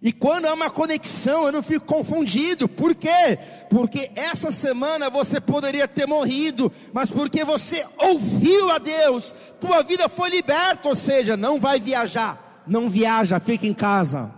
E 0.00 0.12
quando 0.12 0.46
há 0.46 0.54
uma 0.54 0.70
conexão, 0.70 1.46
eu 1.46 1.52
não 1.52 1.62
fico 1.62 1.84
confundido. 1.84 2.68
Por 2.68 2.94
quê? 2.94 3.38
Porque 3.68 4.10
essa 4.14 4.52
semana 4.52 5.10
você 5.10 5.40
poderia 5.40 5.88
ter 5.88 6.06
morrido, 6.06 6.70
mas 6.92 7.10
porque 7.10 7.44
você 7.44 7.84
ouviu 7.98 8.70
a 8.70 8.78
Deus, 8.78 9.34
tua 9.60 9.82
vida 9.82 10.08
foi 10.08 10.30
liberta, 10.30 10.88
ou 10.88 10.94
seja, 10.94 11.36
não 11.36 11.58
vai 11.58 11.80
viajar, 11.80 12.62
não 12.66 12.88
viaja, 12.88 13.40
fica 13.40 13.66
em 13.66 13.74
casa. 13.74 14.32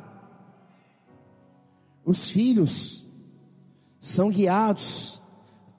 Os 2.05 2.31
filhos 2.31 3.09
são 4.01 4.31
guiados 4.31 5.21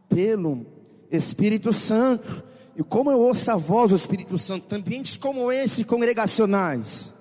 pelo 0.08 0.65
Espírito 1.10 1.74
Santo. 1.74 2.44
E 2.78 2.84
como 2.84 3.12
eu 3.12 3.20
ouço 3.20 3.50
a 3.50 3.56
voz 3.56 3.89
do 3.89 3.96
Espírito 3.96 4.38
Santo, 4.38 4.74
ambientes 4.76 5.17
como 5.17 5.52
esse, 5.52 5.84
congregacionais, 5.84 7.13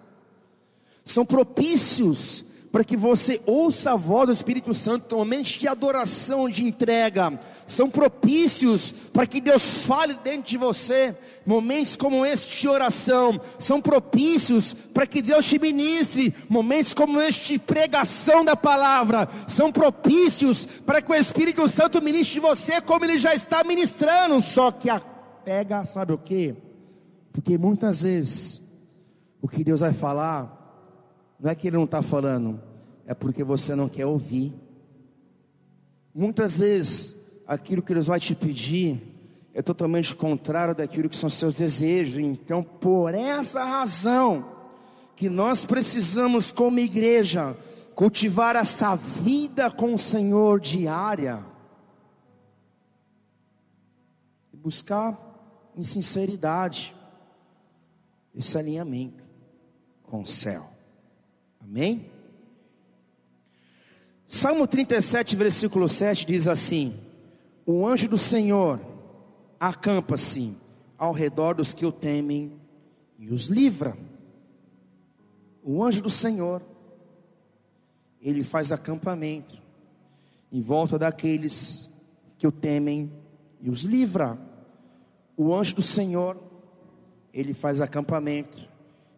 são 1.07 1.25
propícios 1.25 2.45
para 2.73 2.85
que 2.85 2.97
você 2.97 3.41
ouça 3.47 3.93
a 3.93 3.97
voz 3.97 4.29
do 4.29 4.33
Espírito 4.33 4.73
Santo, 4.75 5.17
momentos 5.17 5.53
de 5.53 5.67
adoração, 5.67 6.49
de 6.49 6.65
entrega, 6.65 7.39
são 7.67 7.91
propícios 7.91 8.93
para 9.13 9.27
que 9.27 9.41
Deus 9.41 9.63
fale 9.85 10.15
dentro 10.23 10.43
de 10.43 10.57
você, 10.57 11.17
momentos 11.45 11.97
como 11.97 12.25
este 12.25 12.61
de 12.61 12.69
oração, 12.69 13.41
são 13.59 13.81
propícios 13.81 14.73
para 14.73 15.07
que 15.07 15.21
Deus 15.21 15.47
te 15.47 15.59
ministre, 15.59 16.35
momentos 16.49 16.95
como 16.95 17.21
este 17.21 17.55
de 17.55 17.59
pregação 17.59 18.45
da 18.45 18.55
palavra, 18.55 19.29
são 19.49 19.73
propícios 19.73 20.65
para 20.65 21.03
que 21.03 21.11
o 21.11 21.15
Espírito 21.15 21.69
Santo 21.69 22.03
ministre 22.03 22.39
você 22.39 22.81
como 22.81 23.05
ele 23.05 23.19
já 23.19 23.35
está 23.35 23.65
ministrando, 23.65 24.41
só 24.41 24.71
que 24.71 24.89
a 24.89 25.01
pega, 25.45 25.85
sabe 25.85 26.13
o 26.13 26.19
que? 26.19 26.55
Porque 27.33 27.59
muitas 27.59 28.03
vezes, 28.03 28.63
o 29.41 29.49
que 29.49 29.65
Deus 29.65 29.81
vai 29.81 29.93
falar, 29.93 30.60
não 31.41 31.51
é 31.51 31.55
que 31.55 31.67
ele 31.67 31.77
não 31.77 31.85
está 31.85 32.03
falando, 32.03 32.61
é 33.07 33.15
porque 33.15 33.43
você 33.43 33.75
não 33.75 33.89
quer 33.89 34.07
ouvir. 34.07 34.53
Muitas 36.15 36.59
vezes, 36.59 37.17
aquilo 37.47 37.83
que 37.83 37.95
Deus 37.95 38.07
vai 38.07 38.21
te 38.21 38.35
pedir 38.35 39.01
é 39.55 39.63
totalmente 39.63 40.15
contrário 40.15 40.75
daquilo 40.75 41.09
que 41.09 41.17
são 41.17 41.31
seus 41.31 41.57
desejos. 41.57 42.19
Então, 42.19 42.63
por 42.63 43.15
essa 43.15 43.65
razão, 43.65 44.45
que 45.17 45.29
nós 45.29 45.65
precisamos, 45.65 46.53
como 46.53 46.79
igreja, 46.79 47.57
cultivar 47.95 48.57
essa 48.57 48.95
vida 48.97 49.71
com 49.71 49.95
o 49.95 49.99
Senhor 49.99 50.61
diária 50.61 51.45
e 54.53 54.57
buscar 54.57 55.19
em 55.77 55.83
sinceridade 55.83 56.95
esse 58.35 58.57
alinhamento 58.57 59.23
com 60.05 60.23
o 60.23 60.27
céu. 60.27 60.70
Amém? 61.71 62.11
Salmo 64.27 64.67
37, 64.67 65.37
versículo 65.37 65.89
7 65.89 66.27
diz 66.27 66.49
assim: 66.49 66.99
O 67.65 67.87
anjo 67.87 68.09
do 68.09 68.19
Senhor 68.19 68.81
acampa-se 69.61 70.57
ao 70.99 71.13
redor 71.13 71.55
dos 71.55 71.73
que 71.73 71.87
o 71.87 71.93
temem 71.93 72.61
e 73.21 73.33
os 73.33 73.47
livra. 73.47 73.97
O 75.63 75.85
anjo 75.85 76.03
do 76.03 76.11
Senhor, 76.11 76.61
ele 78.21 78.43
faz 78.43 78.73
acampamento 78.73 79.57
em 80.51 80.61
volta 80.61 80.99
daqueles 80.99 81.89
que 82.37 82.49
o 82.49 82.53
temem 82.53 83.13
e 83.61 83.71
os 83.71 83.83
livra. 83.83 84.37
O 85.37 85.55
anjo 85.55 85.77
do 85.77 85.83
Senhor, 85.83 86.37
ele 87.33 87.55
faz 87.55 87.81
acampamento 87.81 88.69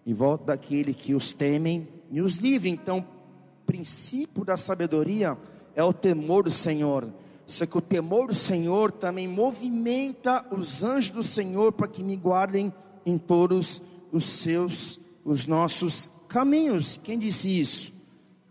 em 0.05 0.13
volta 0.13 0.45
daquele 0.45 0.93
que 0.93 1.15
os 1.15 1.33
temem 1.33 1.89
e 2.13 2.21
os 2.21 2.37
livre. 2.37 2.69
Então, 2.69 2.99
o 2.99 3.67
princípio 3.67 4.45
da 4.45 4.57
sabedoria 4.57 5.37
é 5.75 5.83
o 5.83 5.93
temor 5.93 6.45
do 6.45 6.51
Senhor. 6.51 7.09
Só 7.47 7.67
que 7.67 7.77
o 7.77 7.81
temor 7.81 8.29
do 8.29 8.35
Senhor 8.35 8.93
também 8.93 9.27
movimenta 9.27 10.47
os 10.55 10.83
anjos 10.83 11.11
do 11.11 11.25
Senhor 11.25 11.73
para 11.73 11.89
que 11.89 12.03
me 12.03 12.15
guardem 12.15 12.73
em 13.05 13.19
todos 13.19 13.83
os 14.13 14.25
seus, 14.25 15.01
os 15.25 15.47
nossos 15.47 16.11
caminhos. 16.29 17.01
Quem 17.03 17.19
disse 17.19 17.59
isso? 17.59 17.93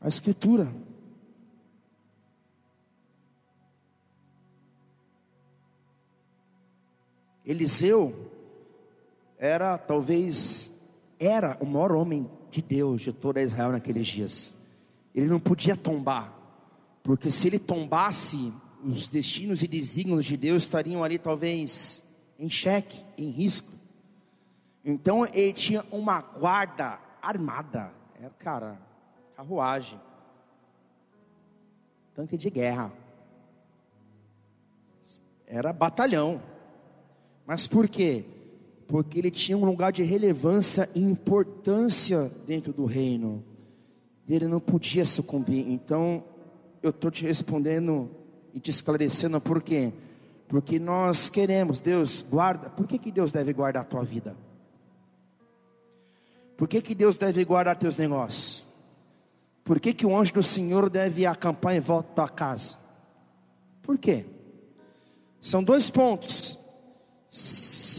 A 0.01 0.07
Escritura. 0.07 0.73
Eliseu 7.45 8.31
era 9.37 9.77
talvez 9.77 10.79
era 11.19 11.57
o 11.59 11.65
maior 11.65 11.91
homem 11.91 12.29
de 12.51 12.61
Deus 12.61 13.01
de 13.01 13.11
toda 13.11 13.41
Israel 13.41 13.71
naqueles 13.71 14.07
dias. 14.07 14.55
Ele 15.15 15.27
não 15.27 15.39
podia 15.39 15.75
tombar, 15.75 16.33
porque 17.03 17.31
se 17.31 17.47
ele 17.47 17.59
tombasse, 17.59 18.53
os 18.83 19.07
destinos 19.07 19.61
e 19.63 19.67
desígnios 19.67 20.25
de 20.25 20.35
Deus 20.35 20.63
estariam 20.63 21.03
ali 21.03 21.17
talvez 21.17 22.03
em 22.37 22.49
xeque, 22.49 23.03
em 23.17 23.29
risco. 23.29 23.71
Então 24.83 25.25
ele 25.25 25.53
tinha 25.53 25.85
uma 25.91 26.21
guarda 26.21 26.99
armada, 27.21 27.91
era 28.19 28.29
cara, 28.31 28.79
carruagem, 29.35 29.99
tanque 32.15 32.37
de 32.37 32.49
guerra, 32.49 32.91
era 35.45 35.71
batalhão. 35.71 36.41
Mas 37.45 37.67
por 37.67 37.87
quê? 37.87 38.25
Porque 38.91 39.19
ele 39.19 39.31
tinha 39.31 39.57
um 39.57 39.63
lugar 39.63 39.93
de 39.93 40.03
relevância 40.03 40.89
e 40.93 40.99
importância 40.99 42.29
dentro 42.45 42.73
do 42.73 42.83
reino. 42.83 43.41
E 44.27 44.35
ele 44.35 44.49
não 44.49 44.59
podia 44.59 45.05
sucumbir. 45.05 45.65
Então, 45.65 46.21
eu 46.83 46.89
estou 46.89 47.09
te 47.09 47.23
respondendo 47.23 48.11
e 48.53 48.59
te 48.59 48.69
esclarecendo 48.69 49.39
por 49.39 49.63
quê? 49.63 49.93
Porque 50.45 50.77
nós 50.77 51.29
queremos, 51.29 51.79
Deus 51.79 52.21
guarda. 52.21 52.69
Por 52.69 52.85
que, 52.85 52.97
que 52.97 53.13
Deus 53.13 53.31
deve 53.31 53.53
guardar 53.53 53.83
a 53.83 53.85
tua 53.85 54.03
vida? 54.03 54.35
Por 56.57 56.67
que, 56.67 56.81
que 56.81 56.93
Deus 56.93 57.15
deve 57.15 57.45
guardar 57.45 57.77
teus 57.77 57.95
negócios? 57.95 58.67
Por 59.63 59.79
que, 59.79 59.93
que 59.93 60.05
o 60.05 60.13
anjo 60.13 60.33
do 60.33 60.43
Senhor 60.43 60.89
deve 60.89 61.25
acampar 61.25 61.77
em 61.77 61.79
volta 61.79 62.09
da 62.09 62.15
tua 62.15 62.27
casa? 62.27 62.77
Por 63.81 63.97
quê? 63.97 64.25
São 65.39 65.63
dois 65.63 65.89
pontos 65.89 66.59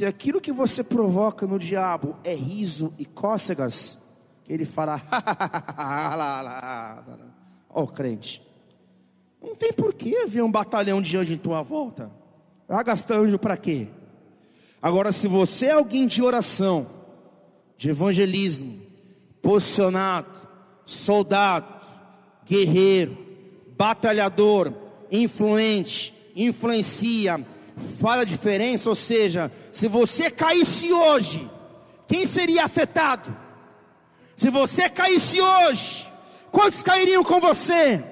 se 0.02 0.06
aquilo 0.06 0.40
que 0.40 0.50
você 0.50 0.82
provoca 0.82 1.46
no 1.46 1.60
diabo 1.60 2.16
é 2.24 2.34
riso 2.34 2.92
e 2.98 3.04
cócegas, 3.04 4.02
ele 4.48 4.64
fala, 4.64 5.00
ó 7.70 7.84
oh, 7.84 7.86
crente, 7.86 8.42
não 9.40 9.54
tem 9.54 9.72
porquê 9.72 10.26
ver 10.26 10.42
um 10.42 10.50
batalhão 10.50 11.00
de 11.00 11.16
anjo 11.16 11.32
em 11.32 11.38
tua 11.38 11.62
volta. 11.62 12.10
Vai 12.66 12.82
gastar 12.82 13.18
anjo 13.18 13.38
para 13.38 13.56
quê? 13.56 13.86
Agora, 14.82 15.12
se 15.12 15.28
você 15.28 15.66
é 15.66 15.72
alguém 15.74 16.08
de 16.08 16.20
oração, 16.20 16.88
de 17.78 17.90
evangelismo, 17.90 18.82
posicionado, 19.40 20.40
soldado, 20.84 21.80
guerreiro, 22.44 23.16
batalhador, 23.78 24.72
influente, 25.12 26.12
influencia, 26.34 27.46
faz 28.00 28.22
a 28.22 28.24
diferença. 28.24 28.88
Ou 28.88 28.96
seja, 28.96 29.52
se 29.72 29.88
você 29.88 30.30
caísse 30.30 30.92
hoje, 30.92 31.50
quem 32.06 32.26
seria 32.26 32.66
afetado? 32.66 33.34
Se 34.36 34.50
você 34.50 34.88
caísse 34.88 35.40
hoje, 35.40 36.06
quantos 36.50 36.82
cairiam 36.82 37.24
com 37.24 37.40
você? 37.40 38.04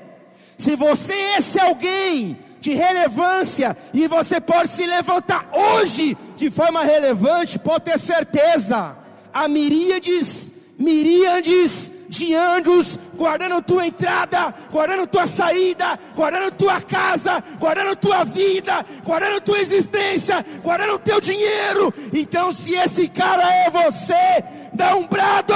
Se 0.56 0.74
você 0.74 1.12
é 1.12 1.38
esse 1.38 1.60
alguém 1.60 2.38
de 2.60 2.72
relevância 2.72 3.76
e 3.92 4.06
você 4.06 4.40
pode 4.40 4.70
se 4.70 4.86
levantar 4.86 5.50
hoje 5.52 6.16
de 6.36 6.50
forma 6.50 6.82
relevante, 6.82 7.58
pode 7.58 7.84
ter 7.84 7.98
certeza. 7.98 8.96
Há 9.32 9.46
miríades, 9.46 10.52
miríades 10.78 11.92
de 12.08 12.34
anjos 12.34 12.98
guardando 13.20 13.60
tua 13.60 13.86
entrada, 13.86 14.54
guardando 14.72 15.06
tua 15.06 15.26
saída, 15.26 15.98
guardando 16.16 16.50
tua 16.52 16.80
casa, 16.80 17.44
guardando 17.58 17.94
tua 17.94 18.24
vida, 18.24 18.82
guardando 19.04 19.42
tua 19.42 19.60
existência, 19.60 20.42
guardando 20.62 20.98
teu 21.00 21.20
dinheiro. 21.20 21.92
Então, 22.14 22.50
se 22.54 22.74
esse 22.74 23.08
cara 23.08 23.46
é 23.52 23.68
você, 23.68 24.42
dá 24.72 24.96
um 24.96 25.06
brado. 25.06 25.52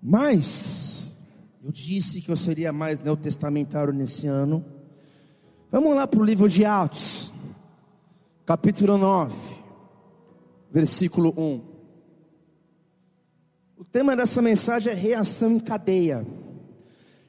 Mas 0.00 0.77
disse 1.78 2.20
que 2.20 2.30
eu 2.30 2.36
seria 2.36 2.72
mais 2.72 2.98
neotestamentário 2.98 3.92
nesse 3.92 4.26
ano. 4.26 4.64
Vamos 5.70 5.94
lá 5.94 6.06
para 6.06 6.20
o 6.20 6.24
livro 6.24 6.48
de 6.48 6.64
Atos, 6.64 7.32
capítulo 8.44 8.98
9, 8.98 9.34
versículo 10.70 11.32
1. 11.36 11.60
O 13.78 13.84
tema 13.84 14.16
dessa 14.16 14.42
mensagem 14.42 14.92
é 14.92 14.96
reação 14.96 15.52
em 15.52 15.60
cadeia. 15.60 16.26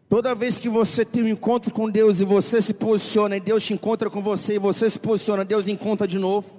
Toda 0.08 0.34
vez 0.34 0.58
que 0.58 0.68
você 0.68 1.06
tem 1.06 1.22
um 1.22 1.28
encontro 1.28 1.72
com 1.72 1.90
Deus 1.90 2.20
e 2.20 2.26
você 2.26 2.62
se 2.62 2.74
posiciona, 2.74 3.38
e 3.38 3.40
Deus 3.40 3.64
te 3.64 3.74
encontra 3.74 4.10
com 4.10 4.22
você, 4.22 4.56
e 4.56 4.60
você 4.60 4.90
se 4.90 4.98
posiciona, 4.98 5.46
Deus 5.46 5.68
encontra 5.68 6.08
de 6.08 6.18
novo. 6.18 6.59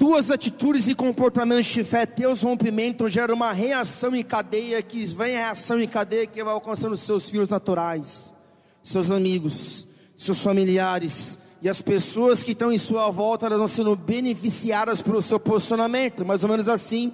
Tuas 0.00 0.30
atitudes 0.30 0.88
e 0.88 0.94
comportamentos 0.94 1.66
de 1.66 1.84
fé, 1.84 2.06
teus 2.06 2.40
rompimentos 2.40 3.12
geram 3.12 3.34
uma 3.34 3.52
reação 3.52 4.16
em 4.16 4.22
cadeia, 4.22 4.80
que 4.80 5.04
vem 5.04 5.36
a 5.36 5.40
reação 5.40 5.78
em 5.78 5.86
cadeia 5.86 6.26
que 6.26 6.42
vai 6.42 6.54
alcançando 6.54 6.96
seus 6.96 7.28
filhos 7.28 7.50
naturais, 7.50 8.32
seus 8.82 9.10
amigos, 9.10 9.86
seus 10.16 10.40
familiares 10.40 11.38
e 11.60 11.68
as 11.68 11.82
pessoas 11.82 12.42
que 12.42 12.52
estão 12.52 12.72
em 12.72 12.78
sua 12.78 13.10
volta, 13.10 13.44
elas 13.44 13.58
vão 13.58 13.68
sendo 13.68 13.94
beneficiadas 13.94 15.02
pelo 15.02 15.20
seu 15.20 15.38
posicionamento, 15.38 16.24
mais 16.24 16.42
ou 16.42 16.48
menos 16.48 16.66
assim. 16.66 17.12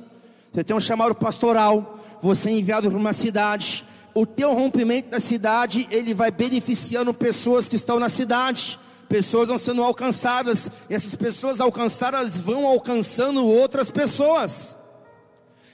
Você 0.55 0.63
tem 0.63 0.77
um 0.77 0.79
chamado 0.79 1.13
pastoral, 1.13 1.99
você 2.23 2.51
é 2.51 2.53
enviado 2.53 2.89
para 2.89 3.01
uma 3.01 3.13
cidade, 3.13 3.85
o 4.15 4.25
teu 4.25 4.55
rompimento 4.55 5.11
da 5.11 5.19
cidade, 5.19 5.89
ele 5.91 6.15
vai 6.15 6.31
beneficiando 6.31 7.13
pessoas 7.13 7.69
que 7.69 7.75
estão 7.75 7.99
na 7.99 8.09
cidade 8.09 8.79
pessoas 9.09 9.49
vão 9.49 9.59
sendo 9.59 9.83
alcançadas, 9.83 10.71
e 10.89 10.95
essas 10.95 11.15
pessoas 11.15 11.61
alcançadas 11.61 12.39
vão 12.39 12.67
alcançando 12.67 13.47
outras 13.47 13.91
pessoas. 13.91 14.77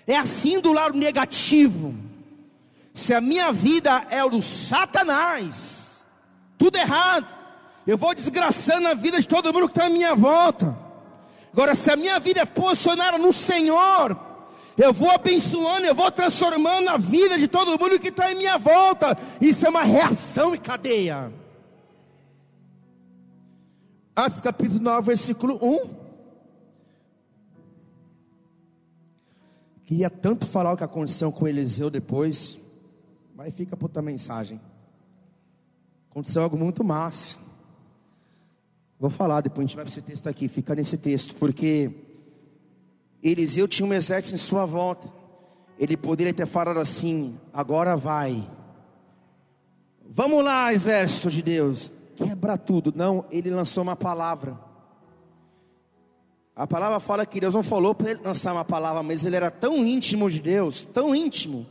É 0.06 0.16
assim 0.16 0.60
do 0.60 0.72
lado 0.72 0.96
negativo. 0.96 1.94
Se 2.94 3.14
a 3.14 3.20
minha 3.20 3.52
vida 3.52 4.06
é 4.10 4.22
o 4.22 4.30
do 4.30 4.42
Satanás, 4.42 6.04
tudo 6.58 6.76
errado, 6.76 7.32
eu 7.86 7.96
vou 7.96 8.14
desgraçando 8.14 8.88
a 8.88 8.94
vida 8.94 9.20
de 9.20 9.26
todo 9.26 9.52
mundo 9.52 9.68
que 9.68 9.78
está 9.78 9.86
à 9.86 9.90
minha 9.90 10.14
volta. 10.14 10.76
Agora, 11.52 11.74
se 11.74 11.90
a 11.90 11.96
minha 11.96 12.18
vida 12.20 12.40
é 12.40 12.44
posicionada 12.44 13.18
no 13.18 13.32
Senhor, 13.32 14.16
eu 14.76 14.92
vou 14.92 15.10
abençoando, 15.10 15.86
eu 15.86 15.94
vou 15.94 16.10
transformando 16.10 16.88
a 16.88 16.96
vida 16.96 17.38
de 17.38 17.48
todo 17.48 17.78
mundo 17.78 17.98
que 17.98 18.08
está 18.08 18.32
em 18.32 18.36
minha 18.36 18.58
volta. 18.58 19.18
Isso 19.40 19.66
é 19.66 19.68
uma 19.68 19.82
reação 19.82 20.54
em 20.54 20.58
cadeia. 20.58 21.32
Atos 24.14 24.42
capítulo 24.42 24.78
9, 24.78 25.06
versículo 25.06 25.58
1. 25.62 26.02
Queria 29.84 30.10
tanto 30.10 30.46
falar 30.46 30.74
o 30.74 30.76
que 30.76 30.84
aconteceu 30.84 31.32
com 31.32 31.48
Eliseu 31.48 31.88
depois, 31.88 32.60
mas 33.34 33.54
fica 33.54 33.74
para 33.74 33.86
outra 33.86 34.02
mensagem. 34.02 34.60
Aconteceu 36.10 36.42
algo 36.42 36.58
muito 36.58 36.84
massa. 36.84 37.38
Vou 39.00 39.08
falar, 39.08 39.40
depois 39.40 39.64
a 39.64 39.68
gente 39.68 39.76
vai 39.76 39.84
para 39.86 39.90
esse 39.90 40.02
texto 40.02 40.26
aqui, 40.28 40.46
fica 40.46 40.74
nesse 40.74 40.98
texto, 40.98 41.34
porque 41.36 41.90
Eliseu 43.22 43.66
tinha 43.66 43.88
um 43.88 43.94
exército 43.94 44.34
em 44.34 44.38
sua 44.38 44.66
volta. 44.66 45.10
Ele 45.78 45.96
poderia 45.96 46.34
ter 46.34 46.46
falado 46.46 46.78
assim: 46.78 47.40
agora 47.50 47.96
vai. 47.96 48.46
Vamos 50.06 50.44
lá, 50.44 50.70
exército 50.70 51.30
de 51.30 51.40
Deus 51.40 52.01
quebra 52.16 52.56
tudo. 52.56 52.92
Não, 52.94 53.24
ele 53.30 53.50
lançou 53.50 53.82
uma 53.82 53.96
palavra. 53.96 54.58
A 56.54 56.66
palavra 56.66 57.00
fala 57.00 57.24
que 57.24 57.40
Deus 57.40 57.54
não 57.54 57.62
falou 57.62 57.94
para 57.94 58.10
ele 58.10 58.20
lançar 58.22 58.52
uma 58.52 58.64
palavra, 58.64 59.02
mas 59.02 59.24
ele 59.24 59.36
era 59.36 59.50
tão 59.50 59.86
íntimo 59.86 60.30
de 60.30 60.40
Deus, 60.40 60.82
tão 60.82 61.14
íntimo. 61.14 61.66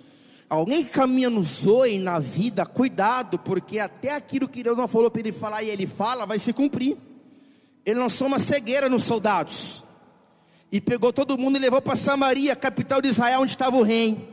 Alguém 0.49 0.83
que 0.83 0.89
caminha 0.89 1.29
no 1.29 1.41
zoe 1.43 1.99
na 1.99 2.19
vida, 2.19 2.65
cuidado, 2.65 3.37
porque 3.39 3.79
até 3.79 4.13
aquilo 4.13 4.49
que 4.49 4.63
Deus 4.63 4.77
não 4.77 4.87
falou 4.87 5.09
para 5.09 5.21
ele 5.21 5.31
falar 5.31 5.63
e 5.63 5.69
ele 5.69 5.85
fala, 5.85 6.25
vai 6.25 6.39
se 6.39 6.51
cumprir. 6.51 6.97
Ele 7.85 7.99
lançou 7.99 8.27
uma 8.27 8.39
cegueira 8.39 8.89
nos 8.89 9.03
soldados 9.03 9.83
e 10.71 10.81
pegou 10.81 11.13
todo 11.13 11.37
mundo 11.37 11.57
e 11.57 11.59
levou 11.59 11.81
para 11.81 11.95
Samaria, 11.95 12.55
capital 12.55 13.01
de 13.01 13.09
Israel, 13.09 13.41
onde 13.41 13.51
estava 13.51 13.77
o 13.77 13.83
rei. 13.83 14.27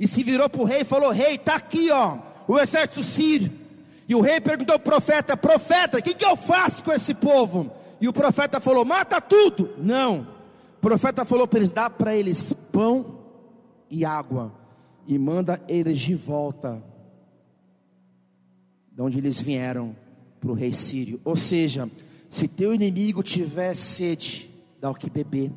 E 0.00 0.06
se 0.06 0.22
virou 0.22 0.48
para 0.48 0.60
o 0.60 0.64
rei 0.64 0.80
e 0.80 0.84
falou: 0.84 1.10
Rei, 1.10 1.34
está 1.34 1.56
aqui, 1.56 1.90
ó, 1.90 2.18
o 2.46 2.58
exército 2.58 3.02
sírio. 3.02 3.67
E 4.08 4.14
o 4.14 4.20
rei 4.22 4.40
perguntou 4.40 4.72
ao 4.72 4.80
profeta: 4.80 5.36
Profeta, 5.36 5.98
o 5.98 6.02
que, 6.02 6.14
que 6.14 6.24
eu 6.24 6.36
faço 6.36 6.82
com 6.82 6.92
esse 6.92 7.12
povo? 7.14 7.70
E 8.00 8.08
o 8.08 8.12
profeta 8.12 8.58
falou: 8.58 8.84
Mata 8.84 9.20
tudo. 9.20 9.70
Não. 9.76 10.26
O 10.78 10.80
profeta 10.80 11.26
falou 11.26 11.46
para 11.46 11.58
eles: 11.58 11.70
Dá 11.70 11.90
para 11.90 12.16
eles 12.16 12.54
pão 12.72 13.18
e 13.90 14.04
água. 14.04 14.52
E 15.06 15.18
manda 15.18 15.60
eles 15.68 16.00
de 16.00 16.14
volta 16.14 16.82
de 18.92 19.02
onde 19.02 19.18
eles 19.18 19.40
vieram 19.40 19.94
para 20.40 20.50
o 20.50 20.54
rei 20.54 20.72
sírio. 20.72 21.20
Ou 21.24 21.36
seja, 21.36 21.90
se 22.30 22.48
teu 22.48 22.74
inimigo 22.74 23.22
tiver 23.22 23.74
sede, 23.76 24.50
dá 24.80 24.90
o 24.90 24.94
que 24.94 25.08
beber. 25.08 25.50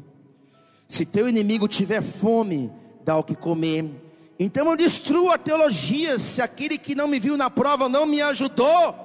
Se 0.88 1.06
teu 1.06 1.28
inimigo 1.28 1.68
tiver 1.68 2.02
fome, 2.02 2.72
dá 3.04 3.18
o 3.18 3.24
que 3.24 3.36
comer. 3.36 3.90
Então 4.44 4.72
eu 4.72 4.76
destruo 4.76 5.30
a 5.30 5.38
teologia 5.38 6.18
se 6.18 6.42
aquele 6.42 6.76
que 6.76 6.96
não 6.96 7.08
me 7.08 7.20
viu 7.20 7.38
na 7.38 7.48
prova 7.48 7.88
não 7.88 8.08
me 8.08 8.20
ajudou. 8.24 8.96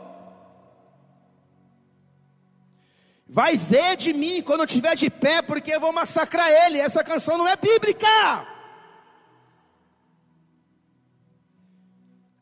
Vai 3.29 3.55
ver 3.59 3.99
de 3.99 4.15
mim 4.15 4.41
quando 4.41 4.61
eu 4.61 4.65
estiver 4.65 4.97
de 4.97 5.11
pé, 5.11 5.43
porque 5.43 5.73
eu 5.73 5.81
vou 5.81 5.93
massacrar 5.93 6.49
ele. 6.49 6.79
Essa 6.79 7.05
canção 7.05 7.37
não 7.37 7.47
é 7.47 7.55
bíblica. 7.55 8.09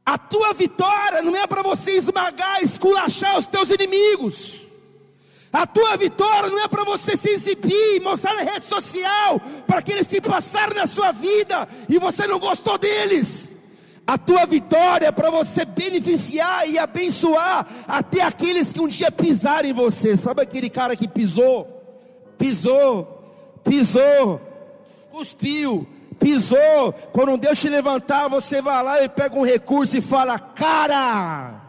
A 0.07 0.17
tua 0.17 0.53
vitória 0.53 1.21
não 1.21 1.35
é 1.35 1.49
para 1.49 1.63
você 1.63 1.97
esmagar, 1.97 2.63
esculachar 2.63 3.37
os 3.41 3.47
teus 3.49 3.71
inimigos. 3.71 4.69
A 5.55 5.69
tua 5.69 5.97
vitória 5.97 6.51
não 6.51 6.61
é 6.65 6.67
para 6.67 6.83
você 6.83 7.17
se 7.17 7.31
exibir, 7.31 8.01
mostrar 8.03 8.35
na 8.35 8.43
rede 8.43 8.67
social, 8.67 9.41
para 9.65 9.79
aqueles 9.79 10.09
que 10.09 10.21
passaram 10.21 10.75
na 10.75 10.89
sua 10.89 11.13
vida 11.13 11.69
e 11.89 11.97
você 11.97 12.27
não 12.27 12.41
gostou 12.41 12.77
deles. 12.77 13.55
A 14.05 14.19
tua 14.19 14.47
vitória 14.47 15.07
é 15.07 15.13
para 15.13 15.31
você 15.31 15.65
beneficiar 15.65 16.69
e 16.69 16.77
abençoar 16.77 17.69
até 17.87 18.23
aqueles 18.23 18.73
que 18.73 18.81
um 18.81 18.89
dia 18.89 19.13
pisarem 19.13 19.71
em 19.71 19.75
você. 19.75 20.17
Sabe 20.17 20.43
aquele 20.43 20.69
cara 20.69 20.97
que 20.97 21.07
pisou, 21.07 21.69
pisou, 22.37 23.63
pisou, 23.63 24.41
cuspiu, 25.13 25.87
pisou. 26.19 26.93
Quando 27.13 27.37
Deus 27.37 27.61
te 27.61 27.69
levantar, 27.69 28.27
você 28.27 28.61
vai 28.61 28.83
lá 28.83 29.05
e 29.05 29.09
pega 29.09 29.39
um 29.39 29.45
recurso 29.45 29.97
e 29.97 30.01
fala: 30.01 30.37
Cara, 30.37 31.64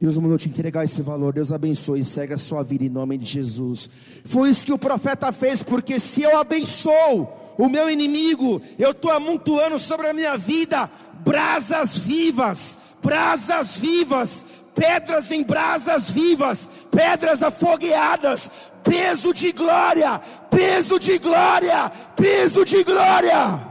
Deus 0.00 0.16
mandou 0.16 0.38
te 0.38 0.48
entregar 0.48 0.84
esse 0.84 1.02
valor. 1.02 1.32
Deus 1.32 1.50
abençoe 1.50 2.00
e 2.00 2.04
segue 2.04 2.34
a 2.34 2.38
sua 2.38 2.62
vida 2.62 2.84
em 2.84 2.88
nome 2.88 3.18
de 3.18 3.26
Jesus. 3.26 3.90
Foi 4.24 4.50
isso 4.50 4.64
que 4.64 4.72
o 4.72 4.78
profeta 4.78 5.32
fez, 5.32 5.62
porque 5.62 5.98
se 5.98 6.22
eu 6.22 6.38
abençoo 6.38 7.28
o 7.56 7.68
meu 7.68 7.90
inimigo, 7.90 8.62
eu 8.78 8.92
estou 8.92 9.10
amontoando 9.10 9.78
sobre 9.78 10.06
a 10.06 10.14
minha 10.14 10.36
vida 10.36 10.88
brasas 11.24 11.98
vivas, 11.98 12.78
brasas 13.02 13.76
vivas, 13.76 14.46
pedras 14.74 15.32
em 15.32 15.42
brasas 15.42 16.10
vivas, 16.10 16.70
pedras 16.90 17.42
afogueadas, 17.42 18.48
peso 18.84 19.34
de 19.34 19.50
glória, 19.50 20.20
peso 20.48 21.00
de 21.00 21.18
glória, 21.18 21.90
peso 22.14 22.64
de 22.64 22.84
glória. 22.84 23.67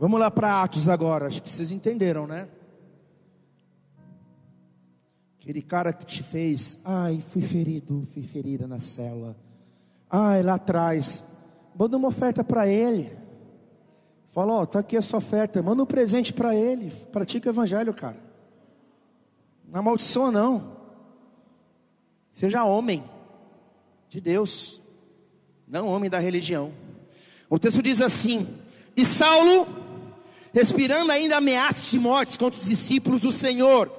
Vamos 0.00 0.18
lá 0.18 0.30
para 0.30 0.62
Atos 0.62 0.88
agora, 0.88 1.26
acho 1.26 1.42
que 1.42 1.50
vocês 1.50 1.70
entenderam, 1.70 2.26
né? 2.26 2.48
Aquele 5.38 5.60
cara 5.60 5.92
que 5.92 6.06
te 6.06 6.22
fez, 6.22 6.80
ai, 6.86 7.20
fui 7.20 7.42
ferido, 7.42 8.08
fui 8.14 8.22
ferida 8.22 8.66
na 8.66 8.78
cela. 8.78 9.36
Ai, 10.08 10.42
lá 10.42 10.54
atrás, 10.54 11.22
manda 11.78 11.98
uma 11.98 12.08
oferta 12.08 12.42
para 12.42 12.66
ele. 12.66 13.14
Fala, 14.28 14.54
ó, 14.54 14.62
oh, 14.62 14.66
tá 14.66 14.78
aqui 14.78 14.96
a 14.96 15.02
sua 15.02 15.18
oferta, 15.18 15.62
manda 15.62 15.82
um 15.82 15.86
presente 15.86 16.32
para 16.32 16.56
ele. 16.56 16.90
Pratica 17.12 17.50
evangelho, 17.50 17.92
cara. 17.92 18.16
Não 19.68 19.80
amaldiçoa 19.80 20.32
não. 20.32 20.78
Seja 22.32 22.64
homem 22.64 23.04
de 24.08 24.18
Deus, 24.18 24.80
não 25.68 25.88
homem 25.88 26.08
da 26.08 26.18
religião. 26.18 26.72
O 27.50 27.58
texto 27.58 27.82
diz 27.82 28.00
assim: 28.00 28.48
E 28.96 29.04
Saulo 29.04 29.79
respirando 30.52 31.12
ainda 31.12 31.36
ameaças 31.36 31.90
de 31.90 31.98
morte 31.98 32.38
contra 32.38 32.60
os 32.60 32.66
discípulos 32.66 33.22
do 33.22 33.32
Senhor, 33.32 33.90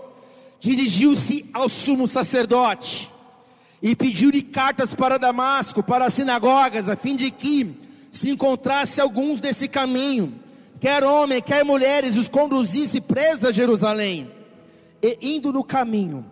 dirigiu-se 0.60 1.50
ao 1.54 1.70
sumo 1.70 2.08
sacerdote 2.08 3.10
e 3.82 3.96
pediu-lhe 3.96 4.42
cartas 4.42 4.94
para 4.94 5.18
Damasco, 5.18 5.82
para 5.82 6.06
as 6.06 6.14
sinagogas, 6.14 6.88
a 6.88 6.96
fim 6.96 7.16
de 7.16 7.32
que 7.32 7.76
se 8.12 8.30
encontrasse 8.30 9.02
alguns 9.02 9.40
desse 9.40 9.68
caminho, 9.68 10.34
quer 10.80 11.04
homem, 11.04 11.42
quer 11.42 11.64
mulheres, 11.64 12.18
os 12.18 12.28
conduzisse 12.28 13.02
presos 13.02 13.46
a 13.46 13.52
Jerusalém. 13.52 14.32
E 15.02 15.18
indo 15.22 15.52
no 15.52 15.64
caminho, 15.64 16.26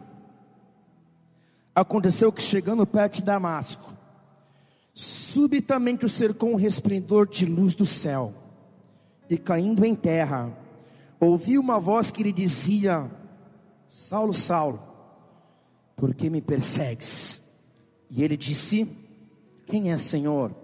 aconteceu 1.73 2.31
que 2.31 2.41
chegando 2.41 2.85
perto 2.85 3.15
de 3.15 3.21
Damasco, 3.23 3.97
subitamente 4.93 6.05
o 6.05 6.09
cercou 6.09 6.51
um 6.51 6.55
resplendor 6.55 7.27
de 7.27 7.45
luz 7.45 7.73
do 7.73 7.85
céu 7.85 8.33
e 9.29 9.37
caindo 9.37 9.85
em 9.85 9.93
terra, 9.93 10.51
ouvi 11.19 11.57
uma 11.57 11.79
voz 11.79 12.09
que 12.09 12.23
lhe 12.23 12.31
dizia: 12.31 13.09
Saulo, 13.85 14.33
Saulo, 14.33 14.81
por 15.95 16.15
que 16.15 16.29
me 16.29 16.41
persegues? 16.41 17.43
E 18.09 18.23
ele 18.23 18.35
disse: 18.35 18.89
Quem 19.67 19.91
é, 19.91 19.97
Senhor? 19.97 20.55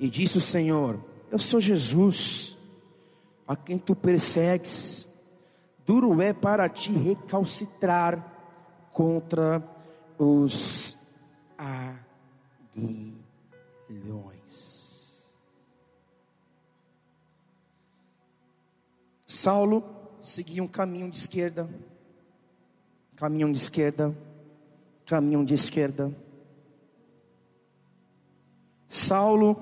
E 0.00 0.10
disse 0.10 0.38
o 0.38 0.40
Senhor: 0.40 0.98
Eu 1.30 1.38
sou 1.38 1.60
Jesus, 1.60 2.58
a 3.46 3.54
quem 3.54 3.78
tu 3.78 3.94
persegues. 3.94 5.08
Duro 5.86 6.20
é 6.22 6.32
para 6.32 6.68
ti 6.68 6.92
recalcitrar 6.92 8.32
contra 8.92 9.62
os 10.18 10.96
aguilhões. 12.74 14.31
Saulo 19.42 19.82
seguia 20.22 20.62
um 20.62 20.68
caminho 20.68 21.10
de 21.10 21.16
esquerda, 21.16 21.68
caminho 23.16 23.50
de 23.50 23.58
esquerda, 23.58 24.16
caminho 25.04 25.44
de 25.44 25.52
esquerda. 25.52 26.16
Saulo 28.88 29.60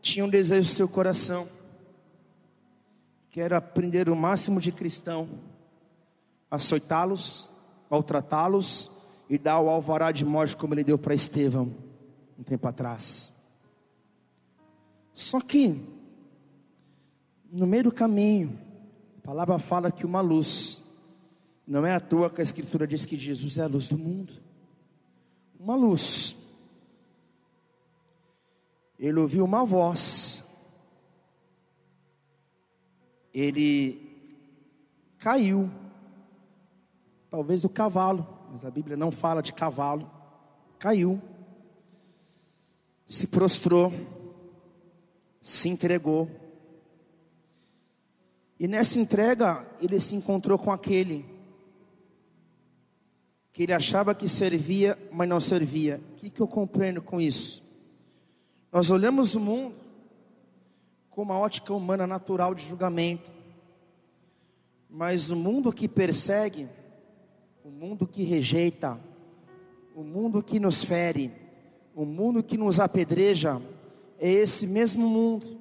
tinha 0.00 0.24
um 0.24 0.28
desejo 0.28 0.68
no 0.68 0.74
seu 0.76 0.88
coração, 0.88 1.48
que 3.30 3.40
era 3.40 3.56
aprender 3.56 4.08
o 4.08 4.14
máximo 4.14 4.60
de 4.60 4.70
cristão, 4.70 5.28
açoitá-los, 6.48 7.52
maltratá-los 7.90 8.92
e 9.28 9.36
dar 9.36 9.58
o 9.58 9.68
alvará 9.68 10.12
de 10.12 10.24
morte 10.24 10.54
como 10.54 10.72
ele 10.72 10.84
deu 10.84 10.96
para 10.96 11.16
Estevão 11.16 11.74
um 12.38 12.44
tempo 12.44 12.68
atrás. 12.68 13.36
Só 15.14 15.40
que 15.40 15.84
no 17.50 17.66
meio 17.66 17.82
do 17.82 17.92
caminho, 17.92 18.67
palavra 19.28 19.58
fala 19.58 19.92
que 19.92 20.06
uma 20.06 20.22
luz, 20.22 20.82
não 21.66 21.84
é 21.84 21.94
à 21.94 22.00
toa 22.00 22.30
que 22.30 22.40
a 22.40 22.42
Escritura 22.42 22.86
diz 22.86 23.04
que 23.04 23.14
Jesus 23.14 23.58
é 23.58 23.62
a 23.62 23.66
luz 23.66 23.86
do 23.86 23.98
mundo. 23.98 24.32
Uma 25.60 25.76
luz. 25.76 26.34
Ele 28.98 29.20
ouviu 29.20 29.44
uma 29.44 29.66
voz. 29.66 30.48
Ele 33.34 34.00
caiu. 35.18 35.70
Talvez 37.30 37.64
o 37.64 37.68
cavalo, 37.68 38.26
mas 38.50 38.64
a 38.64 38.70
Bíblia 38.70 38.96
não 38.96 39.12
fala 39.12 39.42
de 39.42 39.52
cavalo. 39.52 40.10
Caiu. 40.78 41.20
Se 43.06 43.26
prostrou. 43.26 43.92
Se 45.42 45.68
entregou 45.68 46.47
e 48.58 48.66
nessa 48.66 48.98
entrega, 48.98 49.64
ele 49.80 50.00
se 50.00 50.16
encontrou 50.16 50.58
com 50.58 50.72
aquele 50.72 51.24
que 53.52 53.62
ele 53.62 53.72
achava 53.72 54.14
que 54.14 54.28
servia, 54.28 54.98
mas 55.12 55.28
não 55.28 55.40
servia. 55.40 56.00
O 56.12 56.14
que, 56.16 56.30
que 56.30 56.40
eu 56.40 56.48
compreendo 56.48 57.00
com 57.00 57.20
isso? 57.20 57.62
Nós 58.72 58.90
olhamos 58.90 59.34
o 59.34 59.40
mundo 59.40 59.74
com 61.10 61.22
uma 61.22 61.38
ótica 61.38 61.72
humana 61.72 62.06
natural 62.06 62.54
de 62.54 62.66
julgamento, 62.66 63.30
mas 64.90 65.30
o 65.30 65.36
mundo 65.36 65.72
que 65.72 65.88
persegue, 65.88 66.68
o 67.64 67.70
mundo 67.70 68.06
que 68.06 68.22
rejeita, 68.24 68.98
o 69.94 70.02
mundo 70.02 70.42
que 70.42 70.58
nos 70.58 70.84
fere, 70.84 71.30
o 71.94 72.04
mundo 72.04 72.42
que 72.42 72.56
nos 72.56 72.80
apedreja, 72.80 73.60
é 74.18 74.30
esse 74.30 74.66
mesmo 74.66 75.08
mundo 75.08 75.58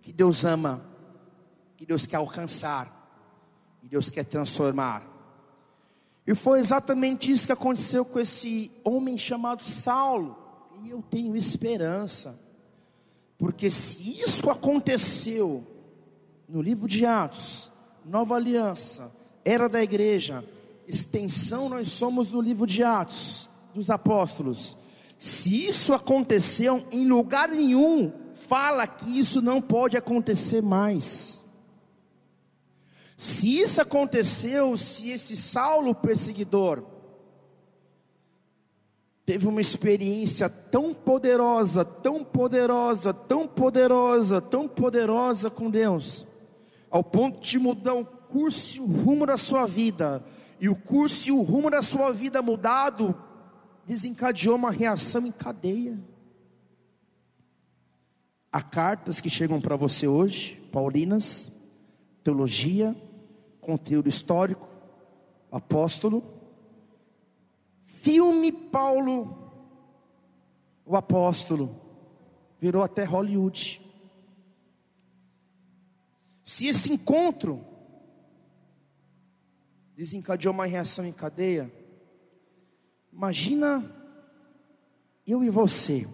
que 0.00 0.12
Deus 0.12 0.44
ama 0.44 0.87
que 1.78 1.86
Deus 1.86 2.06
quer 2.06 2.16
alcançar, 2.16 2.92
que 3.80 3.86
Deus 3.86 4.10
quer 4.10 4.24
transformar. 4.24 5.06
E 6.26 6.34
foi 6.34 6.58
exatamente 6.58 7.30
isso 7.30 7.46
que 7.46 7.52
aconteceu 7.52 8.04
com 8.04 8.18
esse 8.18 8.72
homem 8.82 9.16
chamado 9.16 9.64
Saulo. 9.64 10.36
E 10.82 10.90
eu 10.90 11.00
tenho 11.08 11.36
esperança, 11.36 12.36
porque 13.38 13.70
se 13.70 14.20
isso 14.20 14.50
aconteceu 14.50 15.64
no 16.48 16.60
livro 16.60 16.88
de 16.88 17.06
Atos, 17.06 17.70
Nova 18.04 18.34
Aliança, 18.34 19.14
era 19.44 19.68
da 19.68 19.80
igreja, 19.80 20.44
extensão 20.86 21.68
nós 21.68 21.92
somos 21.92 22.32
no 22.32 22.40
livro 22.40 22.66
de 22.66 22.82
Atos 22.82 23.48
dos 23.72 23.88
apóstolos. 23.88 24.76
Se 25.16 25.64
isso 25.66 25.94
aconteceu 25.94 26.84
em 26.90 27.06
lugar 27.06 27.48
nenhum, 27.48 28.12
fala 28.34 28.84
que 28.84 29.16
isso 29.16 29.40
não 29.40 29.62
pode 29.62 29.96
acontecer 29.96 30.60
mais. 30.60 31.47
Se 33.18 33.58
isso 33.58 33.82
aconteceu, 33.82 34.76
se 34.76 35.10
esse 35.10 35.36
Saulo 35.36 35.92
perseguidor 35.92 36.84
teve 39.26 39.48
uma 39.48 39.60
experiência 39.60 40.48
tão 40.48 40.94
poderosa, 40.94 41.84
tão 41.84 42.22
poderosa, 42.22 43.12
tão 43.12 43.48
poderosa, 43.48 44.40
tão 44.40 44.68
poderosa 44.68 45.50
com 45.50 45.68
Deus, 45.68 46.28
ao 46.88 47.02
ponto 47.02 47.40
de 47.40 47.58
mudar 47.58 47.94
o 47.94 48.04
curso 48.04 48.78
e 48.78 48.80
o 48.80 48.86
rumo 48.86 49.26
da 49.26 49.36
sua 49.36 49.66
vida, 49.66 50.24
e 50.60 50.68
o 50.68 50.76
curso 50.76 51.28
e 51.28 51.32
o 51.32 51.42
rumo 51.42 51.68
da 51.68 51.82
sua 51.82 52.12
vida 52.12 52.40
mudado, 52.40 53.20
desencadeou 53.84 54.54
uma 54.54 54.70
reação 54.70 55.26
em 55.26 55.32
cadeia. 55.32 55.98
Há 58.52 58.62
cartas 58.62 59.20
que 59.20 59.28
chegam 59.28 59.60
para 59.60 59.74
você 59.74 60.06
hoje, 60.06 60.54
Paulinas, 60.70 61.52
teologia, 62.22 62.96
conteúdo 63.68 64.08
histórico, 64.08 64.66
apóstolo. 65.52 66.24
Filme 67.84 68.50
Paulo, 68.50 69.52
o 70.86 70.96
apóstolo, 70.96 71.78
virou 72.58 72.82
até 72.82 73.04
Hollywood. 73.04 73.78
Se 76.42 76.66
esse 76.66 76.90
encontro 76.90 77.62
desencadeou 79.94 80.54
uma 80.54 80.64
reação 80.64 81.04
em 81.04 81.12
cadeia, 81.12 81.70
imagina 83.12 83.84
eu 85.26 85.44
e 85.44 85.50
você 85.50 86.08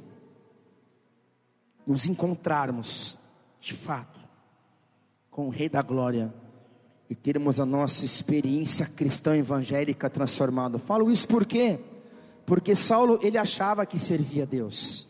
nos 1.86 2.06
encontrarmos 2.06 3.16
de 3.60 3.74
fato 3.74 4.18
com 5.30 5.46
o 5.46 5.50
Rei 5.50 5.68
da 5.68 5.82
Glória 5.82 6.34
e 7.14 7.16
termos 7.16 7.60
a 7.60 7.64
nossa 7.64 8.04
experiência 8.04 8.86
cristã 8.86 9.36
evangélica 9.36 10.10
transformada. 10.10 10.80
Falo 10.80 11.12
isso 11.12 11.28
por 11.28 11.46
quê? 11.46 11.78
Porque 12.44 12.74
Saulo 12.74 13.20
ele 13.22 13.38
achava 13.38 13.86
que 13.86 14.00
servia 14.00 14.42
a 14.42 14.46
Deus. 14.46 15.06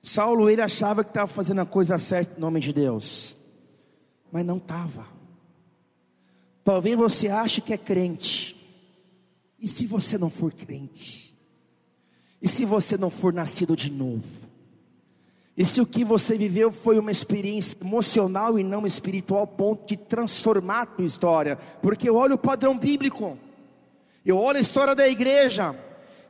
Saulo 0.00 0.48
ele 0.48 0.62
achava 0.62 1.02
que 1.02 1.10
estava 1.10 1.26
fazendo 1.26 1.62
a 1.62 1.66
coisa 1.66 1.98
certa 1.98 2.38
em 2.38 2.40
nome 2.40 2.60
de 2.60 2.72
Deus, 2.72 3.36
mas 4.30 4.46
não 4.46 4.58
estava. 4.58 5.04
Talvez 6.62 6.96
você 6.96 7.26
ache 7.26 7.60
que 7.60 7.72
é 7.72 7.78
crente. 7.78 8.56
E 9.58 9.66
se 9.66 9.88
você 9.88 10.16
não 10.16 10.30
for 10.30 10.52
crente? 10.52 11.36
E 12.40 12.46
se 12.46 12.64
você 12.64 12.96
não 12.96 13.10
for 13.10 13.32
nascido 13.32 13.74
de 13.74 13.90
novo? 13.90 14.48
E 15.60 15.66
se 15.66 15.78
o 15.78 15.84
que 15.84 16.06
você 16.06 16.38
viveu 16.38 16.72
foi 16.72 16.98
uma 16.98 17.10
experiência 17.10 17.76
emocional 17.82 18.58
e 18.58 18.64
não 18.64 18.86
espiritual, 18.86 19.46
ponto 19.46 19.86
de 19.86 19.94
transformar 19.94 20.80
a 20.80 20.86
tua 20.86 21.04
história, 21.04 21.58
porque 21.82 22.08
eu 22.08 22.16
olho 22.16 22.36
o 22.36 22.38
padrão 22.38 22.78
bíblico, 22.78 23.36
eu 24.24 24.38
olho 24.38 24.56
a 24.56 24.62
história 24.62 24.94
da 24.94 25.06
igreja, 25.06 25.76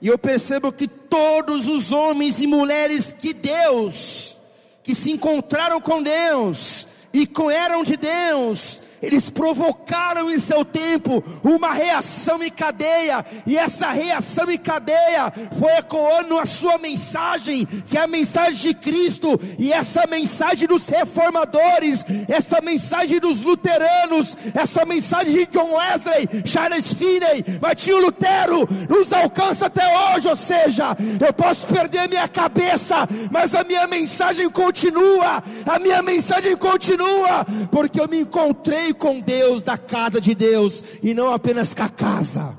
e 0.02 0.08
eu 0.08 0.18
percebo 0.18 0.72
que 0.72 0.88
todos 0.88 1.68
os 1.68 1.92
homens 1.92 2.42
e 2.42 2.46
mulheres 2.48 3.14
de 3.20 3.32
Deus, 3.32 4.36
que 4.82 4.96
se 4.96 5.12
encontraram 5.12 5.80
com 5.80 6.02
Deus 6.02 6.88
e 7.14 7.30
eram 7.52 7.84
de 7.84 7.96
Deus, 7.96 8.82
eles 9.03 9.30
provocaram 9.30 10.30
em 10.30 10.38
seu 10.38 10.64
tempo 10.64 11.22
uma 11.42 11.72
reação 11.72 12.42
em 12.42 12.51
cadeia, 12.51 13.24
e 13.46 13.57
essa 13.57 13.90
reação 13.90 14.51
em 14.51 14.59
cadeia 14.59 15.32
foi 15.59 15.72
ecoando 15.72 16.38
a 16.38 16.46
sua 16.46 16.78
mensagem, 16.78 17.66
que 17.66 17.96
é 17.96 18.03
a 18.03 18.07
mensagem 18.07 18.55
de 18.55 18.74
Cristo, 18.74 19.40
e 19.59 19.72
essa 19.72 20.07
mensagem 20.07 20.66
dos 20.66 20.88
reformadores, 20.88 22.05
essa 22.28 22.61
mensagem 22.61 23.18
dos 23.18 23.42
luteranos, 23.42 24.36
essa 24.55 24.84
mensagem 24.84 25.32
de 25.32 25.46
John 25.46 25.74
Wesley, 25.74 26.28
Charles 26.44 26.92
Finney, 26.92 27.44
Martinho 27.61 28.01
Lutero, 28.01 28.68
nos 28.88 29.12
alcança 29.12 29.66
até 29.66 29.86
hoje. 29.86 30.28
Ou 30.28 30.36
seja, 30.36 30.96
eu 31.24 31.32
posso 31.32 31.66
perder 31.66 32.09
minha 32.09 32.28
cabeça, 32.28 33.09
mas 33.30 33.55
a 33.55 33.64
minha 33.64 33.86
mensagem 33.86 34.48
continua, 34.51 35.42
a 35.66 35.78
minha 35.78 36.03
mensagem 36.03 36.57
continua, 36.57 37.46
porque 37.70 38.01
eu 38.01 38.09
me 38.09 38.20
encontrei 38.20 38.89
com 38.95 39.20
Deus 39.20 39.62
da 39.62 39.78
casa 39.78 40.20
de 40.20 40.34
Deus 40.34 40.82
e 41.03 41.14
não 41.14 41.32
apenas 41.32 41.74
com 41.74 41.82
a 41.82 41.88
casa. 41.88 42.57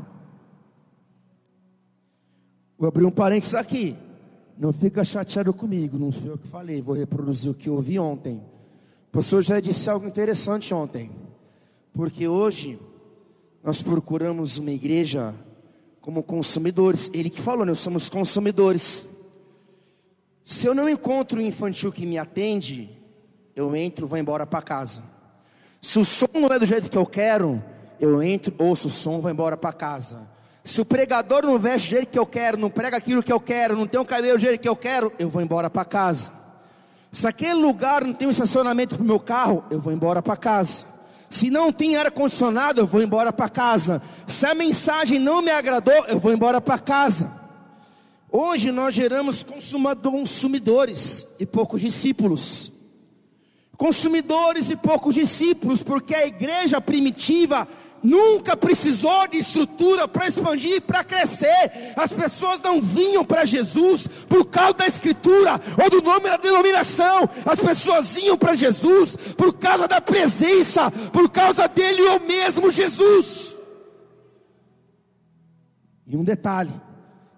Vou 2.77 2.87
abrir 2.87 3.05
um 3.05 3.11
parênteses 3.11 3.53
aqui. 3.53 3.95
Não 4.57 4.71
fica 4.71 5.03
chateado 5.03 5.53
comigo, 5.53 5.97
não 5.97 6.11
foi 6.11 6.29
eu 6.29 6.37
que 6.37 6.47
falei, 6.47 6.81
vou 6.81 6.95
reproduzir 6.95 7.51
o 7.51 7.53
que 7.53 7.69
ouvi 7.69 7.97
ontem. 7.97 8.41
O 9.09 9.11
pastor 9.11 9.43
já 9.43 9.59
disse 9.59 9.89
algo 9.89 10.07
interessante 10.07 10.73
ontem, 10.73 11.11
porque 11.93 12.27
hoje 12.27 12.79
nós 13.63 13.81
procuramos 13.81 14.57
uma 14.57 14.71
igreja 14.71 15.33
como 15.99 16.23
consumidores. 16.23 17.09
Ele 17.13 17.29
que 17.29 17.41
falou, 17.41 17.65
nós 17.65 17.79
somos 17.79 18.09
consumidores. 18.09 19.07
Se 20.43 20.65
eu 20.65 20.73
não 20.73 20.89
encontro 20.89 21.39
um 21.39 21.45
infantil 21.45 21.91
que 21.91 22.05
me 22.05 22.17
atende, 22.17 22.89
eu 23.55 23.75
entro, 23.75 24.07
vou 24.07 24.17
embora 24.17 24.45
para 24.45 24.61
casa. 24.61 25.03
Se 25.81 25.97
o 25.97 26.05
som 26.05 26.27
não 26.35 26.47
é 26.47 26.59
do 26.59 26.65
jeito 26.65 26.89
que 26.89 26.97
eu 26.97 27.05
quero, 27.07 27.61
eu 27.99 28.21
entro, 28.21 28.53
ouço 28.59 28.87
o 28.87 28.91
som, 28.91 29.19
vou 29.19 29.31
embora 29.31 29.57
para 29.57 29.73
casa. 29.73 30.29
Se 30.63 30.79
o 30.79 30.85
pregador 30.85 31.43
não 31.43 31.57
veste 31.57 31.89
do 31.89 31.91
jeito 31.97 32.11
que 32.11 32.19
eu 32.19 32.25
quero, 32.25 32.55
não 32.55 32.69
prega 32.69 32.97
aquilo 32.97 33.23
que 33.23 33.33
eu 33.33 33.39
quero, 33.39 33.75
não 33.75 33.87
tem 33.87 33.99
o 33.99 34.05
cabelo 34.05 34.37
do 34.37 34.41
jeito 34.41 34.61
que 34.61 34.69
eu 34.69 34.75
quero, 34.75 35.11
eu 35.17 35.27
vou 35.27 35.41
embora 35.41 35.71
para 35.71 35.83
casa. 35.83 36.31
Se 37.11 37.27
aquele 37.27 37.55
lugar 37.55 38.05
não 38.05 38.13
tem 38.13 38.27
um 38.27 38.31
estacionamento 38.31 38.95
para 38.95 39.03
o 39.03 39.07
meu 39.07 39.19
carro, 39.19 39.63
eu 39.71 39.79
vou 39.79 39.91
embora 39.91 40.21
para 40.21 40.37
casa. 40.37 40.85
Se 41.31 41.49
não 41.49 41.71
tem 41.71 41.95
ar-condicionado, 41.95 42.79
eu 42.79 42.85
vou 42.85 43.01
embora 43.01 43.33
para 43.33 43.49
casa. 43.49 44.03
Se 44.27 44.45
a 44.45 44.53
mensagem 44.53 45.17
não 45.17 45.41
me 45.41 45.49
agradou, 45.49 46.05
eu 46.07 46.19
vou 46.19 46.31
embora 46.31 46.61
para 46.61 46.77
casa. 46.77 47.33
Hoje 48.29 48.71
nós 48.71 48.93
geramos 48.93 49.43
consumidores 49.43 51.27
e 51.39 51.45
poucos 51.45 51.81
discípulos 51.81 52.71
consumidores 53.81 54.69
e 54.69 54.75
poucos 54.75 55.15
discípulos, 55.15 55.81
porque 55.81 56.13
a 56.13 56.27
igreja 56.27 56.79
primitiva 56.79 57.67
nunca 58.03 58.55
precisou 58.55 59.27
de 59.27 59.39
estrutura 59.39 60.07
para 60.07 60.27
expandir, 60.27 60.83
para 60.83 61.03
crescer. 61.03 61.95
As 61.95 62.11
pessoas 62.11 62.61
não 62.61 62.79
vinham 62.79 63.25
para 63.25 63.43
Jesus 63.43 64.05
por 64.29 64.45
causa 64.45 64.75
da 64.75 64.85
escritura 64.85 65.59
ou 65.83 65.89
do 65.89 65.99
nome 65.99 66.29
da 66.29 66.37
denominação. 66.37 67.27
As 67.43 67.59
pessoas 67.59 68.13
vinham 68.13 68.37
para 68.37 68.53
Jesus 68.53 69.15
por 69.35 69.51
causa 69.57 69.87
da 69.87 69.99
presença, 69.99 70.91
por 71.11 71.27
causa 71.31 71.67
dele 71.67 72.03
ou 72.03 72.19
mesmo 72.19 72.69
Jesus. 72.69 73.57
E 76.05 76.15
um 76.15 76.23
detalhe, 76.23 76.71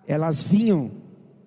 elas 0.06 0.44
vinham 0.44 0.92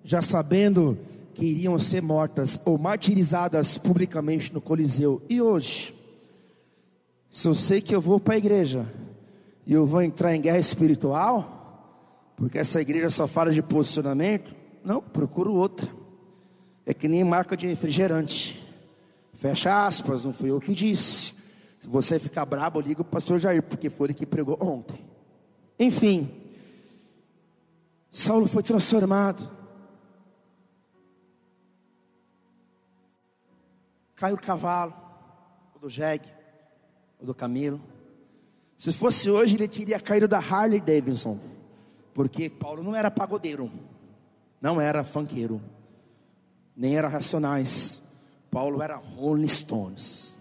já 0.03 0.23
sabendo 0.23 0.97
que 1.37 1.45
iriam 1.45 1.79
ser 1.79 2.01
mortas 2.01 2.59
ou 2.65 2.79
martirizadas 2.79 3.77
publicamente 3.77 4.51
no 4.51 4.59
Coliseu. 4.59 5.21
E 5.29 5.39
hoje, 5.39 5.93
se 7.29 7.47
eu 7.47 7.53
sei 7.53 7.79
que 7.79 7.93
eu 7.93 8.01
vou 8.01 8.19
para 8.19 8.33
a 8.33 8.37
igreja 8.39 8.91
e 9.63 9.71
eu 9.71 9.85
vou 9.85 10.01
entrar 10.01 10.35
em 10.35 10.41
guerra 10.41 10.57
espiritual, 10.57 12.33
porque 12.35 12.57
essa 12.57 12.81
igreja 12.81 13.11
só 13.11 13.27
fala 13.27 13.51
de 13.51 13.61
posicionamento, 13.61 14.51
não, 14.83 14.99
procuro 14.99 15.53
outra. 15.53 15.87
É 16.87 16.91
que 16.91 17.07
nem 17.07 17.23
marca 17.23 17.55
de 17.55 17.67
refrigerante. 17.67 18.59
Fecha 19.35 19.85
aspas, 19.85 20.25
não 20.25 20.33
fui 20.33 20.49
eu 20.49 20.59
que 20.59 20.73
disse. 20.73 21.35
Se 21.79 21.87
você 21.87 22.17
ficar 22.17 22.45
brabo, 22.45 22.81
liga 22.81 23.03
o 23.03 23.05
pastor 23.05 23.37
Jair, 23.37 23.61
porque 23.61 23.91
foi 23.91 24.07
ele 24.07 24.13
que 24.15 24.25
pregou 24.25 24.57
ontem. 24.59 25.05
Enfim, 25.79 26.31
Saulo 28.11 28.47
foi 28.47 28.63
transformado. 28.63 29.56
Cai 34.17 34.33
o 34.33 34.37
cavalo, 34.37 34.93
ou 35.75 35.79
do 35.79 35.89
jegue, 35.89 36.27
ou 37.19 37.25
do 37.25 37.33
camelo. 37.33 37.79
Se 38.75 38.91
fosse 38.91 39.29
hoje, 39.29 39.55
ele 39.55 39.67
teria 39.67 39.99
caído 39.99 40.27
da 40.27 40.39
Harley 40.39 40.81
Davidson, 40.81 41.39
porque 42.13 42.49
Paulo 42.49 42.83
não 42.83 42.95
era 42.95 43.09
pagodeiro, 43.09 43.71
não 44.59 44.81
era 44.81 45.03
funkeiro, 45.03 45.61
nem 46.75 46.97
era 46.97 47.07
racionais. 47.07 48.03
Paulo 48.49 48.81
era 48.81 48.95
Rolling 48.95 49.47
Stones. 49.47 50.35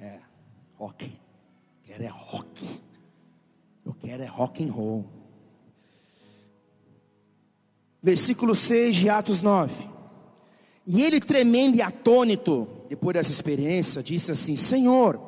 É, 0.00 0.18
rock. 0.76 1.18
quero 1.84 2.02
é 2.02 2.08
rock. 2.08 2.80
Eu 3.84 3.94
quero 3.94 4.22
é 4.22 4.26
rock 4.26 4.64
and 4.64 4.72
roll. 4.72 5.04
Versículo 8.02 8.54
6 8.54 8.96
de 8.96 9.10
Atos 9.10 9.42
9. 9.42 9.95
E 10.86 11.02
ele, 11.02 11.20
tremendo 11.20 11.76
e 11.76 11.82
atônito, 11.82 12.68
depois 12.88 13.14
dessa 13.14 13.30
experiência, 13.30 14.02
disse 14.02 14.30
assim: 14.30 14.54
Senhor, 14.54 15.20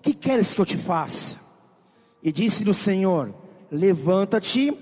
que 0.00 0.14
queres 0.14 0.54
que 0.54 0.60
eu 0.60 0.66
te 0.66 0.76
faça? 0.76 1.36
E 2.22 2.32
disse-lhe 2.32 2.70
o 2.70 2.74
Senhor: 2.74 3.34
Levanta-te, 3.70 4.72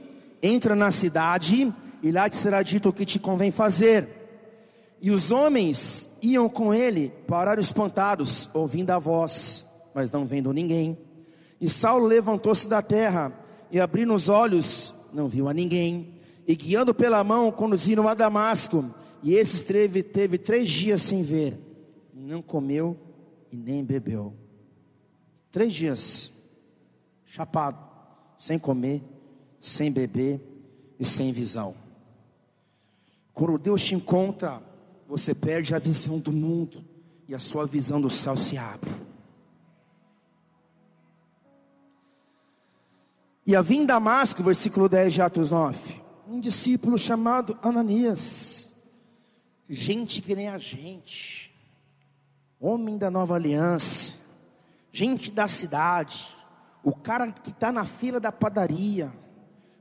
entra 0.43 0.77
na 0.77 0.91
cidade, 0.91 1.73
e 2.03 2.11
lá 2.13 2.29
te 2.29 2.37
será 2.37 2.63
dito 2.63 2.91
o 2.91 2.93
que 2.93 3.05
te 3.05 3.19
convém 3.19 3.51
fazer. 3.51 4.23
E 5.01 5.11
os 5.11 5.31
homens 5.31 6.17
iam 6.23 6.49
com 6.49 6.73
ele, 6.73 7.13
pararam 7.27 7.61
espantados, 7.61 8.49
ouvindo 8.55 8.91
a 8.91 8.99
voz, 8.99 9.67
mas 9.95 10.13
não 10.13 10.25
vendo 10.25 10.53
ninguém. 10.53 10.97
E 11.61 11.69
Saulo 11.69 12.07
levantou-se 12.07 12.69
da 12.69 12.81
terra, 12.81 13.33
e 13.71 13.81
abrindo 13.81 14.15
os 14.15 14.29
olhos, 14.29 14.95
não 15.13 15.29
viu 15.29 15.49
a 15.49 15.53
ninguém. 15.53 16.15
E 16.47 16.55
guiando 16.55 16.95
pela 16.95 17.25
mão, 17.25 17.51
conduziram 17.51 18.07
a 18.07 18.15
Damasco. 18.15 18.85
E 19.25 19.33
esse 19.33 19.65
teve, 19.65 20.03
teve 20.03 20.37
três 20.37 20.71
dias 20.71 21.01
sem 21.01 21.23
ver, 21.23 21.59
não 22.13 22.43
comeu 22.43 22.95
e 23.51 23.57
nem 23.57 23.83
bebeu. 23.83 24.35
Três 25.51 25.73
dias, 25.73 26.35
chapado, 27.25 27.79
sem 28.37 28.59
comer, 28.59 29.03
sem 29.59 29.91
beber 29.91 30.43
e 31.01 31.07
sem 31.07 31.33
visão. 31.33 31.75
Quando 33.33 33.57
Deus 33.57 33.83
te 33.83 33.95
encontra, 33.95 34.63
você 35.09 35.35
perde 35.35 35.75
a 35.75 35.79
visão 35.79 36.19
do 36.19 36.31
mundo 36.31 36.85
e 37.27 37.35
a 37.35 37.39
sua 37.39 37.67
visão 37.67 37.99
do 37.99 38.11
céu 38.11 38.37
se 38.37 38.59
abre. 38.59 38.93
E 43.47 43.57
havia 43.57 43.79
em 43.79 43.87
Damasco, 43.87 44.43
versículo 44.43 44.87
10 44.87 45.15
de 45.15 45.23
Atos 45.23 45.51
9, 45.51 46.03
um 46.29 46.39
discípulo 46.39 46.99
chamado 46.99 47.59
Ananias 47.63 48.74
gente 49.69 50.21
que 50.21 50.35
nem 50.35 50.49
a 50.49 50.59
gente, 50.59 51.55
homem 52.61 52.99
da 52.99 53.11
nova 53.11 53.35
aliança, 53.35 54.15
gente 54.93 55.31
da 55.31 55.49
cidade, 55.49 56.27
o 56.83 56.93
cara 56.93 57.31
que 57.33 57.51
está 57.51 57.73
na 57.73 57.85
fila 57.85 58.21
da 58.21 58.31
padaria, 58.31 59.13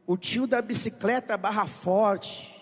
o 0.07 0.17
tio 0.17 0.47
da 0.47 0.61
bicicleta 0.61 1.37
barra 1.37 1.67
forte, 1.67 2.53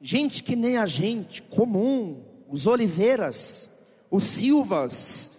gente 0.00 0.42
que 0.42 0.56
nem 0.56 0.78
a 0.78 0.86
gente, 0.86 1.42
comum, 1.42 2.24
os 2.48 2.66
Oliveiras, 2.66 3.74
os 4.10 4.24
Silvas. 4.24 5.32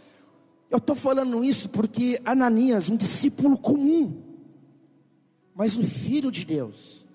Eu 0.69 0.77
estou 0.77 0.95
falando 0.95 1.43
isso 1.43 1.69
porque 1.69 2.21
Ananias, 2.23 2.89
um 2.89 2.95
discípulo 2.95 3.57
comum, 3.57 4.21
mas 5.53 5.75
um 5.75 5.83
filho 5.83 6.31
de 6.31 6.45
Deus, 6.45 7.05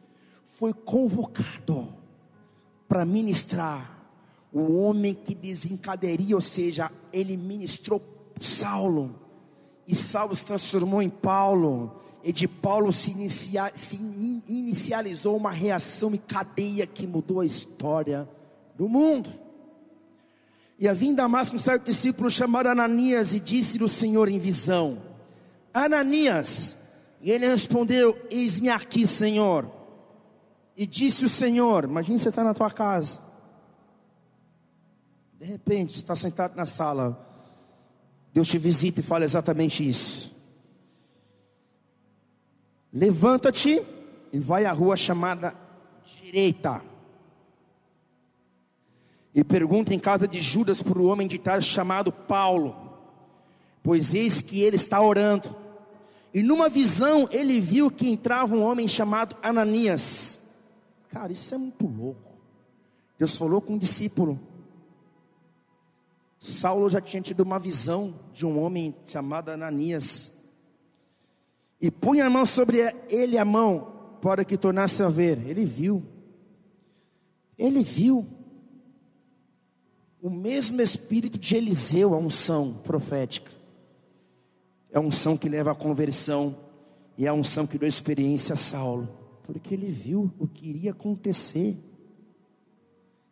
foi 0.45 0.73
convocado 0.73 1.95
para 2.89 3.05
ministrar. 3.05 3.95
O 4.53 4.81
homem 4.81 5.15
que 5.15 5.35
desencadearia, 5.35 6.35
ou 6.35 6.41
seja, 6.41 6.91
ele 7.13 7.37
ministrou 7.37 8.01
Saulo, 8.41 9.15
e 9.87 9.95
Saulo 9.95 10.35
se 10.35 10.45
transformou 10.45 11.03
em 11.03 11.11
Paulo, 11.11 12.01
e 12.25 12.33
de 12.33 12.49
Paulo 12.49 12.93
se, 12.93 13.13
inicia, 13.13 13.71
se 13.75 13.97
inicializou 13.97 15.37
uma 15.37 15.51
reação 15.51 16.15
e 16.15 16.19
cadeia 16.19 16.87
que 16.87 17.07
mudou 17.07 17.41
a 17.41 17.47
história 17.47 18.29
do 18.77 18.89
mundo. 18.89 19.31
E 20.79 20.89
havia 20.89 21.11
em 21.11 21.15
Damasco 21.15 21.57
um 21.57 21.59
certo 21.59 21.85
discípulo 21.85 22.31
chamado 22.31 22.67
Ananias 22.67 23.33
e 23.33 23.41
disse-lhe 23.41 23.85
o 23.85 23.89
Senhor 23.89 24.29
em 24.29 24.39
visão: 24.39 24.99
Ananias. 25.73 26.77
E 27.23 27.31
ele 27.31 27.47
respondeu: 27.47 28.19
Eis-me 28.31 28.69
aqui, 28.69 29.07
Senhor. 29.07 29.76
E 30.77 30.87
disse 30.87 31.25
o 31.25 31.29
Senhor: 31.29 31.85
Imagina 31.85 32.19
você 32.19 32.29
está 32.29 32.45
na 32.45 32.53
tua 32.55 32.71
casa. 32.71 33.19
De 35.39 35.45
repente, 35.45 35.93
você 35.93 36.01
está 36.01 36.15
sentado 36.15 36.55
na 36.55 36.67
sala. 36.67 37.25
Deus 38.33 38.49
te 38.49 38.59
visita 38.59 39.01
e 39.01 39.03
fala 39.03 39.25
exatamente 39.25 39.87
isso. 39.89 40.35
Levanta-te 42.93 43.83
e 44.33 44.39
vai 44.39 44.65
à 44.65 44.73
rua 44.73 44.97
chamada 44.97 45.55
direita 46.05 46.83
e 49.37 49.45
pergunta 49.45 49.93
em 49.93 49.99
casa 49.99 50.27
de 50.27 50.41
Judas 50.41 50.83
por 50.83 50.99
um 50.99 51.09
homem 51.09 51.29
de 51.29 51.39
trás 51.39 51.63
chamado 51.63 52.11
Paulo, 52.11 52.75
pois 53.83 54.15
eis 54.15 54.41
que 54.41 54.63
ele 54.63 54.77
está 54.77 54.99
orando. 54.99 55.55
E 56.33 56.43
numa 56.43 56.71
visão 56.71 57.29
ele 57.31 57.61
viu 57.61 57.91
que 57.91 58.09
entrava 58.09 58.57
um 58.57 58.63
homem 58.63 58.89
chamado 58.89 59.37
Ananias. 59.43 60.41
Cara, 61.17 61.33
isso 61.33 61.55
é 61.55 61.57
muito 61.57 61.87
louco. 61.87 62.31
Deus 63.19 63.35
falou 63.39 63.63
com 63.63 63.73
um 63.73 63.79
discípulo. 63.79 64.39
Saulo 66.39 66.91
já 66.91 67.01
tinha 67.01 67.23
tido 67.23 67.41
uma 67.41 67.59
visão 67.59 68.21
de 68.35 68.45
um 68.45 68.63
homem 68.63 68.95
chamado 69.07 69.49
Ananias. 69.49 70.39
E 71.81 71.91
punha 71.91 72.27
a 72.27 72.29
mão 72.29 72.45
sobre 72.45 72.81
ele 73.09 73.39
a 73.39 73.47
mão 73.47 74.19
para 74.21 74.45
que 74.45 74.59
tornasse 74.59 75.03
a 75.03 75.09
ver. 75.09 75.39
Ele 75.49 75.65
viu. 75.65 76.03
Ele 77.57 77.83
viu 77.83 78.29
o 80.21 80.29
mesmo 80.29 80.83
espírito 80.83 81.39
de 81.39 81.57
Eliseu, 81.57 82.13
a 82.13 82.19
unção 82.19 82.75
profética. 82.85 83.51
É 84.91 84.99
a 84.99 85.01
unção 85.01 85.35
que 85.35 85.49
leva 85.49 85.73
à 85.73 85.75
conversão 85.75 86.55
e 87.17 87.25
é 87.25 87.29
a 87.31 87.33
unção 87.33 87.67
que 87.67 87.79
deu 87.79 87.89
experiência 87.89 88.53
a 88.53 88.57
Saulo, 88.59 89.26
porque 89.47 89.73
ele 89.73 89.91
viu 89.91 90.31
o 90.39 90.47
que 90.47 90.69
iria 90.69 90.91
acontecer. 90.91 91.79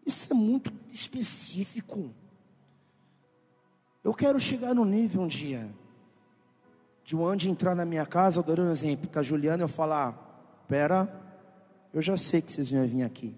Isso 0.06 0.28
é 0.30 0.34
muito 0.34 0.72
específico. 0.90 2.10
Eu 4.02 4.14
quero 4.14 4.38
chegar 4.38 4.74
no 4.74 4.84
nível 4.84 5.22
um 5.22 5.26
dia 5.26 5.68
de 7.04 7.14
um 7.14 7.26
anjo 7.26 7.48
entrar 7.48 7.74
na 7.74 7.84
minha 7.84 8.06
casa, 8.06 8.42
eu 8.46 8.64
um 8.64 8.70
exemplo, 8.70 9.10
com 9.10 9.18
a 9.18 9.22
Juliana 9.22 9.62
eu 9.62 9.68
falar, 9.68 10.64
pera, 10.66 11.22
eu 11.92 12.00
já 12.00 12.16
sei 12.16 12.40
que 12.40 12.52
vocês 12.52 12.70
vão 12.70 12.86
vir 12.86 13.02
aqui. 13.02 13.34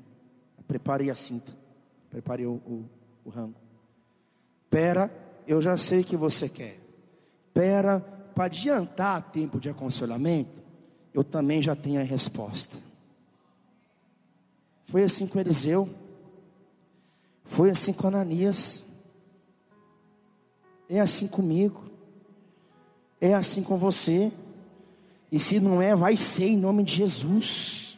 preparei 0.69 1.11
a 1.11 1.15
cinta, 1.15 1.53
preparei 2.11 2.47
o, 2.47 2.53
o, 2.53 2.85
o 3.25 3.31
rango. 3.31 3.57
Pera, 4.71 5.11
eu 5.47 5.61
já 5.61 5.77
sei 5.77 6.05
que 6.05 6.17
você 6.17 6.49
quer. 6.49 6.79
Pera, 7.53 8.01
para 8.35 8.45
adiantar 8.45 9.31
tempo 9.31 9.59
de 9.59 9.69
aconselhamento, 9.69 10.66
eu 11.17 11.25
também 11.25 11.63
já 11.63 11.75
tenho 11.75 11.99
a 11.99 12.05
resposta. 12.05 12.77
Foi 14.85 15.03
assim 15.03 15.27
com 15.27 15.41
Eliseu. 15.41 15.89
Foi 17.47 17.71
assim 17.71 17.95
com 17.95 18.07
Ananias. 18.07 18.85
É 20.91 21.01
assim 21.01 21.27
comigo. 21.27 21.85
É 23.19 23.33
assim 23.33 23.63
com 23.63 23.79
você. 23.79 24.31
E 25.33 25.41
se 25.41 25.59
não 25.59 25.81
é, 25.81 25.97
vai 25.97 26.19
ser 26.19 26.49
em 26.49 26.57
nome 26.59 26.85
de 26.85 26.97
Jesus. 26.97 27.97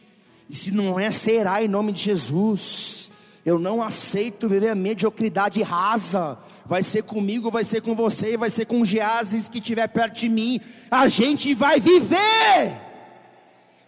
E 0.49 0.55
se 0.55 0.71
não 0.71 0.97
é, 0.97 1.11
será 1.11 1.61
em 1.61 1.67
nome 1.67 1.91
de 1.91 2.01
Jesus. 2.03 3.11
Eu 3.45 3.59
não 3.59 3.81
aceito 3.81 4.47
viver 4.47 4.69
a 4.69 4.75
mediocridade 4.75 5.61
rasa. 5.61 6.37
Vai 6.65 6.83
ser 6.83 7.03
comigo, 7.03 7.51
vai 7.51 7.65
ser 7.65 7.81
com 7.81 7.93
você, 7.93 8.37
vai 8.37 8.49
ser 8.49 8.65
com 8.65 8.79
o 8.79 8.85
Geases 8.85 9.49
que 9.49 9.57
estiver 9.57 9.89
perto 9.89 10.19
de 10.19 10.29
mim. 10.29 10.61
A 10.89 11.09
gente 11.09 11.53
vai 11.53 11.81
viver 11.81 12.88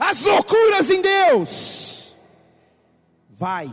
as 0.01 0.19
loucuras 0.19 0.89
em 0.89 0.99
Deus. 0.99 2.11
Vai. 3.29 3.71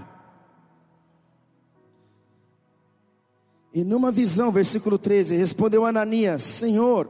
E 3.72 3.82
numa 3.82 4.12
visão, 4.12 4.52
versículo 4.52 4.98
13, 4.98 5.36
respondeu 5.36 5.86
Ananias: 5.86 6.42
Senhor, 6.42 7.08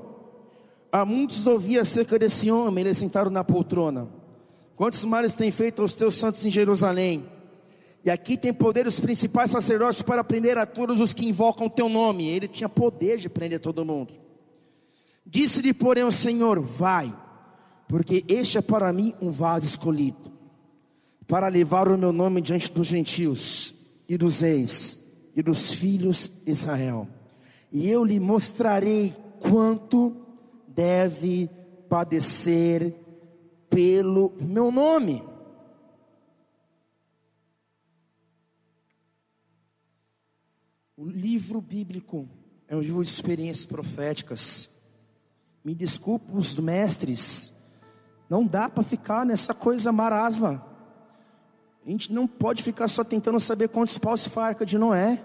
há 0.92 1.04
muitos 1.04 1.44
ouvi 1.48 1.78
acerca 1.78 2.16
desse 2.16 2.48
homem, 2.48 2.84
ele 2.84 2.94
sentado 2.94 3.28
na 3.28 3.42
poltrona. 3.42 4.08
Quantos 4.76 5.04
males 5.04 5.34
tem 5.34 5.50
feito 5.50 5.82
aos 5.82 5.94
teus 5.94 6.14
santos 6.14 6.46
em 6.46 6.50
Jerusalém? 6.50 7.28
E 8.04 8.10
aqui 8.10 8.36
tem 8.36 8.54
poder 8.54 8.86
os 8.86 9.00
principais 9.00 9.50
sacerdotes 9.50 10.00
para 10.00 10.22
prender 10.22 10.56
a 10.56 10.64
todos 10.64 11.00
os 11.00 11.12
que 11.12 11.28
invocam 11.28 11.66
o 11.66 11.70
teu 11.70 11.88
nome. 11.88 12.28
Ele 12.28 12.46
tinha 12.46 12.68
poder 12.68 13.18
de 13.18 13.28
prender 13.28 13.58
todo 13.58 13.84
mundo. 13.84 14.14
Disse-lhe, 15.26 15.74
porém, 15.74 16.04
o 16.04 16.12
Senhor: 16.12 16.60
Vai, 16.60 17.12
porque 17.88 18.24
este 18.28 18.58
é 18.58 18.62
para 18.62 18.92
mim 18.92 19.14
um 19.20 19.30
vaso 19.30 19.64
escolhido, 19.64 20.30
para 21.26 21.48
levar 21.48 21.88
o 21.88 21.96
meu 21.96 22.12
nome 22.12 22.42
diante 22.42 22.70
dos 22.70 22.86
gentios 22.86 23.74
e 24.08 24.16
dos 24.18 24.40
reis 24.40 24.98
e 25.34 25.42
dos 25.42 25.72
filhos 25.72 26.30
de 26.44 26.52
Israel. 26.52 27.08
E 27.72 27.88
eu 27.88 28.04
lhe 28.04 28.20
mostrarei 28.20 29.14
quanto 29.40 30.16
deve 30.66 31.48
padecer 31.88 32.94
pelo 33.70 34.32
meu 34.40 34.70
nome. 34.70 35.22
O 40.96 41.06
livro 41.06 41.60
bíblico 41.60 42.28
é 42.66 42.76
um 42.76 42.80
livro 42.80 43.04
de 43.04 43.10
experiências 43.10 43.64
proféticas. 43.64 44.82
Me 45.64 45.74
desculpe 45.74 46.32
os 46.32 46.54
mestres, 46.54 47.52
não 48.28 48.44
dá 48.44 48.68
para 48.68 48.82
ficar 48.82 49.24
nessa 49.24 49.54
coisa 49.54 49.90
marasma. 49.90 50.64
A 51.84 51.90
gente 51.90 52.12
não 52.12 52.26
pode 52.26 52.62
ficar 52.62 52.86
só 52.88 53.02
tentando 53.02 53.40
saber 53.40 53.68
quantos 53.68 53.96
paus 53.96 54.20
se 54.20 54.28
farca 54.28 54.66
de 54.66 54.76
Noé. 54.76 55.24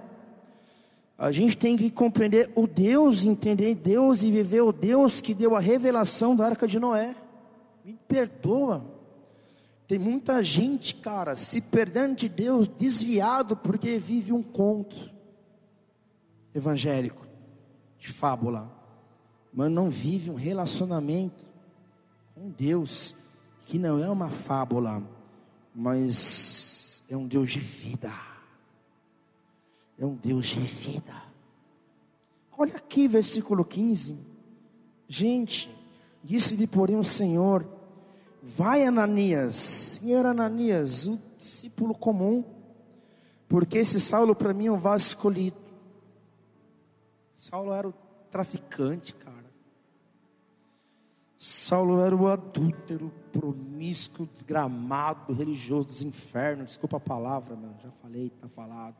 A 1.17 1.31
gente 1.31 1.57
tem 1.57 1.75
que 1.75 1.91
compreender 1.91 2.51
o 2.55 2.65
Deus, 2.65 3.25
entender 3.25 3.75
Deus 3.75 4.23
e 4.23 4.31
viver 4.31 4.61
o 4.61 4.71
Deus 4.71 5.19
que 5.19 5.33
deu 5.33 5.55
a 5.55 5.59
revelação 5.59 6.35
da 6.35 6.45
arca 6.45 6.67
de 6.67 6.79
Noé. 6.79 7.15
Me 7.83 7.99
perdoa. 8.07 8.83
Tem 9.87 9.99
muita 9.99 10.41
gente, 10.41 10.95
cara, 10.95 11.35
se 11.35 11.59
perdendo 11.59 12.15
de 12.15 12.29
Deus, 12.29 12.67
desviado 12.67 13.57
porque 13.57 13.99
vive 13.99 14.31
um 14.31 14.41
conto 14.41 15.11
evangélico, 16.55 17.27
de 17.99 18.11
fábula, 18.11 18.71
mas 19.53 19.69
não 19.69 19.89
vive 19.89 20.31
um 20.31 20.35
relacionamento 20.35 21.52
com 22.33 22.49
Deus, 22.49 23.15
que 23.65 23.77
não 23.77 24.03
é 24.03 24.09
uma 24.09 24.29
fábula, 24.29 25.03
mas 25.73 27.03
é 27.09 27.15
um 27.15 27.27
Deus 27.27 27.51
de 27.51 27.59
vida. 27.59 28.11
É 29.97 30.05
um 30.05 30.15
Deus 30.15 30.47
de 30.47 30.59
vida. 30.59 31.13
Olha 32.57 32.75
aqui, 32.75 33.07
versículo 33.07 33.63
15. 33.63 34.17
Gente, 35.07 35.69
disse-lhe, 36.23 36.67
porém, 36.67 36.97
o 36.97 37.03
Senhor: 37.03 37.65
Vai, 38.41 38.85
Ananias. 38.85 39.99
E 40.03 40.13
era 40.13 40.31
Ananias, 40.31 41.07
um 41.07 41.19
discípulo 41.37 41.93
comum, 41.93 42.43
porque 43.47 43.77
esse 43.77 43.99
Saulo 43.99 44.35
para 44.35 44.53
mim 44.53 44.67
é 44.67 44.71
um 44.71 44.77
vaso 44.77 45.05
escolhido. 45.05 45.57
Saulo 47.35 47.73
era 47.73 47.87
o 47.87 47.93
traficante. 48.31 49.13
Saulo 51.45 51.99
era 51.99 52.15
o 52.15 52.29
adúltero, 52.29 53.11
promíscuo, 53.33 54.29
desgramado, 54.33 55.33
religioso 55.33 55.89
dos 55.89 56.01
infernos. 56.01 56.67
Desculpa 56.67 56.95
a 56.95 57.01
palavra, 57.01 57.53
mano. 57.53 57.75
Já 57.83 57.91
falei, 58.01 58.27
está 58.27 58.47
falado. 58.47 58.95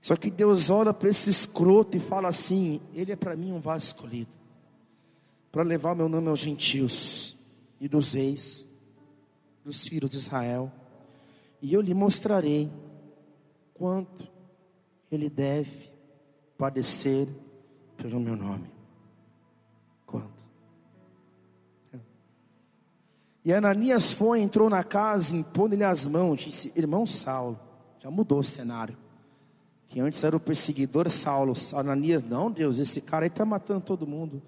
Só 0.00 0.16
que 0.16 0.30
Deus 0.30 0.70
olha 0.70 0.94
para 0.94 1.10
esse 1.10 1.28
escroto 1.28 1.94
e 1.94 2.00
fala 2.00 2.28
assim: 2.28 2.80
Ele 2.94 3.12
é 3.12 3.16
para 3.16 3.36
mim 3.36 3.52
um 3.52 3.60
vaso 3.60 3.84
escolhido, 3.84 4.30
para 5.52 5.62
levar 5.62 5.94
meu 5.94 6.08
nome 6.08 6.28
aos 6.28 6.40
gentios 6.40 7.36
e 7.78 7.86
dos 7.86 8.14
reis, 8.14 8.66
dos 9.62 9.86
filhos 9.86 10.08
de 10.08 10.16
Israel, 10.16 10.72
e 11.60 11.74
eu 11.74 11.82
lhe 11.82 11.92
mostrarei 11.92 12.72
quanto 13.74 14.26
ele 15.12 15.28
deve 15.28 15.90
padecer 16.56 17.28
pelo 17.98 18.18
meu 18.18 18.36
nome. 18.36 18.73
E 23.44 23.52
Ananias 23.52 24.10
foi, 24.10 24.40
entrou 24.40 24.70
na 24.70 24.82
casa, 24.82 25.36
impondo-lhe 25.36 25.84
as 25.84 26.06
mãos, 26.06 26.40
disse: 26.40 26.72
Irmão 26.74 27.06
Saulo, 27.06 27.60
já 28.00 28.10
mudou 28.10 28.38
o 28.38 28.44
cenário. 28.44 28.96
Que 29.88 30.00
antes 30.00 30.24
era 30.24 30.34
o 30.34 30.40
perseguidor 30.40 31.10
Saulo. 31.10 31.52
Ananias, 31.74 32.22
não, 32.22 32.50
Deus, 32.50 32.78
esse 32.78 33.02
cara 33.02 33.26
aí 33.26 33.28
está 33.28 33.44
matando 33.44 33.82
todo 33.82 34.06
mundo. 34.06 34.42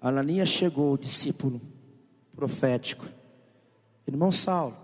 Ananias 0.00 0.48
chegou, 0.48 0.96
discípulo 0.96 1.60
profético. 2.34 3.06
Irmão 4.06 4.32
Saulo, 4.32 4.76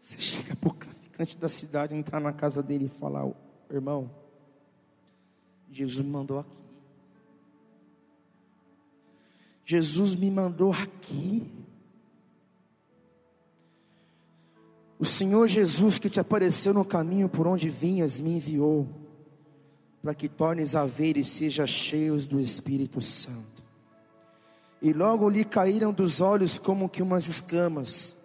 você 0.00 0.18
chega 0.18 0.56
para 0.56 0.70
o 0.70 0.72
traficante 0.72 1.36
da 1.36 1.48
cidade 1.48 1.94
entrar 1.94 2.20
na 2.20 2.32
casa 2.32 2.62
dele 2.62 2.86
e 2.86 2.88
falar: 2.88 3.30
Irmão, 3.70 4.10
Jesus 5.70 6.04
me 6.04 6.10
mandou 6.10 6.38
aqui. 6.38 6.57
Jesus 9.70 10.16
me 10.16 10.30
mandou 10.30 10.72
aqui. 10.72 11.46
O 14.98 15.04
Senhor 15.04 15.46
Jesus 15.46 15.98
que 15.98 16.08
te 16.08 16.18
apareceu 16.18 16.72
no 16.72 16.86
caminho 16.86 17.28
por 17.28 17.46
onde 17.46 17.68
vinhas 17.68 18.18
me 18.18 18.36
enviou, 18.36 18.88
para 20.02 20.14
que 20.14 20.26
tornes 20.26 20.74
a 20.74 20.86
ver 20.86 21.18
e 21.18 21.24
sejas 21.24 21.68
cheios 21.68 22.26
do 22.26 22.40
Espírito 22.40 22.98
Santo. 23.02 23.62
E 24.80 24.90
logo 24.94 25.28
lhe 25.28 25.44
caíram 25.44 25.92
dos 25.92 26.22
olhos 26.22 26.58
como 26.58 26.88
que 26.88 27.02
umas 27.02 27.28
escamas. 27.28 28.16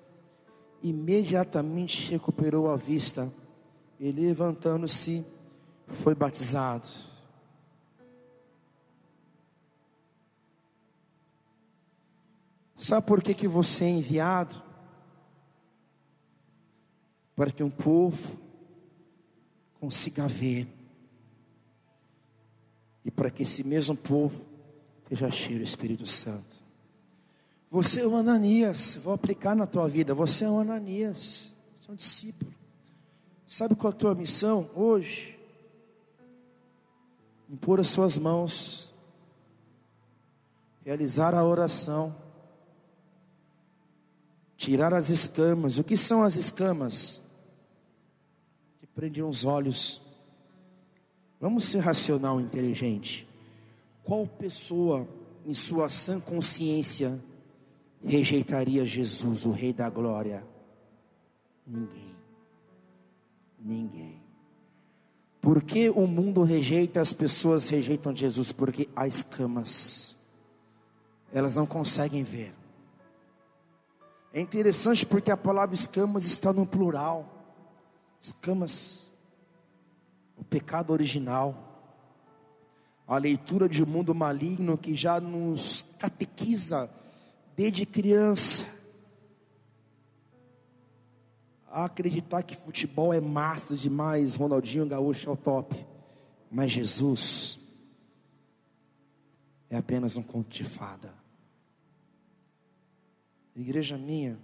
Imediatamente 0.81 2.09
recuperou 2.09 2.71
a 2.71 2.77
vista 2.77 3.29
e 3.99 4.13
levantando-se 4.13 5.25
foi 5.87 6.15
batizado. 6.15 6.87
Sabe 12.83 13.07
por 13.07 13.23
que, 13.23 13.33
que 13.33 13.47
você 13.47 13.85
é 13.85 13.89
enviado? 13.91 14.61
Para 17.33 17.49
que 17.49 17.63
um 17.63 17.69
povo 17.69 18.37
consiga 19.79 20.27
ver. 20.27 20.67
E 23.05 23.09
para 23.09 23.31
que 23.31 23.43
esse 23.43 23.63
mesmo 23.63 23.95
povo 23.95 24.45
esteja 25.01 25.31
cheio 25.31 25.59
do 25.59 25.63
Espírito 25.63 26.05
Santo. 26.05 26.57
Você 27.71 28.01
é 28.01 28.07
um 28.07 28.17
Ananias, 28.17 28.97
vou 28.97 29.13
aplicar 29.13 29.55
na 29.55 29.65
tua 29.65 29.87
vida. 29.87 30.13
Você 30.13 30.43
é 30.43 30.49
um 30.49 30.59
Ananias, 30.59 31.55
você 31.79 31.89
é 31.89 31.93
um 31.93 31.95
discípulo. 31.95 32.53
Sabe 33.47 33.75
qual 33.75 33.93
é 33.93 33.95
a 33.95 33.97
tua 33.97 34.13
missão 34.13 34.69
hoje? 34.75 35.39
Impor 37.49 37.79
as 37.79 37.87
suas 37.87 38.17
mãos, 38.17 38.93
realizar 40.83 41.33
a 41.33 41.45
oração, 41.45 42.22
tirar 44.63 44.93
as 44.93 45.09
escamas. 45.09 45.77
O 45.77 45.83
que 45.83 45.97
são 45.97 46.23
as 46.23 46.37
escamas? 46.37 47.21
Que 48.79 48.87
prendem 48.87 49.21
os 49.21 49.43
olhos. 49.43 50.01
Vamos 51.39 51.65
ser 51.65 51.79
racional 51.79 52.39
e 52.39 52.43
inteligente. 52.43 53.27
Qual 54.05 54.25
pessoa, 54.25 55.05
em 55.45 55.53
sua 55.53 55.89
sã 55.89 56.19
consciência, 56.19 57.19
rejeitaria 58.05 58.85
Jesus, 58.85 59.45
o 59.45 59.51
Rei 59.51 59.73
da 59.73 59.89
Glória? 59.89 60.43
Ninguém. 61.67 62.15
Ninguém. 63.59 64.21
Por 65.41 65.61
que 65.61 65.89
o 65.89 66.07
mundo 66.07 66.41
rejeita, 66.43 67.01
as 67.01 67.11
pessoas 67.11 67.67
rejeitam 67.67 68.15
Jesus? 68.15 68.53
Porque 68.53 68.87
há 68.95 69.05
escamas, 69.05 70.17
elas 71.33 71.55
não 71.55 71.65
conseguem 71.65 72.23
ver. 72.23 72.62
É 74.33 74.41
interessante 74.41 75.05
porque 75.05 75.29
a 75.29 75.37
palavra 75.37 75.75
escamas 75.75 76.25
está 76.25 76.51
no 76.51 76.65
plural. 76.65 77.29
Escamas, 78.19 79.15
o 80.35 80.43
pecado 80.43 80.91
original. 80.91 81.69
A 83.07 83.19
leitura 83.19 83.69
de 83.69 83.83
um 83.83 83.85
mundo 83.85 84.15
maligno 84.15 84.75
que 84.75 84.95
já 84.95 85.19
nos 85.19 85.83
catequiza 85.99 86.89
desde 87.55 87.85
criança. 87.85 88.65
A 91.67 91.85
acreditar 91.85 92.41
que 92.41 92.55
futebol 92.55 93.13
é 93.13 93.21
massa 93.21 93.75
demais, 93.75 94.35
Ronaldinho 94.35 94.87
Gaúcho 94.87 95.29
é 95.29 95.33
o 95.33 95.37
top. 95.37 95.85
Mas 96.49 96.71
Jesus 96.71 97.59
é 99.69 99.77
apenas 99.77 100.17
um 100.17 100.23
conto 100.23 100.49
de 100.49 100.63
fada. 100.63 101.22
Igreja 103.55 103.97
minha, 103.97 104.37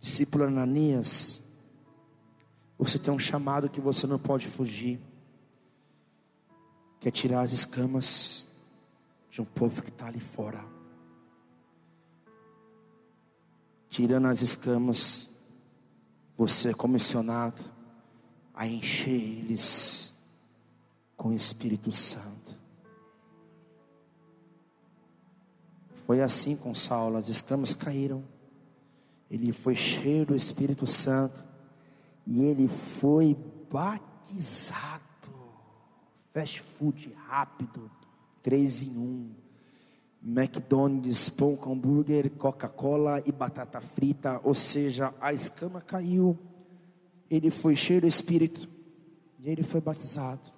discípulo 0.00 0.44
Ananias, 0.44 1.42
você 2.78 2.98
tem 2.98 3.12
um 3.12 3.18
chamado 3.18 3.68
que 3.68 3.80
você 3.80 4.06
não 4.06 4.18
pode 4.18 4.46
fugir, 4.46 5.00
que 7.00 7.08
é 7.08 7.10
tirar 7.10 7.40
as 7.40 7.50
escamas 7.50 8.48
de 9.28 9.40
um 9.40 9.44
povo 9.44 9.82
que 9.82 9.88
está 9.88 10.06
ali 10.06 10.20
fora. 10.20 10.64
Tirando 13.88 14.26
as 14.26 14.42
escamas, 14.42 15.36
você 16.36 16.70
é 16.70 16.74
comissionado 16.74 17.60
a 18.54 18.66
encher 18.66 19.10
eles 19.10 20.16
com 21.16 21.30
o 21.30 21.34
Espírito 21.34 21.90
Santo. 21.90 22.37
Foi 26.08 26.22
assim 26.22 26.56
com 26.56 26.74
Saulo, 26.74 27.18
as 27.18 27.28
escamas 27.28 27.74
caíram. 27.74 28.24
Ele 29.30 29.52
foi 29.52 29.76
cheio 29.76 30.24
do 30.24 30.34
Espírito 30.34 30.86
Santo 30.86 31.38
e 32.26 32.44
ele 32.44 32.66
foi 32.66 33.36
batizado. 33.70 35.02
Fast 36.32 36.62
food 36.62 37.14
rápido, 37.26 37.90
três 38.42 38.80
em 38.80 38.96
um. 38.96 39.30
McDonald's, 40.24 41.28
pão 41.28 41.54
com 41.54 41.74
hambúrguer, 41.74 42.30
Coca-Cola 42.38 43.22
e 43.26 43.30
batata 43.30 43.78
frita, 43.82 44.40
ou 44.42 44.54
seja, 44.54 45.12
a 45.20 45.34
escama 45.34 45.82
caiu. 45.82 46.38
Ele 47.30 47.50
foi 47.50 47.76
cheio 47.76 48.00
do 48.00 48.06
Espírito 48.06 48.66
e 49.40 49.50
ele 49.50 49.62
foi 49.62 49.82
batizado. 49.82 50.57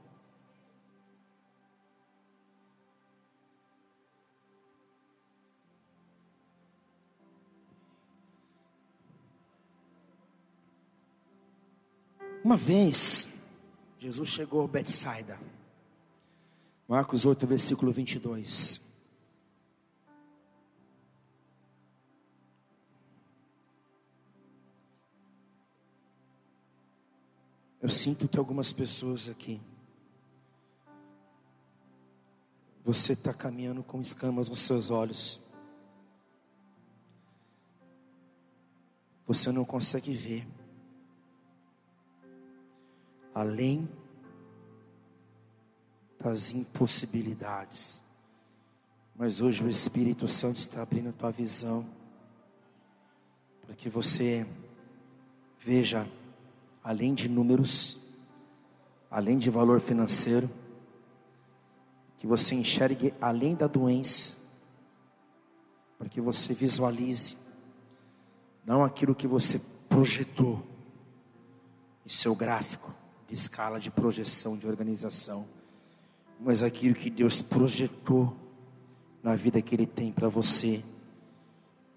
Uma 12.43 12.57
vez, 12.57 13.29
Jesus 13.99 14.31
chegou 14.31 14.65
a 14.65 14.67
Betsaida. 14.67 15.39
Marcos 16.89 17.27
8, 17.27 17.47
versículo 17.47 17.93
22. 17.93 18.81
Eu 27.83 27.91
sinto 27.91 28.27
que 28.27 28.39
algumas 28.39 28.73
pessoas 28.73 29.29
aqui, 29.29 29.61
você 32.83 33.13
está 33.13 33.35
caminhando 33.35 33.83
com 33.83 34.01
escamas 34.01 34.49
nos 34.49 34.61
seus 34.61 34.91
olhos. 34.91 35.41
Você 39.27 39.53
não 39.53 39.65
consegue 39.65 40.15
ver 40.15 40.60
além 43.41 43.89
das 46.21 46.53
impossibilidades. 46.53 48.03
Mas 49.17 49.41
hoje 49.41 49.65
o 49.65 49.69
Espírito 49.69 50.29
Santo 50.29 50.59
está 50.59 50.83
abrindo 50.83 51.09
a 51.09 51.13
tua 51.13 51.31
visão 51.31 51.87
para 53.63 53.75
que 53.75 53.89
você 53.89 54.47
veja 55.59 56.07
além 56.85 57.15
de 57.15 57.29
números, 57.29 57.99
além 59.11 59.39
de 59.39 59.49
valor 59.49 59.81
financeiro, 59.81 60.51
que 62.19 62.27
você 62.27 62.55
enxergue 62.55 63.15
além 63.21 63.55
da 63.55 63.67
doença, 63.67 64.37
para 65.99 66.09
que 66.09 66.21
você 66.21 66.53
visualize 66.53 67.39
não 68.65 68.85
aquilo 68.85 69.15
que 69.15 69.27
você 69.27 69.59
projetou 69.89 70.63
em 72.05 72.09
seu 72.09 72.35
gráfico, 72.35 73.00
de 73.31 73.37
escala 73.37 73.79
de 73.79 73.93
projeção, 73.93 74.57
de 74.57 74.67
organização, 74.67 75.47
mas 76.41 76.65
aquilo 76.65 76.97
que 76.97 77.09
Deus 77.09 77.41
projetou 77.41 78.37
na 79.23 79.37
vida 79.37 79.63
que 79.63 79.73
Ele 79.73 79.87
tem 79.87 80.11
para 80.11 80.29
você 80.29 80.83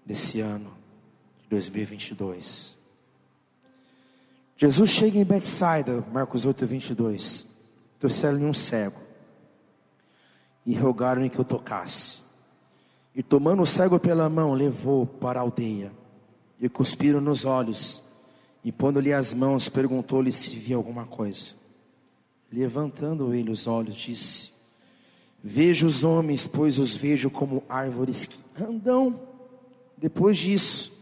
desse 0.06 0.40
ano 0.40 0.72
de 1.42 1.48
2022. 1.48 2.78
Jesus 4.56 4.90
chega 4.90 5.18
em 5.18 5.24
Betsaida, 5.24 6.04
Marcos 6.12 6.46
8, 6.46 6.68
22. 6.68 7.52
Trouxeram-lhe 7.98 8.44
um 8.44 8.54
cego 8.54 9.00
e 10.64 10.72
rogaram-lhe 10.76 11.28
que 11.28 11.40
o 11.40 11.44
tocasse. 11.44 12.22
E 13.12 13.24
tomando 13.24 13.62
o 13.62 13.66
cego 13.66 13.98
pela 13.98 14.28
mão, 14.28 14.54
levou 14.54 15.04
para 15.04 15.40
a 15.40 15.42
aldeia 15.42 15.90
e 16.60 16.68
cuspiram 16.68 17.20
nos 17.20 17.44
olhos 17.44 18.04
e 18.64 18.72
pondo-lhe 18.72 19.12
as 19.12 19.34
mãos, 19.34 19.68
perguntou-lhe 19.68 20.32
se 20.32 20.56
via 20.56 20.76
alguma 20.76 21.04
coisa. 21.04 21.52
Levantando 22.50 23.34
ele 23.34 23.50
os 23.50 23.66
olhos, 23.66 23.94
disse: 23.94 24.52
Vejo 25.42 25.86
os 25.86 26.02
homens, 26.02 26.46
pois 26.46 26.78
os 26.78 26.96
vejo 26.96 27.28
como 27.28 27.62
árvores 27.68 28.24
que 28.24 28.38
andam. 28.62 29.20
Depois 29.98 30.38
disso, 30.38 30.92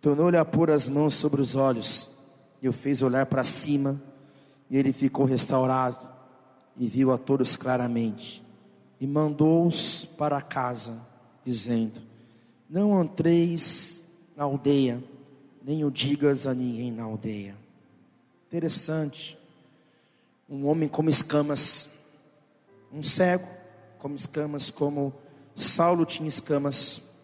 tornou-lhe 0.00 0.38
a 0.38 0.44
pôr 0.44 0.70
as 0.70 0.88
mãos 0.88 1.14
sobre 1.14 1.42
os 1.42 1.54
olhos, 1.54 2.10
e 2.62 2.68
o 2.68 2.72
fez 2.72 3.02
olhar 3.02 3.26
para 3.26 3.44
cima, 3.44 4.00
e 4.70 4.76
ele 4.76 4.92
ficou 4.92 5.26
restaurado, 5.26 6.08
e 6.78 6.86
viu 6.88 7.12
a 7.12 7.18
todos 7.18 7.56
claramente, 7.56 8.42
e 8.98 9.06
mandou-os 9.06 10.06
para 10.16 10.40
casa, 10.40 11.02
dizendo: 11.44 12.00
Não 12.70 13.02
entreis 13.02 14.04
na 14.34 14.44
aldeia, 14.44 15.02
nem 15.66 15.84
o 15.84 15.90
digas 15.90 16.46
a 16.46 16.54
ninguém 16.54 16.92
na 16.92 17.02
aldeia. 17.02 17.56
Interessante. 18.46 19.36
Um 20.48 20.64
homem 20.66 20.88
como 20.88 21.10
escamas, 21.10 22.04
um 22.92 23.02
cego 23.02 23.48
como 23.98 24.14
escamas, 24.14 24.70
como 24.70 25.12
Saulo 25.56 26.06
tinha 26.06 26.28
escamas, 26.28 27.16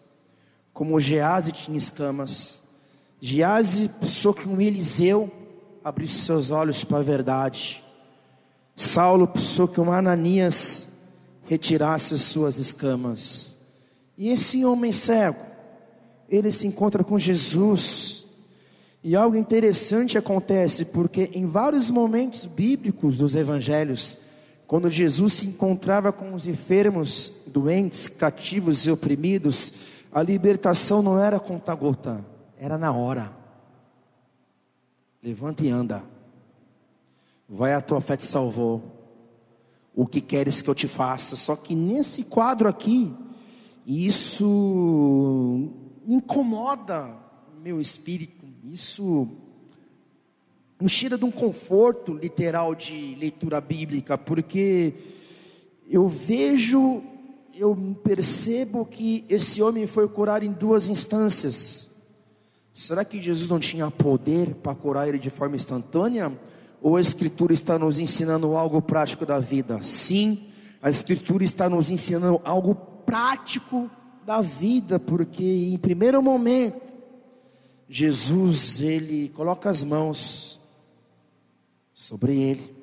como 0.73 0.99
Gease 0.99 1.53
tinha 1.53 1.77
escamas. 1.77 2.63
Gease 3.21 3.87
pensou 3.87 4.33
que 4.33 4.45
um 4.45 4.59
Eliseu 4.59 5.31
abrisse 5.81 6.19
seus 6.25 6.51
olhos 6.51 6.83
para 6.83 6.97
a 6.97 7.03
verdade. 7.03 7.81
Saulo 8.75 9.25
pensou 9.25 9.69
que 9.69 9.79
um 9.79 9.89
Ananias 9.89 10.89
retirasse 11.47 12.15
as 12.15 12.21
suas 12.23 12.57
escamas. 12.57 13.55
E 14.17 14.27
esse 14.27 14.65
homem 14.65 14.91
cego, 14.91 15.39
ele 16.27 16.51
se 16.51 16.67
encontra 16.67 17.05
com 17.05 17.17
Jesus. 17.17 18.12
E 19.03 19.17
algo 19.17 19.35
interessante 19.35 20.17
acontece, 20.17 20.85
porque 20.85 21.29
em 21.33 21.45
vários 21.45 21.89
momentos 21.89 22.45
bíblicos 22.45 23.17
dos 23.17 23.35
evangelhos, 23.35 24.17
quando 24.65 24.89
Jesus 24.89 25.33
se 25.33 25.45
encontrava 25.45 26.13
com 26.13 26.33
os 26.33 26.47
enfermos, 26.47 27.43
doentes, 27.47 28.07
cativos 28.07 28.87
e 28.87 28.91
oprimidos, 28.91 29.73
a 30.09 30.21
libertação 30.21 31.01
não 31.01 31.19
era 31.19 31.37
conta-gota, 31.37 32.25
era 32.57 32.77
na 32.77 32.93
hora. 32.93 33.33
Levanta 35.21 35.65
e 35.65 35.69
anda. 35.69 36.03
Vai, 37.47 37.73
a 37.73 37.81
tua 37.81 37.99
fé 37.99 38.15
te 38.15 38.25
salvou. 38.25 38.81
O 39.93 40.07
que 40.07 40.21
queres 40.21 40.61
que 40.61 40.69
eu 40.69 40.75
te 40.75 40.87
faça? 40.87 41.35
Só 41.35 41.55
que 41.57 41.75
nesse 41.75 42.23
quadro 42.23 42.69
aqui, 42.69 43.13
isso 43.85 45.69
incomoda 46.07 47.15
meu 47.61 47.81
espírito. 47.81 48.42
Isso 48.63 49.27
nos 50.79 50.95
tira 50.95 51.17
de 51.17 51.25
um 51.25 51.31
conforto 51.31 52.13
literal 52.13 52.73
de 52.73 53.13
leitura 53.19 53.59
bíblica, 53.59 54.17
porque 54.17 54.93
eu 55.89 56.07
vejo, 56.07 57.03
eu 57.53 57.75
percebo 58.01 58.85
que 58.85 59.25
esse 59.27 59.61
homem 59.61 59.85
foi 59.85 60.07
curado 60.07 60.45
em 60.45 60.53
duas 60.53 60.87
instâncias. 60.87 62.01
Será 62.73 63.03
que 63.03 63.21
Jesus 63.21 63.49
não 63.49 63.59
tinha 63.59 63.91
poder 63.91 64.55
para 64.55 64.73
curar 64.73 65.09
ele 65.09 65.19
de 65.19 65.29
forma 65.29 65.57
instantânea? 65.57 66.31
Ou 66.81 66.95
a 66.95 67.01
Escritura 67.01 67.53
está 67.53 67.77
nos 67.77 67.99
ensinando 67.99 68.55
algo 68.55 68.81
prático 68.81 69.25
da 69.25 69.39
vida? 69.39 69.81
Sim, 69.81 70.47
a 70.81 70.89
Escritura 70.89 71.43
está 71.43 71.69
nos 71.69 71.91
ensinando 71.91 72.41
algo 72.45 72.75
prático 72.75 73.91
da 74.25 74.39
vida, 74.39 74.99
porque 74.99 75.43
em 75.43 75.77
primeiro 75.77 76.21
momento, 76.23 76.82
Jesus, 77.89 78.79
ele 78.79 79.29
coloca 79.29 79.69
as 79.69 79.83
mãos 79.83 80.59
sobre 81.93 82.41
ele. 82.41 82.75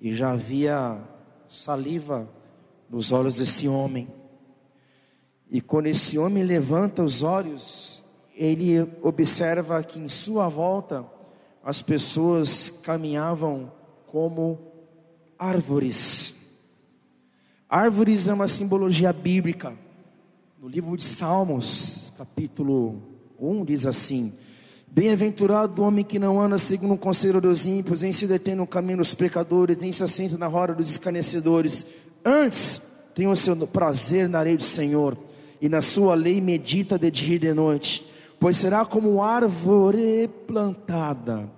E 0.00 0.14
já 0.14 0.32
havia 0.32 1.02
saliva 1.48 2.28
nos 2.90 3.12
olhos 3.12 3.36
desse 3.36 3.68
homem. 3.68 4.08
E 5.50 5.60
quando 5.60 5.86
esse 5.86 6.18
homem 6.18 6.42
levanta 6.42 7.04
os 7.04 7.22
olhos, 7.22 8.02
ele 8.34 8.80
observa 9.02 9.82
que 9.82 9.98
em 9.98 10.08
sua 10.08 10.48
volta 10.48 11.06
as 11.62 11.82
pessoas 11.82 12.70
caminhavam 12.70 13.70
como 14.06 14.58
árvores. 15.38 16.34
Árvores 17.68 18.26
é 18.26 18.32
uma 18.32 18.48
simbologia 18.48 19.12
bíblica. 19.12 19.76
No 20.58 20.68
livro 20.68 20.96
de 20.96 21.04
Salmos, 21.04 22.01
capítulo 22.16 23.00
1, 23.38 23.64
diz 23.64 23.86
assim: 23.86 24.32
Bem-aventurado 24.86 25.80
o 25.80 25.84
homem 25.84 26.04
que 26.04 26.18
não 26.18 26.40
anda 26.40 26.58
segundo 26.58 26.94
o 26.94 26.98
conselho 26.98 27.40
dos 27.40 27.66
ímpios, 27.66 28.02
em 28.02 28.12
se 28.12 28.26
detém 28.26 28.54
no 28.54 28.66
caminho 28.66 28.98
dos 28.98 29.14
pecadores, 29.14 29.78
nem 29.78 29.92
se 29.92 30.02
assenta 30.02 30.36
na 30.36 30.46
roda 30.46 30.74
dos 30.74 30.90
escarnecedores. 30.90 31.86
Antes, 32.24 32.82
tem 33.14 33.26
o 33.26 33.36
seu 33.36 33.56
prazer 33.66 34.28
na 34.28 34.40
lei 34.42 34.56
do 34.56 34.62
Senhor, 34.62 35.16
e 35.60 35.68
na 35.68 35.80
sua 35.80 36.14
lei 36.14 36.40
medita 36.40 36.98
de 36.98 37.10
dia 37.10 37.36
e 37.36 37.38
de 37.38 37.54
noite. 37.54 38.06
Pois 38.38 38.56
será 38.56 38.84
como 38.84 39.22
árvore 39.22 40.28
plantada, 40.46 41.48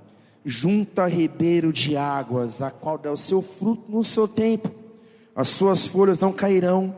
junto 0.44 1.00
a 1.00 1.06
ribeiro 1.06 1.72
de 1.72 1.96
águas, 1.96 2.60
a 2.60 2.70
qual 2.70 2.98
dá 2.98 3.10
o 3.10 3.16
seu 3.16 3.40
fruto 3.40 3.90
no 3.90 4.04
seu 4.04 4.28
tempo. 4.28 4.70
As 5.34 5.48
suas 5.48 5.86
folhas 5.86 6.20
não 6.20 6.32
cairão, 6.32 6.94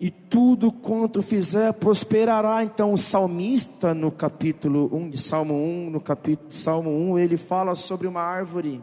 e 0.00 0.10
tudo 0.10 0.72
quanto 0.72 1.22
fizer 1.22 1.74
prosperará. 1.74 2.64
Então, 2.64 2.94
o 2.94 2.98
salmista, 2.98 3.92
no 3.92 4.10
capítulo 4.10 4.88
1 4.90 5.10
de 5.10 5.18
Salmo 5.18 5.54
1, 5.54 5.90
no 5.90 6.00
capítulo 6.00 6.50
Salmo 6.50 6.90
1, 6.90 7.18
ele 7.18 7.36
fala 7.36 7.74
sobre 7.74 8.08
uma 8.08 8.22
árvore 8.22 8.80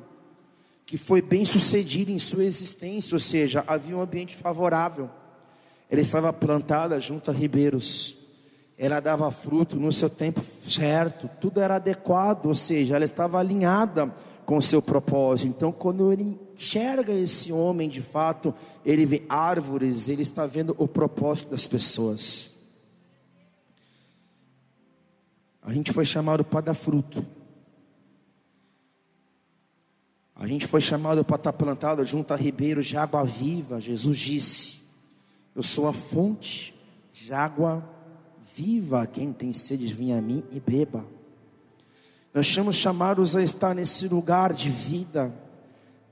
que 0.86 0.95
foi 0.95 1.22
bem 1.22 1.43
sucedida 1.43 2.11
em 2.11 2.20
sua 2.20 2.45
existência, 2.45 3.15
ou 3.15 3.20
seja, 3.20 3.63
havia 3.68 3.97
um 3.97 4.01
ambiente 4.01 4.36
favorável. 4.36 5.09
Ela 5.89 6.01
estava 6.01 6.32
plantada 6.32 7.01
junto 7.01 7.32
a 7.32 7.34
ribeiros, 7.34 8.20
ela 8.78 8.99
dava 8.99 9.32
fruto 9.32 9.78
no 9.78 9.91
seu 9.91 10.09
tempo 10.09 10.41
certo, 10.70 11.28
tudo 11.41 11.59
era 11.59 11.76
adequado, 11.78 12.45
ou 12.45 12.55
seja, 12.55 12.95
ela 12.95 13.03
estava 13.03 13.39
alinhada 13.39 14.13
com 14.45 14.57
o 14.57 14.61
seu 14.61 14.84
propósito. 14.84 15.49
Então, 15.49 15.72
quando 15.72 16.13
ele 16.13 16.39
enxerga 16.58 17.14
esse 17.14 17.51
homem 17.53 17.88
de 17.88 18.01
fato, 18.01 18.53
ele 18.84 19.05
vê 19.05 19.24
árvores, 19.30 20.08
ele 20.08 20.24
está 20.24 20.45
vendo 20.45 20.76
o 20.78 20.88
propósito 20.88 21.51
das 21.51 21.68
pessoas. 21.68 22.55
A 25.62 25.72
gente 25.72 25.93
foi 25.93 26.05
chamado 26.05 26.43
para 26.43 26.62
dar 26.62 26.74
fruto. 26.74 27.26
A 30.36 30.47
gente 30.47 30.66
foi 30.68 30.82
chamado 30.82 31.24
para 31.26 31.36
estar 31.36 31.53
plantado 31.53 32.05
junto 32.05 32.34
a 32.34 32.38
ribeiros 32.38 32.88
de 32.88 32.95
água 32.95 33.24
viva. 33.24 33.80
Jesus 33.82 34.18
disse: 34.18 34.88
Eu 35.55 35.64
sou 35.64 35.88
a 35.88 35.93
fonte 35.93 36.74
de 37.12 37.34
água 37.34 37.84
viva. 38.55 39.05
Quem 39.05 39.34
tem 39.34 39.51
sede, 39.51 39.91
venha 39.93 40.20
a 40.20 40.22
mim 40.22 40.43
e 40.51 40.60
beba. 40.60 41.05
Nós 42.34 42.47
somos 42.47 42.76
chamados 42.76 43.36
a 43.36 43.41
estar 43.41 43.74
nesse 43.74 44.08
lugar 44.08 44.53
de 44.53 44.70
vida, 44.70 45.34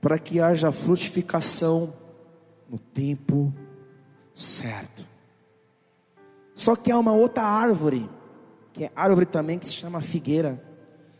para 0.06 0.20
que 0.20 0.38
haja 0.38 0.70
frutificação 0.70 1.92
no 2.70 2.78
tempo 2.78 3.52
certo. 4.36 5.04
Só 6.54 6.76
que 6.76 6.92
há 6.92 6.98
uma 7.00 7.12
outra 7.12 7.42
árvore, 7.42 8.08
que 8.72 8.84
é 8.84 8.92
árvore 8.94 9.26
também 9.26 9.58
que 9.58 9.66
se 9.66 9.74
chama 9.74 10.00
figueira. 10.00 10.62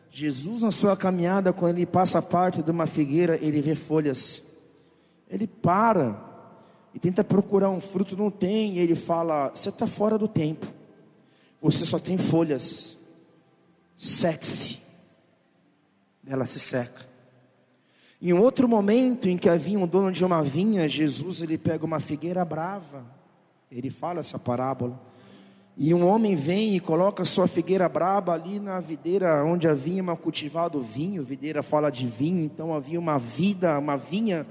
Jesus, 0.09 0.63
na 0.63 0.71
sua 0.71 0.97
caminhada, 0.97 1.53
quando 1.53 1.79
ele 1.79 1.85
passa 1.85 2.23
parte 2.23 2.63
de 2.63 2.71
uma 2.71 2.87
figueira, 2.87 3.37
ele 3.43 3.61
vê 3.61 3.75
folhas. 3.75 4.57
Ele 5.29 5.49
para 5.49 6.25
e 6.95 7.01
tenta 7.01 7.25
procurar 7.25 7.71
um 7.71 7.81
fruto, 7.81 8.17
não 8.17 8.31
tem. 8.31 8.75
E 8.75 8.79
ele 8.79 8.95
fala: 8.95 9.51
Você 9.53 9.69
está 9.69 9.89
fora 9.89 10.17
do 10.17 10.29
tempo, 10.29 10.65
você 11.61 11.85
só 11.85 11.99
tem 11.99 12.17
folhas. 12.17 13.05
Sexy 13.97 14.81
ela 16.25 16.47
se 16.47 16.61
seca. 16.61 17.06
Em 18.21 18.33
um 18.33 18.41
outro 18.41 18.67
momento 18.67 19.29
em 19.29 19.37
que 19.37 19.49
havia 19.49 19.79
um 19.79 19.87
dono 19.87 20.11
de 20.11 20.25
uma 20.25 20.43
vinha, 20.43 20.89
Jesus 20.89 21.43
ele 21.43 21.59
pega 21.59 21.85
uma 21.85 22.01
figueira 22.01 22.45
brava. 22.45 23.05
Ele 23.71 23.91
fala 23.91 24.21
essa 24.21 24.39
parábola. 24.39 24.99
E 25.77 25.93
um 25.93 26.07
homem 26.07 26.35
vem 26.35 26.75
e 26.75 26.81
coloca 26.81 27.23
sua 27.27 27.47
figueira 27.47 27.87
brava 27.87 28.33
ali 28.33 28.59
na 28.59 28.81
videira 28.81 29.45
onde 29.45 29.69
havia 29.69 30.03
cultivado 30.17 30.81
vinho. 30.81 31.23
Videira 31.23 31.63
fala 31.63 31.91
de 31.91 32.07
vinho, 32.07 32.43
então 32.43 32.75
havia 32.75 32.99
uma 32.99 33.19
vida, 33.19 33.79
uma 33.79 33.97
vinha. 33.99 34.47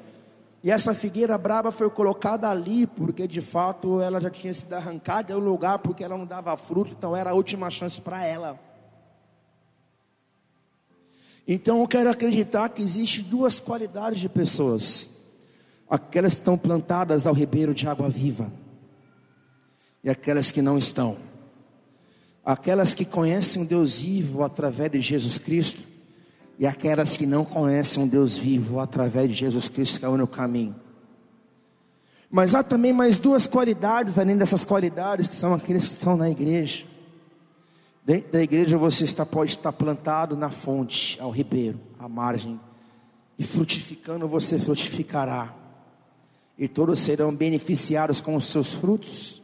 E 0.64 0.70
essa 0.70 0.94
figueira 0.94 1.36
brava 1.36 1.72
foi 1.72 1.90
colocada 1.90 2.48
ali 2.48 2.86
porque 2.86 3.28
de 3.28 3.42
fato 3.42 4.00
ela 4.00 4.22
já 4.22 4.30
tinha 4.30 4.54
sido 4.54 4.74
arrancada 4.74 5.34
do 5.34 5.40
lugar 5.40 5.80
porque 5.80 6.04
ela 6.04 6.16
não 6.16 6.28
dava 6.28 6.56
fruto, 6.56 6.94
então 6.96 7.16
era 7.16 7.32
a 7.32 7.34
última 7.34 7.72
chance 7.72 8.00
para 8.00 8.24
ela. 8.24 8.60
Então 11.48 11.82
eu 11.82 11.88
quero 11.88 12.10
acreditar 12.10 12.70
que 12.70 12.82
existe 12.82 13.22
duas 13.22 13.60
qualidades 13.60 14.20
de 14.20 14.28
pessoas: 14.28 15.22
aquelas 15.90 16.34
que 16.34 16.40
estão 16.40 16.58
plantadas 16.58 17.28
ao 17.28 17.34
ribeiro 17.34 17.74
de 17.74 17.88
água 17.88 18.10
viva 18.10 18.52
e 20.04 20.10
aquelas 20.10 20.52
que 20.52 20.62
não 20.62 20.78
estão. 20.78 21.18
Aquelas 22.44 22.94
que 22.94 23.06
conhecem 23.06 23.64
o 23.64 23.66
Deus 23.66 24.02
vivo 24.02 24.44
através 24.44 24.92
de 24.92 25.02
Jesus 25.02 25.40
Cristo 25.40 25.82
e 26.60 26.68
aquelas 26.68 27.18
que 27.18 27.26
não 27.26 27.44
conhecem 27.44 28.04
o 28.04 28.08
Deus 28.08 28.38
vivo 28.38 28.80
através 28.80 29.28
de 29.30 29.34
Jesus 29.34 29.68
Cristo 29.68 30.00
que 30.00 30.06
é 30.06 30.10
o 30.10 30.12
único 30.12 30.32
caminho. 30.32 30.76
Mas 32.30 32.54
há 32.54 32.62
também 32.62 32.94
mais 32.94 33.18
duas 33.18 33.48
qualidades 33.48 34.20
além 34.20 34.38
dessas 34.38 34.64
qualidades 34.64 35.28
que 35.28 35.36
são 35.36 35.54
aqueles 35.54 35.88
que 35.88 35.94
estão 35.96 36.16
na 36.16 36.30
igreja. 36.30 36.86
Dentro 38.06 38.34
da 38.34 38.44
igreja 38.44 38.78
você 38.78 39.04
está, 39.04 39.26
pode 39.26 39.54
estar 39.54 39.74
plantado 39.74 40.38
na 40.38 40.52
fonte, 40.52 41.20
ao 41.20 41.32
ribeiro, 41.32 41.80
à 41.98 42.08
margem, 42.08 42.60
e 43.36 43.44
frutificando 43.44 44.28
você 44.28 44.60
frutificará, 44.60 45.52
e 46.56 46.68
todos 46.68 47.00
serão 47.00 47.36
beneficiados 47.36 48.22
com 48.22 48.36
os 48.36 48.46
seus 48.46 48.72
frutos, 48.72 49.42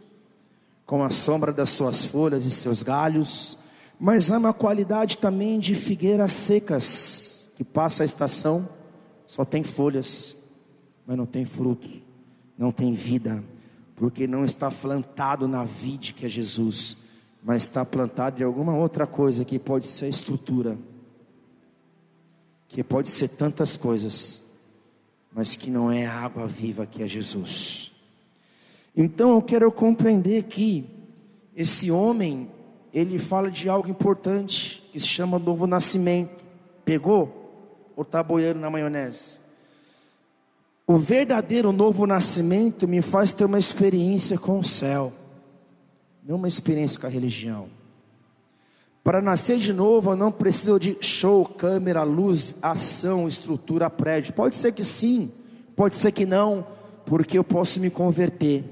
com 0.86 1.04
a 1.04 1.10
sombra 1.10 1.52
das 1.52 1.70
suas 1.70 2.06
folhas 2.06 2.46
e 2.46 2.52
seus 2.52 2.84
galhos, 2.84 3.58
mas 4.00 4.32
há 4.32 4.38
uma 4.38 4.54
qualidade 4.54 5.18
também 5.18 5.60
de 5.60 5.74
figueiras 5.74 6.32
secas, 6.32 7.52
que 7.58 7.64
passa 7.64 8.04
a 8.04 8.06
estação, 8.06 8.70
só 9.26 9.44
tem 9.44 9.64
folhas, 9.64 10.38
mas 11.08 11.18
não 11.18 11.26
tem 11.26 11.46
fruto, 11.46 11.90
não 12.56 12.72
tem 12.72 12.94
vida, 12.94 13.44
porque 13.96 14.28
não 14.28 14.46
está 14.46 14.70
plantado 14.70 15.48
na 15.48 15.64
vide 15.64 16.14
que 16.14 16.28
é 16.28 16.30
Jesus 16.30 17.10
mas 17.44 17.64
está 17.64 17.84
plantado 17.84 18.38
de 18.38 18.44
alguma 18.44 18.76
outra 18.76 19.08
coisa 19.08 19.44
que 19.44 19.58
pode 19.58 19.88
ser 19.88 20.10
estrutura, 20.10 20.78
que 22.68 22.84
pode 22.84 23.10
ser 23.10 23.30
tantas 23.30 23.76
coisas, 23.76 24.44
mas 25.34 25.56
que 25.56 25.72
não 25.72 25.92
é 25.92 26.06
a 26.06 26.14
água 26.14 26.48
viva 26.48 26.86
que 26.86 27.02
é 27.02 27.08
Jesus. 27.08 27.92
Então 28.96 29.32
eu 29.32 29.42
quero 29.42 29.72
compreender 29.72 30.44
que 30.44 30.86
esse 31.56 31.90
homem, 31.90 32.50
ele 32.94 33.18
fala 33.18 33.50
de 33.50 33.68
algo 33.68 33.90
importante, 33.90 34.88
que 34.92 35.00
se 35.00 35.08
chama 35.08 35.40
novo 35.40 35.66
nascimento. 35.66 36.44
Pegou? 36.86 37.90
Ou 37.96 38.04
está 38.04 38.22
boiando 38.22 38.60
na 38.60 38.70
maionese? 38.70 39.40
O 40.86 40.98
verdadeiro 40.98 41.72
novo 41.72 42.06
nascimento 42.06 42.88
me 42.88 43.02
faz 43.02 43.32
ter 43.32 43.46
uma 43.46 43.60
experiência 43.60 44.38
com 44.38 44.60
o 44.60 44.64
céu 44.64 45.14
não 46.24 46.36
uma 46.36 46.48
experiência 46.48 47.00
com 47.00 47.08
a 47.08 47.10
religião. 47.10 47.68
Para 49.04 49.22
nascer 49.22 49.58
de 49.58 49.74
novo, 49.74 50.12
eu 50.12 50.16
não 50.16 50.32
preciso 50.32 50.80
de 50.80 50.98
show, 51.02 51.44
câmera, 51.44 52.04
luz, 52.04 52.58
ação, 52.62 53.28
estrutura, 53.28 53.90
prédio. 53.90 54.34
Pode 54.34 54.56
ser 54.56 54.72
que 54.74 54.84
sim, 54.84 55.32
pode 55.76 55.96
ser 55.96 56.12
que 56.12 56.26
não, 56.26 56.66
porque 57.06 57.38
eu 57.38 57.44
posso 57.44 57.80
me 57.80 57.90
converter 57.90 58.64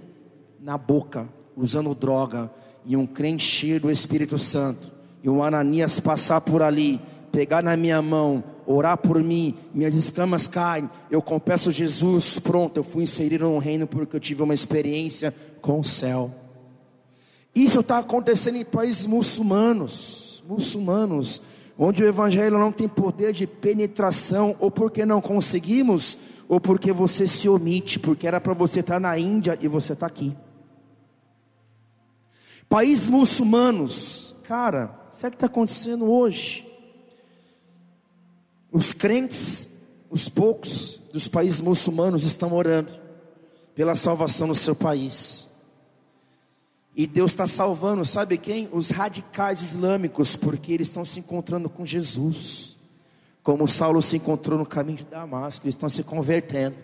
na 0.62 0.78
boca, 0.78 1.28
usando 1.58 1.96
droga, 1.96 2.52
e 2.86 2.96
um 2.96 3.08
crente 3.08 3.44
cheio 3.44 3.80
do 3.80 3.92
Espírito 3.92 4.38
Santo, 4.38 4.92
e 5.24 5.30
um 5.30 5.44
Ananias 5.44 6.00
passar 6.00 6.42
por 6.42 6.62
ali, 6.62 7.02
pegar 7.32 7.64
na 7.64 7.76
minha 7.76 8.02
mão, 8.02 8.44
orar 8.68 8.98
por 8.98 9.22
mim, 9.24 9.56
minhas 9.74 9.96
escamas 9.96 10.48
caem, 10.48 10.88
eu 11.10 11.24
confesso 11.24 11.72
Jesus, 11.72 12.38
pronto, 12.38 12.78
eu 12.78 12.84
fui 12.84 13.04
inserido 13.04 13.46
no 13.46 13.58
reino 13.58 13.88
porque 13.88 14.16
eu 14.16 14.20
tive 14.20 14.44
uma 14.44 14.54
experiência 14.54 15.34
com 15.60 15.80
o 15.80 15.84
céu. 15.84 16.32
Isso 17.60 17.82
está 17.82 17.98
acontecendo 17.98 18.56
em 18.56 18.64
países 18.64 19.06
muçulmanos, 19.06 20.42
muçulmanos, 20.48 21.42
onde 21.78 22.02
o 22.02 22.08
evangelho 22.08 22.58
não 22.58 22.72
tem 22.72 22.88
poder 22.88 23.34
de 23.34 23.46
penetração, 23.46 24.56
ou 24.62 24.72
porque 24.72 25.06
não 25.06 25.20
conseguimos, 25.20 26.18
ou 26.48 26.62
porque 26.62 26.94
você 26.94 27.28
se 27.28 27.50
omite, 27.50 28.00
porque 28.00 28.26
era 28.26 28.40
para 28.40 28.54
você 28.54 28.80
estar 28.80 28.94
tá 28.94 29.00
na 29.02 29.20
Índia 29.20 29.60
e 29.62 29.68
você 29.68 29.92
está 29.92 30.06
aqui. 30.06 30.34
Países 32.70 33.10
muçulmanos, 33.10 34.34
cara, 34.44 34.98
o 35.14 35.20
que 35.20 35.28
está 35.28 35.48
acontecendo 35.48 36.10
hoje? 36.10 36.66
Os 38.72 38.94
crentes, 38.94 39.70
os 40.10 40.30
poucos 40.30 40.98
dos 41.12 41.28
países 41.28 41.60
muçulmanos 41.60 42.24
estão 42.24 42.54
orando 42.54 42.94
pela 43.76 43.96
salvação 43.96 44.48
no 44.48 44.56
seu 44.56 44.74
país. 44.74 45.49
E 47.00 47.08
Deus 47.08 47.32
está 47.32 47.48
salvando, 47.48 48.06
sabe 48.06 48.38
quem? 48.38 48.68
Os 48.74 48.90
radicais 48.90 49.62
islâmicos, 49.62 50.36
porque 50.36 50.74
eles 50.74 50.90
estão 50.90 51.06
se 51.06 51.22
encontrando 51.22 51.70
com 51.70 51.86
Jesus. 51.86 52.76
Como 53.42 53.70
Saulo 53.70 54.02
se 54.02 54.18
encontrou 54.18 54.60
no 54.60 54.66
caminho 54.66 54.98
de 54.98 55.04
Damasco, 55.06 55.66
eles 55.66 55.76
estão 55.76 55.88
se 55.88 56.04
convertendo. 56.04 56.76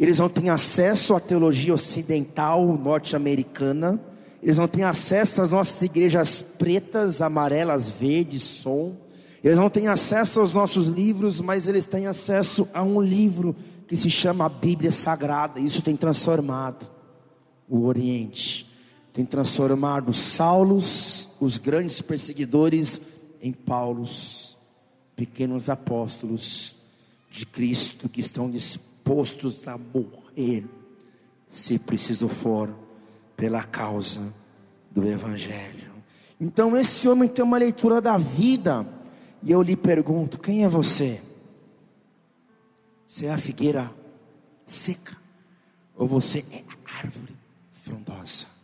Eles 0.00 0.18
não 0.18 0.28
têm 0.28 0.50
acesso 0.50 1.14
à 1.14 1.20
teologia 1.20 1.72
ocidental 1.72 2.76
norte-americana. 2.76 4.00
Eles 4.42 4.58
não 4.58 4.66
têm 4.66 4.82
acesso 4.82 5.40
às 5.40 5.50
nossas 5.50 5.80
igrejas 5.80 6.42
pretas, 6.42 7.22
amarelas, 7.22 7.88
verdes, 7.88 8.42
som. 8.42 8.96
Eles 9.44 9.58
não 9.58 9.70
têm 9.70 9.86
acesso 9.86 10.40
aos 10.40 10.52
nossos 10.52 10.88
livros, 10.88 11.40
mas 11.40 11.68
eles 11.68 11.84
têm 11.84 12.08
acesso 12.08 12.68
a 12.74 12.82
um 12.82 13.00
livro 13.00 13.54
que 13.86 13.94
se 13.94 14.10
chama 14.10 14.46
a 14.46 14.48
Bíblia 14.48 14.90
Sagrada. 14.90 15.60
Isso 15.60 15.82
tem 15.82 15.94
transformado 15.96 16.84
o 17.68 17.84
Oriente 17.84 18.65
tem 19.16 19.24
transformado 19.24 20.12
Saulos, 20.12 21.30
os 21.40 21.56
grandes 21.56 22.02
perseguidores, 22.02 23.00
em 23.40 23.50
Paulos, 23.50 24.58
pequenos 25.16 25.70
apóstolos 25.70 26.76
de 27.30 27.46
Cristo 27.46 28.10
que 28.10 28.20
estão 28.20 28.50
dispostos 28.50 29.66
a 29.66 29.78
morrer, 29.78 30.66
se 31.48 31.78
preciso 31.78 32.28
for, 32.28 32.68
pela 33.34 33.62
causa 33.62 34.20
do 34.90 35.08
Evangelho. 35.08 35.92
Então, 36.38 36.76
esse 36.76 37.08
homem 37.08 37.26
tem 37.26 37.42
uma 37.42 37.56
leitura 37.56 38.02
da 38.02 38.18
vida, 38.18 38.86
e 39.42 39.50
eu 39.50 39.62
lhe 39.62 39.76
pergunto: 39.76 40.38
quem 40.38 40.62
é 40.62 40.68
você? 40.68 41.22
Você 43.06 43.24
é 43.24 43.32
a 43.32 43.38
figueira 43.38 43.90
seca? 44.66 45.16
Ou 45.96 46.06
você 46.06 46.44
é 46.52 46.62
a 46.68 46.98
árvore 46.98 47.34
frondosa? 47.72 48.55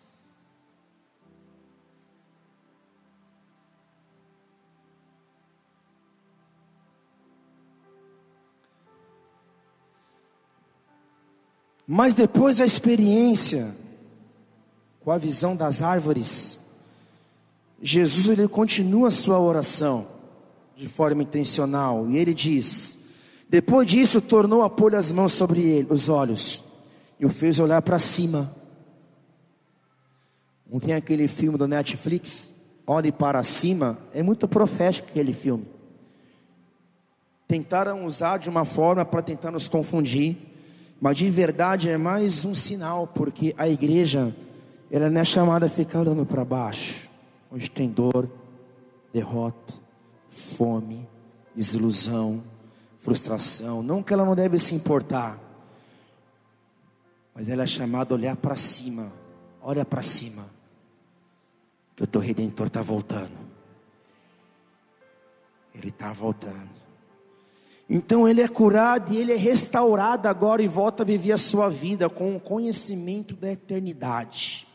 Mas 11.94 12.14
depois 12.14 12.56
da 12.56 12.64
experiência 12.64 13.76
com 15.00 15.10
a 15.10 15.18
visão 15.18 15.54
das 15.54 15.82
árvores, 15.82 16.58
Jesus 17.82 18.30
ele 18.30 18.48
continua 18.48 19.08
a 19.08 19.10
sua 19.10 19.38
oração 19.38 20.06
de 20.74 20.88
forma 20.88 21.22
intencional 21.22 22.08
e 22.08 22.16
ele 22.16 22.32
diz: 22.32 22.98
depois 23.46 23.86
disso 23.86 24.22
tornou 24.22 24.62
a 24.62 24.70
pôr 24.70 24.94
as 24.94 25.12
mãos 25.12 25.34
sobre 25.34 25.60
ele, 25.60 25.88
os 25.90 26.08
olhos 26.08 26.64
e 27.20 27.26
o 27.26 27.28
fez 27.28 27.60
olhar 27.60 27.82
para 27.82 27.98
cima. 27.98 28.50
Não 30.66 30.80
tem 30.80 30.94
aquele 30.94 31.28
filme 31.28 31.58
do 31.58 31.68
Netflix, 31.68 32.54
Olhe 32.86 33.12
para 33.12 33.42
cima, 33.42 33.98
é 34.14 34.22
muito 34.22 34.48
profético 34.48 35.10
aquele 35.10 35.34
filme. 35.34 35.66
Tentaram 37.46 38.06
usar 38.06 38.38
de 38.38 38.48
uma 38.48 38.64
forma 38.64 39.04
para 39.04 39.20
tentar 39.20 39.50
nos 39.50 39.68
confundir 39.68 40.51
mas 41.02 41.16
de 41.16 41.28
verdade 41.28 41.88
é 41.88 41.98
mais 41.98 42.44
um 42.44 42.54
sinal, 42.54 43.08
porque 43.08 43.52
a 43.58 43.68
igreja, 43.68 44.32
ela 44.88 45.10
não 45.10 45.20
é 45.20 45.24
chamada 45.24 45.66
a 45.66 45.68
ficar 45.68 45.98
olhando 45.98 46.24
para 46.24 46.44
baixo, 46.44 47.08
onde 47.50 47.68
tem 47.68 47.88
dor, 47.88 48.30
derrota, 49.12 49.74
fome, 50.30 51.04
desilusão, 51.56 52.40
frustração. 53.00 53.82
Não 53.82 54.00
que 54.00 54.12
ela 54.12 54.24
não 54.24 54.36
deve 54.36 54.60
se 54.60 54.76
importar, 54.76 55.40
mas 57.34 57.48
ela 57.48 57.64
é 57.64 57.66
chamada 57.66 58.14
a 58.14 58.16
olhar 58.16 58.36
para 58.36 58.54
cima. 58.54 59.12
Olha 59.60 59.84
para 59.84 60.02
cima, 60.02 60.46
que 61.96 62.04
o 62.04 62.06
teu 62.06 62.20
redentor 62.20 62.68
está 62.68 62.80
voltando. 62.80 63.36
Ele 65.74 65.88
está 65.88 66.12
voltando. 66.12 66.81
Então 67.94 68.26
ele 68.26 68.40
é 68.40 68.48
curado 68.48 69.12
e 69.12 69.18
ele 69.18 69.32
é 69.32 69.36
restaurado 69.36 70.26
agora 70.26 70.62
e 70.62 70.66
volta 70.66 71.02
a 71.02 71.06
viver 71.06 71.32
a 71.32 71.36
sua 71.36 71.68
vida 71.68 72.08
com 72.08 72.34
o 72.34 72.40
conhecimento 72.40 73.36
da 73.36 73.52
eternidade, 73.52 74.66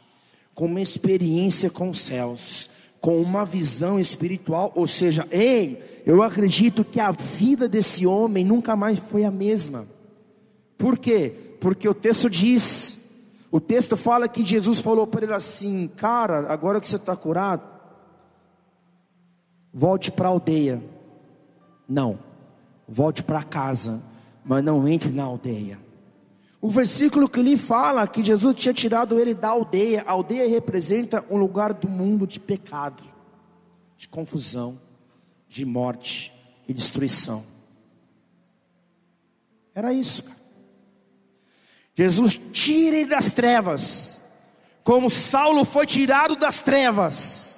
com 0.54 0.68
uma 0.68 0.80
experiência 0.80 1.68
com 1.68 1.90
os 1.90 2.00
céus, 2.00 2.70
com 3.02 3.20
uma 3.20 3.44
visão 3.44 4.00
espiritual, 4.00 4.72
ou 4.76 4.88
seja, 4.88 5.28
ei, 5.32 5.84
eu 6.06 6.22
acredito 6.22 6.86
que 6.86 7.00
a 7.00 7.10
vida 7.10 7.68
desse 7.68 8.06
homem 8.06 8.46
nunca 8.46 8.76
mais 8.76 9.00
foi 9.00 9.26
a 9.26 9.32
mesma. 9.32 9.88
Por 10.78 10.96
quê? 10.96 11.56
Porque 11.60 11.90
o 11.90 11.96
texto 11.96 12.30
diz, 12.30 13.18
o 13.52 13.60
texto 13.60 13.98
fala 13.98 14.28
que 14.28 14.46
Jesus 14.46 14.78
falou 14.78 15.08
para 15.08 15.26
ele 15.26 15.34
assim: 15.34 15.90
Cara, 15.98 16.54
agora 16.54 16.80
que 16.80 16.88
você 16.88 16.98
está 16.98 17.16
curado, 17.16 17.64
volte 19.74 20.12
para 20.12 20.28
a 20.28 20.32
aldeia. 20.32 20.84
Não 21.90 22.27
volte 22.88 23.22
para 23.22 23.44
casa, 23.44 24.02
mas 24.46 24.64
não 24.64 24.88
entre 24.88 25.10
na 25.10 25.24
aldeia. 25.24 25.80
O 26.62 26.70
versículo 26.70 27.30
que 27.30 27.42
lhe 27.42 27.58
fala 27.58 28.08
que 28.08 28.24
Jesus 28.24 28.56
tinha 28.56 28.74
tirado 28.74 29.20
ele 29.20 29.34
da 29.34 29.50
aldeia, 29.50 30.04
a 30.08 30.12
aldeia 30.12 30.50
representa 30.50 31.24
um 31.30 31.38
lugar 31.38 31.74
do 31.74 31.88
mundo 31.88 32.26
de 32.26 32.40
pecado, 32.40 33.04
de 33.98 34.08
confusão, 34.08 34.80
de 35.48 35.66
morte 35.66 36.34
e 36.68 36.74
destruição. 36.74 37.44
Era 39.76 39.94
isso, 39.94 40.24
cara. 40.24 40.38
Jesus 41.94 42.40
tire 42.54 43.06
das 43.06 43.32
trevas, 43.32 44.24
como 44.84 45.10
Saulo 45.10 45.66
foi 45.66 45.86
tirado 45.86 46.36
das 46.36 46.62
trevas. 46.62 47.57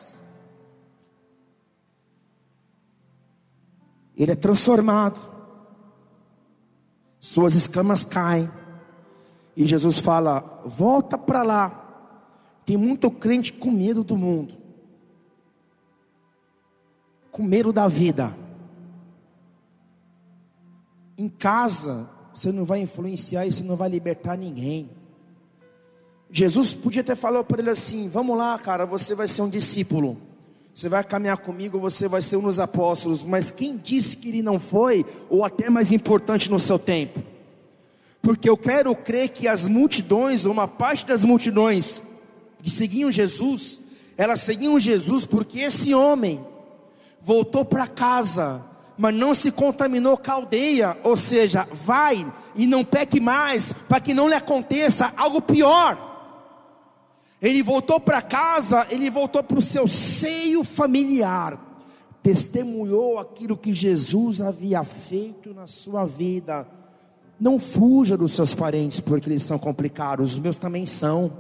Ele 4.20 4.34
é 4.34 4.36
transformado, 4.36 5.17
suas 7.22 7.55
escamas 7.55 8.03
caem, 8.03 8.51
e 9.55 9.65
Jesus 9.65 9.97
fala: 9.97 10.61
volta 10.65 11.17
para 11.17 11.41
lá. 11.41 11.86
Tem 12.65 12.78
muito 12.78 13.09
crente 13.09 13.51
com 13.51 13.72
medo 13.72 14.03
do 14.03 14.15
mundo, 14.15 14.53
com 17.32 17.41
medo 17.41 17.74
da 17.74 17.88
vida. 17.88 18.36
Em 21.17 21.28
casa, 21.28 22.07
você 22.32 22.51
não 22.51 22.63
vai 22.63 22.80
influenciar 22.82 23.47
e 23.47 23.51
você 23.51 23.63
não 23.63 23.76
vai 23.76 23.89
libertar 23.89 24.38
ninguém. 24.38 24.91
Jesus 26.30 26.74
podia 26.74 27.03
ter 27.03 27.15
falado 27.15 27.45
para 27.45 27.59
ele 27.59 27.70
assim: 27.70 28.07
Vamos 28.07 28.38
lá, 28.38 28.59
cara, 28.59 28.86
você 28.86 29.15
vai 29.15 29.28
ser 29.28 29.41
um 29.41 29.49
discípulo. 29.49 30.28
Você 30.80 30.88
vai 30.88 31.03
caminhar 31.03 31.36
comigo, 31.36 31.77
você 31.77 32.07
vai 32.07 32.21
ser 32.21 32.38
um 32.38 32.43
dos 32.43 32.57
apóstolos. 32.57 33.21
Mas 33.21 33.51
quem 33.51 33.75
disse 33.75 34.15
que 34.15 34.30
ele 34.30 34.41
não 34.41 34.57
foi, 34.57 35.05
ou 35.30 35.43
até 35.43 35.69
mais 35.69 35.91
importante 35.91 36.49
no 36.49 36.57
seu 36.57 36.80
tempo? 36.80 37.21
Porque 38.21 38.49
eu 38.49 38.55
quero 38.55 38.95
crer 38.95 39.27
que 39.27 39.45
as 39.45 39.67
multidões, 39.67 40.45
ou 40.45 40.53
uma 40.53 40.69
parte 40.69 41.05
das 41.05 41.25
multidões 41.25 42.01
que 42.63 42.69
seguiam 42.69 43.11
Jesus, 43.11 43.82
elas 44.17 44.39
seguiam 44.39 44.80
Jesus 44.80 45.25
porque 45.25 45.59
esse 45.59 45.93
homem 45.93 46.39
voltou 47.21 47.65
para 47.65 47.86
casa, 47.86 48.63
mas 48.97 49.13
não 49.13 49.34
se 49.34 49.51
contaminou 49.51 50.15
com 50.17 50.32
a 50.32 50.36
aldeia, 50.36 50.97
ou 51.03 51.17
seja, 51.17 51.67
vai 51.73 52.25
e 52.55 52.65
não 52.65 52.86
peque 52.86 53.19
mais, 53.19 53.65
para 53.89 53.99
que 53.99 54.13
não 54.13 54.30
lhe 54.30 54.36
aconteça 54.36 55.11
algo 55.17 55.41
pior. 55.41 56.09
Ele 57.41 57.63
voltou 57.63 57.99
para 57.99 58.21
casa, 58.21 58.85
ele 58.89 59.09
voltou 59.09 59.41
para 59.41 59.57
o 59.57 59.61
seu 59.61 59.87
seio 59.87 60.63
familiar, 60.63 61.57
testemunhou 62.21 63.17
aquilo 63.17 63.55
que 63.55 63.73
Jesus 63.73 64.41
havia 64.41 64.83
feito 64.83 65.53
na 65.53 65.65
sua 65.65 66.05
vida. 66.05 66.67
Não 67.39 67.57
fuja 67.57 68.17
dos 68.17 68.33
seus 68.33 68.53
parentes 68.53 68.99
porque 68.99 69.29
eles 69.29 69.43
são 69.43 69.57
complicados, 69.57 70.33
os 70.33 70.39
meus 70.39 70.57
também 70.57 70.85
são. 70.85 71.31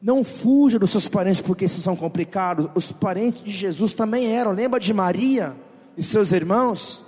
Não 0.00 0.22
fuja 0.22 0.78
dos 0.78 0.90
seus 0.90 1.08
parentes 1.08 1.40
porque 1.40 1.64
esses 1.64 1.82
são 1.82 1.96
complicados, 1.96 2.68
os 2.74 2.92
parentes 2.92 3.42
de 3.42 3.50
Jesus 3.50 3.92
também 3.92 4.26
eram. 4.26 4.52
Lembra 4.52 4.78
de 4.78 4.94
Maria 4.94 5.56
e 5.96 6.02
seus 6.02 6.30
irmãos? 6.30 7.04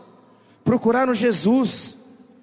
Procuraram 0.64 1.14
Jesus 1.14 1.96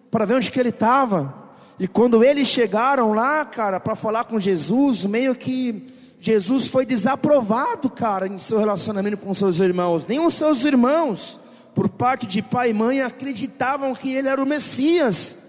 para 0.10 0.26
ver 0.26 0.36
onde 0.36 0.49
que 0.49 0.60
ele 0.60 0.70
estava. 0.70 1.34
E 1.80 1.88
quando 1.88 2.24
eles 2.24 2.48
chegaram 2.48 3.14
lá, 3.14 3.46
cara, 3.46 3.80
para 3.80 3.96
falar 3.96 4.26
com 4.26 4.40
Jesus, 4.40 5.06
meio 5.06 5.34
que 5.34 5.94
Jesus 6.20 6.68
foi 6.68 6.86
desaprovado, 6.86 7.90
cara, 7.90 8.28
em 8.28 8.38
seu 8.38 8.60
relacionamento 8.60 9.18
com 9.18 9.34
seus 9.34 9.60
irmãos. 9.60 10.06
Nem 10.06 10.20
os 10.20 10.34
seus 10.34 10.66
irmãos, 10.66 11.40
por 11.74 11.88
parte 11.88 12.28
de 12.28 12.42
pai 12.42 12.72
e 12.72 12.74
mãe, 12.74 13.02
acreditavam 13.02 13.96
que 13.96 14.14
ele 14.14 14.28
era 14.28 14.44
o 14.44 14.46
Messias 14.46 15.49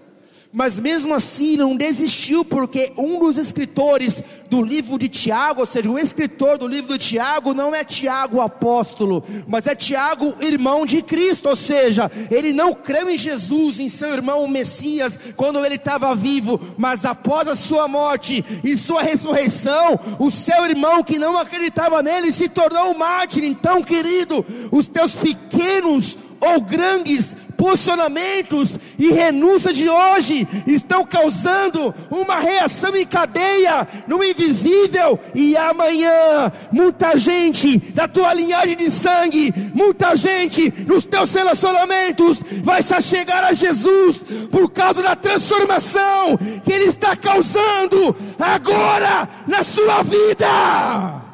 mas 0.53 0.79
mesmo 0.79 1.13
assim 1.13 1.55
não 1.55 1.75
desistiu, 1.75 2.43
porque 2.43 2.91
um 2.97 3.19
dos 3.19 3.37
escritores 3.37 4.21
do 4.49 4.61
livro 4.61 4.99
de 4.99 5.07
Tiago, 5.07 5.61
ou 5.61 5.65
seja, 5.65 5.89
o 5.89 5.97
escritor 5.97 6.57
do 6.57 6.67
livro 6.67 6.97
de 6.97 7.07
Tiago 7.07 7.53
não 7.53 7.73
é 7.73 7.85
Tiago 7.85 8.41
apóstolo, 8.41 9.23
mas 9.47 9.65
é 9.65 9.73
Tiago 9.73 10.35
irmão 10.41 10.85
de 10.85 11.01
Cristo, 11.01 11.47
ou 11.47 11.55
seja, 11.55 12.11
ele 12.29 12.51
não 12.51 12.73
creu 12.73 13.09
em 13.09 13.17
Jesus, 13.17 13.79
em 13.79 13.87
seu 13.87 14.09
irmão 14.09 14.43
o 14.43 14.49
Messias, 14.49 15.17
quando 15.37 15.63
ele 15.65 15.75
estava 15.75 16.13
vivo, 16.13 16.59
mas 16.77 17.05
após 17.05 17.47
a 17.47 17.55
sua 17.55 17.87
morte 17.87 18.43
e 18.63 18.77
sua 18.77 19.01
ressurreição, 19.01 19.97
o 20.19 20.29
seu 20.29 20.65
irmão 20.65 21.01
que 21.01 21.17
não 21.17 21.37
acreditava 21.37 22.03
nele 22.03 22.33
se 22.33 22.49
tornou 22.49 22.91
um 22.91 22.97
mártir. 22.97 23.43
Então, 23.43 23.81
querido, 23.81 24.45
os 24.69 24.87
teus 24.87 25.15
pequenos 25.15 26.17
ou 26.41 26.59
grandes 26.59 27.35
posicionamentos 27.61 28.79
e 28.97 29.11
renúncias 29.11 29.75
de 29.75 29.87
hoje 29.87 30.47
estão 30.65 31.05
causando 31.05 31.93
uma 32.09 32.39
reação 32.39 32.95
em 32.95 33.05
cadeia 33.05 33.87
no 34.07 34.23
invisível, 34.23 35.19
e 35.35 35.55
amanhã, 35.55 36.51
muita 36.71 37.15
gente 37.15 37.77
da 37.93 38.07
tua 38.07 38.33
linhagem 38.33 38.75
de 38.75 38.89
sangue, 38.89 39.53
muita 39.75 40.15
gente 40.15 40.73
nos 40.87 41.05
teus 41.05 41.31
relacionamentos 41.31 42.39
vai 42.63 42.81
se 42.81 42.99
chegar 43.03 43.43
a 43.43 43.53
Jesus 43.53 44.17
por 44.51 44.71
causa 44.71 45.03
da 45.03 45.15
transformação 45.15 46.39
que 46.65 46.73
Ele 46.73 46.85
está 46.85 47.15
causando 47.15 48.15
agora 48.39 49.29
na 49.45 49.63
sua 49.63 50.01
vida. 50.01 51.30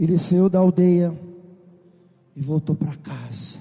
Ele 0.00 0.18
saiu 0.18 0.48
da 0.48 0.58
aldeia 0.58 1.14
e 2.34 2.40
voltou 2.40 2.74
para 2.74 2.96
casa. 2.96 3.58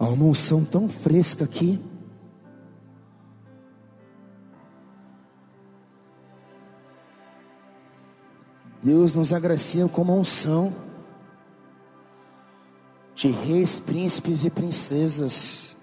Há 0.00 0.08
uma 0.08 0.24
unção 0.24 0.64
tão 0.64 0.88
fresca 0.88 1.44
aqui. 1.44 1.80
Deus 8.82 9.14
nos 9.14 9.32
agracia 9.32 9.86
com 9.86 10.02
uma 10.02 10.14
unção 10.14 10.85
de 13.16 13.30
reis, 13.30 13.80
príncipes 13.80 14.44
e 14.44 14.50
princesas. 14.50 15.75